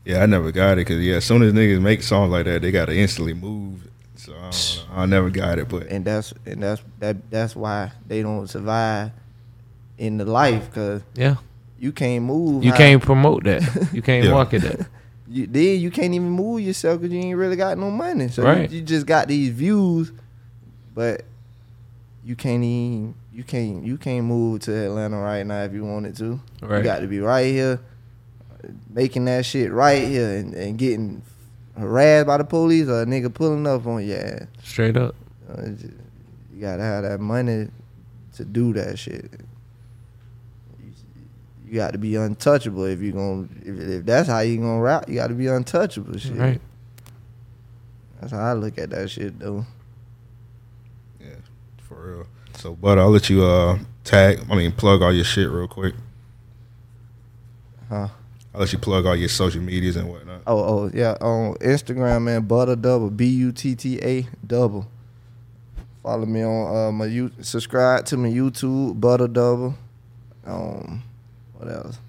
Yeah, 0.05 0.23
I 0.23 0.25
never 0.25 0.51
got 0.51 0.73
it 0.73 0.87
because 0.87 1.03
yeah, 1.03 1.15
as 1.15 1.25
soon 1.25 1.41
as 1.43 1.53
niggas 1.53 1.81
make 1.81 2.01
songs 2.01 2.31
like 2.31 2.45
that, 2.45 2.61
they 2.61 2.71
gotta 2.71 2.95
instantly 2.95 3.33
move. 3.33 3.87
So 4.15 4.33
I, 4.33 4.41
don't 4.49 4.51
know. 4.51 4.95
I 5.01 5.05
never 5.05 5.29
got 5.29 5.59
it, 5.59 5.67
but 5.69 5.87
and 5.87 6.05
that's 6.05 6.33
and 6.45 6.61
that's 6.63 6.81
that 6.99 7.29
that's 7.29 7.55
why 7.55 7.91
they 8.07 8.21
don't 8.21 8.47
survive 8.47 9.11
in 9.97 10.17
the 10.17 10.25
life 10.25 10.69
because 10.69 11.01
Yeah. 11.15 11.35
you 11.79 11.91
can't 11.91 12.23
move. 12.25 12.63
You 12.63 12.71
how- 12.71 12.77
can't 12.77 13.01
promote 13.01 13.43
that. 13.45 13.89
You 13.93 14.01
can't 14.01 14.25
Yeah. 14.25 14.31
market 14.31 14.61
that. 14.63 14.87
You, 15.29 15.45
then 15.45 15.81
you 15.81 15.91
can't 15.91 16.13
even 16.13 16.29
move 16.29 16.61
yourself 16.61 17.01
because 17.01 17.13
you 17.13 17.19
ain't 17.19 17.37
really 17.37 17.57
got 17.57 17.77
no 17.77 17.91
money. 17.91 18.29
So 18.29 18.43
Right. 18.43 18.71
you, 18.71 18.77
you 18.77 18.81
just 18.85 19.05
got 19.05 19.27
these 19.27 19.49
views, 19.49 20.13
but 20.95 21.23
you 22.23 22.37
can't 22.37 22.63
even 22.63 23.13
you 23.38 23.43
can't 23.43 23.85
you 23.85 23.97
can't 23.97 24.25
move 24.25 24.61
to 24.61 24.73
Atlanta 24.75 25.19
right 25.19 25.45
now 25.45 25.61
if 25.63 25.71
you 25.71 25.85
wanted 25.85 26.15
to. 26.17 26.39
Right. 26.61 26.79
You 26.79 26.83
got 26.83 26.99
to 27.01 27.07
be 27.07 27.19
right 27.19 27.45
here, 27.45 27.79
making 28.89 29.25
that 29.25 29.45
shit 29.45 29.71
right 29.71 30.07
here 30.07 30.38
and, 30.38 30.55
and 30.55 30.75
getting 30.77 31.21
harassed 31.77 32.25
by 32.25 32.38
the 32.38 32.43
police 32.43 32.88
or 32.88 33.03
a 33.03 33.05
nigga 33.05 33.31
pulling 33.31 33.67
up 33.67 33.85
on 33.85 34.03
your 34.07 34.17
ass. 34.19 34.47
Straight 34.63 34.97
up. 34.97 35.13
Uh, 35.47 35.67
just- 35.67 35.93
you 36.51 36.61
gotta 36.61 36.81
have 36.81 37.03
that 37.03 37.19
money 37.19 37.67
to 38.33 38.43
do 38.43 38.73
that 38.73 38.97
shit. 38.97 39.29
You, 40.79 40.91
you 41.69 41.75
got 41.75 41.91
to 41.91 41.99
be 41.99 42.15
untouchable 42.15 42.85
if 42.85 42.99
you 42.99 43.11
gonna 43.11 43.47
if, 43.63 43.79
if 43.79 44.05
that's 44.07 44.27
how 44.27 44.39
you 44.39 44.57
gonna 44.57 44.79
rap. 44.81 45.07
You 45.07 45.13
got 45.13 45.27
to 45.27 45.35
be 45.35 45.45
untouchable. 45.45 46.17
Shit. 46.17 46.33
Right. 46.35 46.59
That's 48.19 48.31
how 48.31 48.39
I 48.39 48.53
look 48.53 48.79
at 48.79 48.89
that 48.89 49.11
shit 49.11 49.38
though. 49.38 49.67
yeah, 51.21 51.35
for 51.77 51.95
real. 52.17 52.27
So, 52.57 52.73
but 52.75 52.97
I'll 52.97 53.11
let 53.11 53.29
you 53.29 53.45
uh 53.45 53.77
tag. 54.03 54.43
I 54.49 54.55
mean, 54.55 54.71
plug 54.71 55.03
all 55.03 55.13
your 55.13 55.23
shit 55.23 55.49
real 55.49 55.67
quick. 55.67 55.93
Huh? 57.87 58.07
I'll 58.53 58.61
let 58.61 58.73
you 58.73 58.79
plug 58.79 59.05
all 59.05 59.15
your 59.15 59.29
social 59.29 59.61
medias 59.61 59.95
and 59.95 60.09
whatnot. 60.09 60.41
Oh, 60.47 60.63
oh 60.63 60.91
yeah. 60.91 61.15
On 61.21 61.53
Instagram, 61.55 62.23
man, 62.23 62.47
Butta 62.47 62.79
Double 62.81 63.11
b 63.11 63.27
u 63.27 63.51
t 63.51 63.75
t 63.75 63.99
a 64.01 64.27
double. 64.45 64.87
Follow 66.01 66.25
me 66.25 66.41
on 66.41 66.75
uh, 66.75 66.91
my 66.91 67.05
you 67.05 67.31
subscribe 67.41 68.05
to 68.05 68.17
my 68.17 68.29
YouTube 68.29 68.99
Butta 68.99 69.31
Double. 69.31 69.75
Um, 70.43 71.03
what 71.53 71.71
else? 71.71 71.99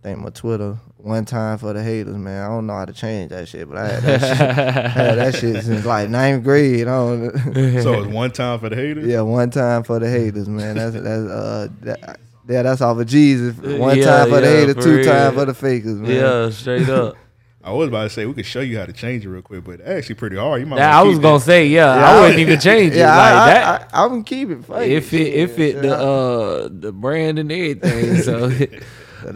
I 0.00 0.02
think 0.02 0.20
my 0.20 0.30
Twitter 0.30 0.78
one 1.06 1.24
time 1.24 1.56
for 1.58 1.72
the 1.72 1.82
haters, 1.82 2.16
man. 2.16 2.44
I 2.44 2.48
don't 2.48 2.66
know 2.66 2.74
how 2.74 2.84
to 2.84 2.92
change 2.92 3.30
that 3.30 3.48
shit, 3.48 3.68
but 3.68 3.78
I 3.78 3.88
had 3.88 4.02
that 4.02 4.20
shit, 4.20 4.40
I 4.40 4.88
had 4.88 5.14
that 5.18 5.34
shit 5.36 5.64
since 5.64 5.84
like 5.86 6.10
ninth 6.10 6.42
grade. 6.44 6.82
I 6.88 6.96
don't. 6.96 7.82
So 7.82 8.02
it's 8.02 8.12
one 8.12 8.30
time 8.32 8.58
for 8.58 8.68
the 8.68 8.76
haters. 8.76 9.06
yeah, 9.06 9.20
one 9.20 9.50
time 9.50 9.84
for 9.84 9.98
the 9.98 10.08
haters, 10.10 10.48
man. 10.48 10.76
That's 10.76 10.94
that's 10.94 11.06
uh. 11.06 11.68
That, 11.82 12.20
yeah, 12.48 12.62
that's 12.62 12.80
off 12.80 12.96
of 12.98 13.06
Jesus. 13.08 13.56
One 13.56 13.98
Yeah, 13.98 14.04
time 14.04 14.28
for 14.30 14.40
the 14.40 14.46
yeah, 14.46 14.52
haters, 14.60 14.74
for 14.76 14.82
two 14.82 14.96
real. 14.98 15.04
time 15.04 15.34
for 15.34 15.44
the 15.46 15.54
fakers, 15.54 15.96
man. 15.96 16.10
Yeah, 16.10 16.50
straight 16.50 16.88
up. 16.88 17.16
I 17.64 17.72
was 17.72 17.88
about 17.88 18.04
to 18.04 18.10
say 18.10 18.24
we 18.26 18.34
could 18.34 18.46
show 18.46 18.60
you 18.60 18.78
how 18.78 18.86
to 18.86 18.92
change 18.92 19.24
it 19.26 19.28
real 19.28 19.42
quick, 19.42 19.64
but 19.64 19.80
actually 19.80 20.14
pretty 20.14 20.36
hard. 20.36 20.60
You 20.60 20.66
might. 20.66 20.76
That, 20.76 20.94
I 20.94 21.02
was 21.02 21.18
gonna 21.18 21.38
that. 21.38 21.44
say, 21.44 21.66
yeah, 21.66 21.96
Yeah, 21.96 22.08
I 22.10 22.16
I- 22.16 22.20
wouldn't 22.20 22.38
even 22.38 22.60
change 22.60 22.92
it 22.94 22.98
Yeah, 23.00 23.16
like 23.16 23.34
I, 23.34 23.46
that. 23.54 23.90
I, 23.92 24.00
I, 24.02 24.04
I'm 24.04 24.22
keeping 24.22 24.62
fake. 24.62 24.90
if 24.92 25.12
it 25.12 25.34
if 25.34 25.58
it 25.58 25.82
the 25.82 25.96
uh 25.96 26.68
the 26.70 26.92
brand 26.92 27.40
and 27.40 27.50
everything. 27.50 28.16
So, 28.22 28.48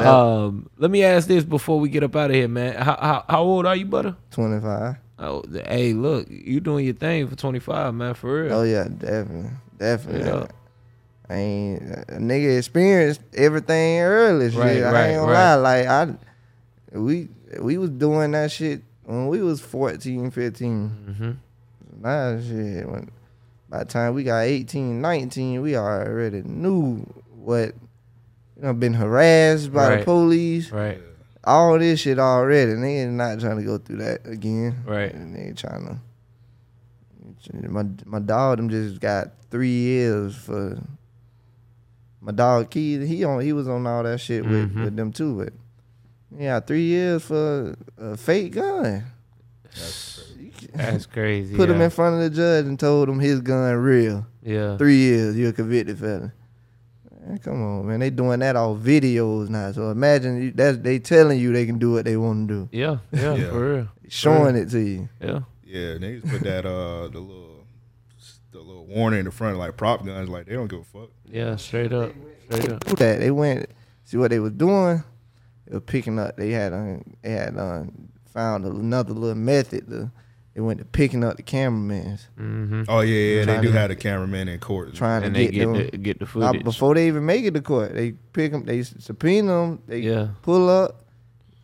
um, 0.00 0.68
let 0.78 0.90
me 0.90 1.02
ask 1.04 1.28
this 1.28 1.44
before 1.44 1.80
we 1.80 1.88
get 1.88 2.02
up 2.02 2.16
out 2.16 2.30
of 2.30 2.36
here, 2.36 2.48
man. 2.48 2.74
How 2.74 2.96
how, 3.00 3.24
how 3.28 3.42
old 3.42 3.66
are 3.66 3.76
you, 3.76 3.86
Butta? 3.86 4.16
25. 4.30 4.96
Oh, 5.18 5.44
hey, 5.66 5.92
look, 5.92 6.26
you 6.30 6.60
doing 6.60 6.86
your 6.86 6.94
thing 6.94 7.28
for 7.28 7.36
twenty 7.36 7.58
five, 7.58 7.94
man, 7.94 8.14
for 8.14 8.44
real. 8.44 8.54
Oh 8.54 8.62
yeah, 8.62 8.84
definitely, 8.84 9.50
definitely. 9.78 10.26
Yeah. 10.26 10.46
I 11.28 11.34
ain't 11.34 11.82
a 11.82 12.16
nigga 12.18 12.58
experienced 12.58 13.20
everything 13.34 14.00
early. 14.00 14.50
Shit. 14.50 14.58
Right, 14.58 14.82
I 14.82 14.92
right, 14.92 15.06
ain't 15.10 15.20
gonna 15.20 15.32
right. 15.32 15.54
lie. 15.54 15.84
Like 15.84 15.86
I, 15.86 16.98
we 16.98 17.28
we 17.60 17.76
was 17.76 17.90
doing 17.90 18.30
that 18.30 18.50
shit 18.50 18.82
when 19.04 19.28
we 19.28 19.42
was 19.42 19.60
14, 19.60 20.30
15. 20.30 20.90
Mm-hmm. 21.08 22.02
Nah, 22.02 22.40
shit. 22.40 22.88
When 22.88 23.10
by 23.68 23.80
the 23.80 23.84
time 23.84 24.14
we 24.14 24.24
got 24.24 24.40
18, 24.40 25.00
19, 25.00 25.60
we 25.60 25.76
already 25.76 26.42
knew 26.42 27.02
what. 27.28 27.74
You 28.60 28.66
know, 28.66 28.72
been 28.74 28.92
harassed 28.94 29.72
by 29.72 29.88
the 29.88 29.96
Right. 29.96 30.04
police. 30.04 30.70
Right, 30.70 31.00
all 31.44 31.78
this 31.78 32.00
shit 32.00 32.18
already. 32.18 32.72
And 32.72 32.84
they 32.84 32.98
ain't 32.98 33.12
not 33.12 33.40
trying 33.40 33.56
to 33.56 33.62
go 33.64 33.78
through 33.78 33.96
that 33.98 34.20
again. 34.26 34.76
Right. 34.86 35.12
And 35.14 35.34
they 35.34 35.52
trying 35.56 35.86
to. 35.86 35.98
My 37.70 37.86
my 38.04 38.18
dog 38.18 38.58
them 38.58 38.68
just 38.68 39.00
got 39.00 39.30
three 39.50 39.68
years 39.72 40.36
for. 40.36 40.78
My 42.20 42.32
dog 42.32 42.68
Key, 42.68 43.06
he 43.06 43.24
on 43.24 43.40
he 43.40 43.54
was 43.54 43.66
on 43.66 43.86
all 43.86 44.02
that 44.02 44.20
shit 44.20 44.44
with, 44.46 44.74
Mhm. 44.74 44.84
with 44.84 44.94
them 44.96 45.10
too, 45.10 45.38
but 45.38 45.54
yeah, 46.38 46.60
three 46.60 46.82
years 46.84 47.22
for 47.22 47.74
a 47.96 48.14
fake 48.18 48.52
gun. 48.52 49.04
that's 50.74 51.06
crazy. 51.06 51.56
Put 51.56 51.70
him 51.70 51.78
yeah. 51.78 51.84
in 51.84 51.90
front 51.90 52.16
of 52.16 52.20
the 52.20 52.28
judge 52.28 52.66
and 52.66 52.78
told 52.78 53.08
him 53.08 53.20
his 53.20 53.40
gun 53.40 53.74
real. 53.76 54.26
Yeah, 54.42 54.76
Three 54.76 54.96
years, 54.96 55.34
you're 55.36 55.48
a 55.48 55.52
convicted 55.54 55.98
felon. 55.98 56.32
Man, 57.30 57.38
come 57.38 57.62
on, 57.62 57.86
man. 57.86 58.00
They 58.00 58.10
doing 58.10 58.40
that 58.40 58.56
off 58.56 58.78
videos 58.78 59.48
now. 59.48 59.70
So 59.72 59.90
imagine 59.90 60.42
you, 60.42 60.50
that's 60.50 60.78
they 60.78 60.98
telling 60.98 61.38
you 61.38 61.52
they 61.52 61.66
can 61.66 61.78
do 61.78 61.92
what 61.92 62.04
they 62.04 62.16
want 62.16 62.48
to 62.48 62.54
do. 62.54 62.68
yeah, 62.76 62.98
yeah, 63.12 63.34
Yeah. 63.34 63.50
for 63.50 63.74
real. 63.74 63.88
Showing 64.08 64.56
it 64.56 64.70
to 64.70 64.80
you. 64.80 65.08
Yeah, 65.20 65.40
Yeah, 65.64 65.94
niggas 65.98 66.28
put 66.28 66.42
that 66.42 66.66
uh 66.66 67.08
the 67.08 67.20
little 67.20 67.64
the 68.52 68.58
little 68.58 68.86
warning 68.86 69.20
in 69.20 69.24
the 69.26 69.30
front 69.30 69.56
like 69.58 69.76
prop 69.76 70.04
guns, 70.04 70.28
like 70.28 70.46
they 70.46 70.54
don't 70.54 70.66
give 70.68 70.80
a 70.80 70.84
fuck. 70.84 71.10
yeah, 71.24 71.54
straight 71.56 71.92
up, 71.92 72.12
straight 72.48 72.68
up. 72.72 72.84
do 72.84 72.94
that. 72.96 73.20
They 73.20 73.30
went 73.30 73.70
see 74.04 74.16
what 74.16 74.30
they 74.30 74.40
was 74.40 74.52
doing. 74.52 75.04
They 75.66 75.74
were 75.74 75.80
picking 75.80 76.18
up. 76.18 76.36
They 76.36 76.50
had 76.50 76.72
uh, 76.72 76.96
they 77.22 77.30
had 77.30 77.56
uh, 77.56 77.84
found 78.34 78.64
another 78.64 79.12
little 79.12 79.36
method. 79.36 79.86
To, 79.88 80.10
they 80.54 80.60
went 80.60 80.78
to 80.80 80.84
picking 80.84 81.22
up 81.22 81.36
the 81.36 81.42
cameramans, 81.42 82.26
Mm-hmm. 82.38 82.82
Oh 82.88 83.00
yeah, 83.00 83.36
yeah, 83.40 83.44
they 83.44 83.60
do 83.60 83.68
to- 83.68 83.78
have 83.78 83.88
the 83.90 83.96
cameraman 83.96 84.48
in 84.48 84.58
court. 84.58 84.94
trying 84.94 85.22
And 85.24 85.34
to 85.34 85.40
they 85.40 85.46
get, 85.46 85.52
get 85.52 85.64
them. 85.66 85.74
the 85.92 85.98
get 85.98 86.18
the 86.18 86.24
Now, 86.24 86.48
footage. 86.48 86.64
before 86.64 86.94
they 86.94 87.06
even 87.08 87.24
make 87.24 87.44
it 87.44 87.54
to 87.54 87.60
court, 87.60 87.94
they 87.94 88.12
pick 88.32 88.52
them. 88.52 88.64
They 88.64 88.82
subpoena 88.82 89.46
them. 89.52 89.82
They 89.86 90.00
Yeah. 90.00 90.28
pull 90.42 90.68
up. 90.68 91.04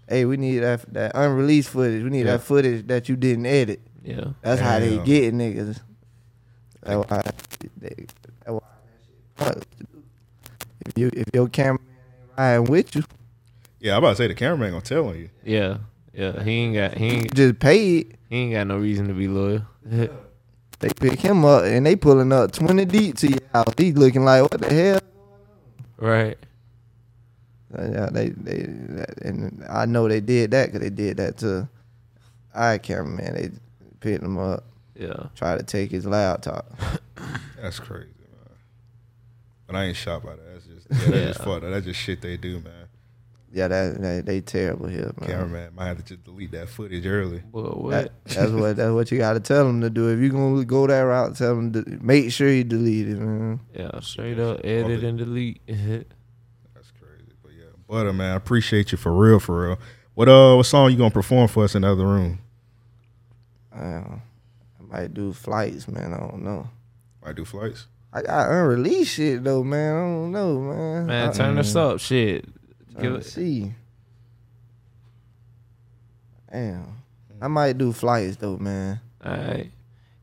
Hey, 0.08 0.24
we 0.24 0.36
need 0.36 0.58
that 0.60 0.92
that 0.94 1.12
unreleased 1.16 1.70
footage. 1.70 2.04
We 2.04 2.10
need 2.10 2.26
Yeah. 2.26 2.32
that 2.32 2.42
footage 2.42 2.86
that 2.86 3.08
you 3.08 3.16
didn't 3.16 3.46
edit. 3.46 3.80
yeah, 4.04 4.24
That's 4.40 4.60
how 4.60 4.78
they 4.78 4.96
Damn. 4.96 5.04
get 5.04 5.34
niggas. 5.34 5.80
That's 6.84 7.10
why 7.10 7.22
they, 7.80 8.06
that's 8.06 8.46
why 8.46 8.60
that 9.38 9.54
shit 9.78 9.86
If 10.86 10.96
you 10.98 11.10
if 11.12 11.26
your 11.34 11.48
cameraman 11.48 11.84
ain't 11.88 12.38
riding 12.38 12.64
with 12.66 12.94
you, 12.94 13.02
Yeah, 13.80 13.92
I'm 13.96 13.98
about 13.98 14.10
to 14.10 14.16
say 14.16 14.28
the 14.28 14.34
cameraman 14.36 14.70
gonna 14.70 14.82
tell 14.82 15.08
on 15.08 15.18
you. 15.18 15.28
yeah, 15.44 15.78
yeah. 16.16 16.42
He 16.42 16.50
ain't 16.52 16.74
got 16.74 16.94
he 16.96 17.06
ain't, 17.06 17.34
just 17.34 17.58
pay 17.60 17.98
it. 17.98 18.06
he 18.30 18.36
ain't 18.36 18.52
got 18.54 18.66
no 18.66 18.78
reason 18.78 19.06
to 19.08 19.14
be 19.14 19.28
loyal. 19.28 19.62
They 20.78 20.88
pick 21.00 21.20
him 21.20 21.44
up 21.44 21.64
and 21.64 21.86
they 21.86 21.94
pulling 21.96 22.32
up 22.32 22.52
twenty 22.52 22.84
deep 22.84 23.16
to 23.18 23.28
your 23.28 23.38
house. 23.52 23.72
He 23.78 23.92
looking 23.92 24.24
like 24.24 24.42
what 24.42 24.60
the 24.60 24.72
hell? 24.74 25.00
right. 25.98 26.36
Uh, 27.76 27.82
Yeah, 27.92 28.08
they 28.12 28.28
they 28.30 28.60
and 29.22 29.64
I 29.68 29.86
know 29.86 30.08
they 30.08 30.20
did 30.20 30.50
that 30.52 30.66
because 30.66 30.80
they 30.80 30.90
did 30.90 31.16
that 31.18 31.38
to 31.38 31.68
our 32.54 32.78
cameraman. 32.78 33.34
They 33.34 33.50
picked 34.00 34.22
him 34.24 34.38
up, 34.38 34.64
Yeah. 34.94 35.26
tried 35.34 35.58
to 35.58 35.64
take 35.64 35.90
his 35.90 36.06
laptop. 36.06 36.66
That's 37.60 37.80
crazy, 37.80 38.08
man. 38.20 38.56
But 39.66 39.76
I 39.76 39.84
ain't 39.84 39.96
shocked 39.96 40.24
by 40.26 40.36
that. 40.36 40.52
That's 40.52 40.66
just 40.66 40.86
yeah, 40.90 40.96
that's 41.10 41.26
just 41.36 41.38
Yeah. 41.40 41.44
fucked. 41.44 41.64
up. 41.64 41.70
That's 41.70 41.86
just 41.86 42.00
shit 42.00 42.20
they 42.20 42.36
do, 42.36 42.60
man. 42.60 42.85
Yeah, 43.56 43.68
that, 43.68 44.02
that 44.02 44.26
they 44.26 44.42
terrible 44.42 44.86
here, 44.86 45.14
man. 45.18 45.30
Cameraman 45.30 45.74
might 45.74 45.86
have 45.86 45.96
to 45.96 46.02
just 46.04 46.24
delete 46.24 46.50
that 46.50 46.68
footage 46.68 47.06
early. 47.06 47.42
Well, 47.52 47.72
what? 47.72 47.90
That, 47.90 48.12
that's 48.26 48.50
what 48.50 48.76
that's 48.76 48.92
what 48.92 49.10
you 49.10 49.16
got 49.16 49.32
to 49.32 49.40
tell 49.40 49.64
them 49.64 49.80
to 49.80 49.88
do. 49.88 50.10
If 50.10 50.20
you 50.20 50.28
gonna 50.28 50.62
go 50.66 50.86
that 50.86 51.00
route, 51.00 51.36
tell 51.38 51.56
them 51.56 51.72
to 51.72 51.82
make 52.02 52.30
sure 52.32 52.50
you 52.50 52.64
delete 52.64 53.08
it, 53.08 53.16
man. 53.16 53.60
yeah, 53.74 53.98
straight 54.00 54.38
up 54.38 54.60
edit 54.62 55.02
and 55.04 55.16
delete. 55.16 55.62
That's 55.66 56.90
crazy. 57.00 57.32
But 57.42 57.52
yeah, 57.52 57.64
Butta 57.88 58.14
man, 58.14 58.34
I 58.34 58.36
appreciate 58.36 58.92
you 58.92 58.98
for 58.98 59.10
real, 59.10 59.40
for 59.40 59.68
real. 59.68 59.78
What 60.12 60.28
uh, 60.28 60.56
what 60.56 60.66
song 60.66 60.90
you 60.90 60.98
gonna 60.98 61.10
perform 61.10 61.48
for 61.48 61.64
us 61.64 61.74
in 61.74 61.80
the 61.80 61.90
other 61.90 62.04
room? 62.04 62.40
Uh, 63.74 63.80
I 63.80 64.82
might 64.86 65.14
do 65.14 65.32
flights, 65.32 65.88
man. 65.88 66.12
I 66.12 66.18
don't 66.18 66.42
know. 66.42 66.68
Might 67.24 67.36
do 67.36 67.46
flights. 67.46 67.86
I 68.12 68.20
got 68.20 68.50
unreleased 68.50 69.14
shit 69.14 69.42
though, 69.44 69.64
man. 69.64 69.94
I 69.94 70.00
don't 70.00 70.32
know, 70.32 70.60
man. 70.60 71.06
Man, 71.06 71.32
turn 71.32 71.56
us 71.56 71.74
up, 71.74 72.00
shit. 72.00 72.44
Give 73.00 73.12
Let's 73.12 73.28
it. 73.28 73.30
see. 73.32 73.74
Damn. 76.50 77.02
I 77.40 77.48
might 77.48 77.76
do 77.76 77.92
flights 77.92 78.36
though, 78.36 78.56
man. 78.56 79.00
All 79.24 79.32
right. 79.36 79.70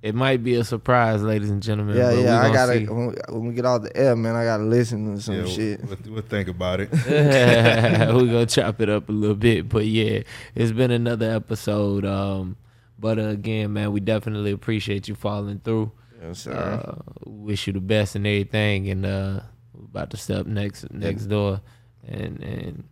It 0.01 0.15
might 0.15 0.43
be 0.43 0.55
a 0.55 0.65
surprise, 0.65 1.21
ladies 1.23 1.49
and 1.49 1.63
gentlemen. 1.63 1.95
Yeah, 1.95 2.11
but 2.11 2.19
yeah. 2.19 2.41
I 2.41 2.51
gotta 2.51 2.73
see. 2.73 2.85
when, 2.87 3.15
when 3.29 3.45
we 3.45 3.53
get 3.53 3.65
off 3.65 3.83
the 3.83 3.95
air, 3.95 4.15
man. 4.15 4.35
I 4.35 4.43
gotta 4.43 4.63
listen 4.63 5.15
to 5.15 5.21
some 5.21 5.35
yeah, 5.35 5.45
shit. 5.45 5.83
We'll, 5.85 5.97
we'll 6.09 6.21
think 6.23 6.49
about 6.49 6.81
it. 6.81 6.89
We're 7.07 8.25
gonna 8.25 8.45
chop 8.45 8.81
it 8.81 8.89
up 8.89 9.07
a 9.07 9.11
little 9.11 9.35
bit, 9.35 9.69
but 9.69 9.85
yeah, 9.85 10.23
it's 10.55 10.73
been 10.73 10.91
another 10.91 11.31
episode. 11.31 12.03
Um, 12.03 12.57
but 12.99 13.17
uh, 13.17 13.29
again, 13.29 13.71
man, 13.71 13.93
we 13.93 14.01
definitely 14.01 14.51
appreciate 14.51 15.07
you 15.07 15.15
following 15.15 15.59
through. 15.59 15.91
Yes, 16.21 16.39
sir. 16.39 16.51
Uh, 16.51 16.95
wish 17.25 17.67
you 17.67 17.73
the 17.73 17.79
best 17.79 18.15
and 18.15 18.27
everything, 18.27 18.89
and 18.89 19.05
uh, 19.05 19.39
about 19.73 20.09
to 20.09 20.17
step 20.17 20.47
next 20.47 20.91
next 20.91 21.27
door 21.27 21.61
and 22.07 22.41
and 22.43 22.83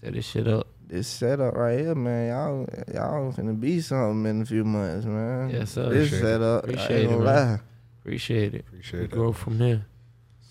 set 0.00 0.12
this 0.14 0.26
shit 0.26 0.46
up. 0.48 0.66
this 0.86 1.08
setup 1.08 1.54
right 1.54 1.78
here, 1.80 1.94
man, 1.94 2.28
y'all 2.30 2.68
y'all 2.94 3.32
finna 3.32 3.58
be 3.58 3.80
something 3.80 4.26
in 4.30 4.42
a 4.42 4.44
few 4.44 4.64
months, 4.64 5.04
man. 5.06 5.50
Yes, 5.50 5.70
sir. 5.72 5.88
This 5.90 6.08
Appreciate 6.08 6.18
it. 6.18 6.22
setup, 6.22 6.64
I 6.64 6.68
Appreciate 6.68 6.90
ain't 6.96 7.04
it, 7.04 7.14
gonna 7.14 7.24
man. 7.24 7.48
lie. 7.52 7.60
Appreciate 8.00 8.54
it. 8.54 8.60
Appreciate 8.68 8.98
We 9.00 9.04
it. 9.06 9.10
grow 9.10 9.32
from 9.32 9.58
there. 9.58 9.84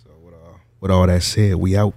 So 0.03 0.09
with 0.23 0.33
all 0.33 0.59
with 0.81 0.91
all 0.91 1.07
that 1.07 1.23
said, 1.23 1.55
we 1.55 1.75
out. 1.77 1.95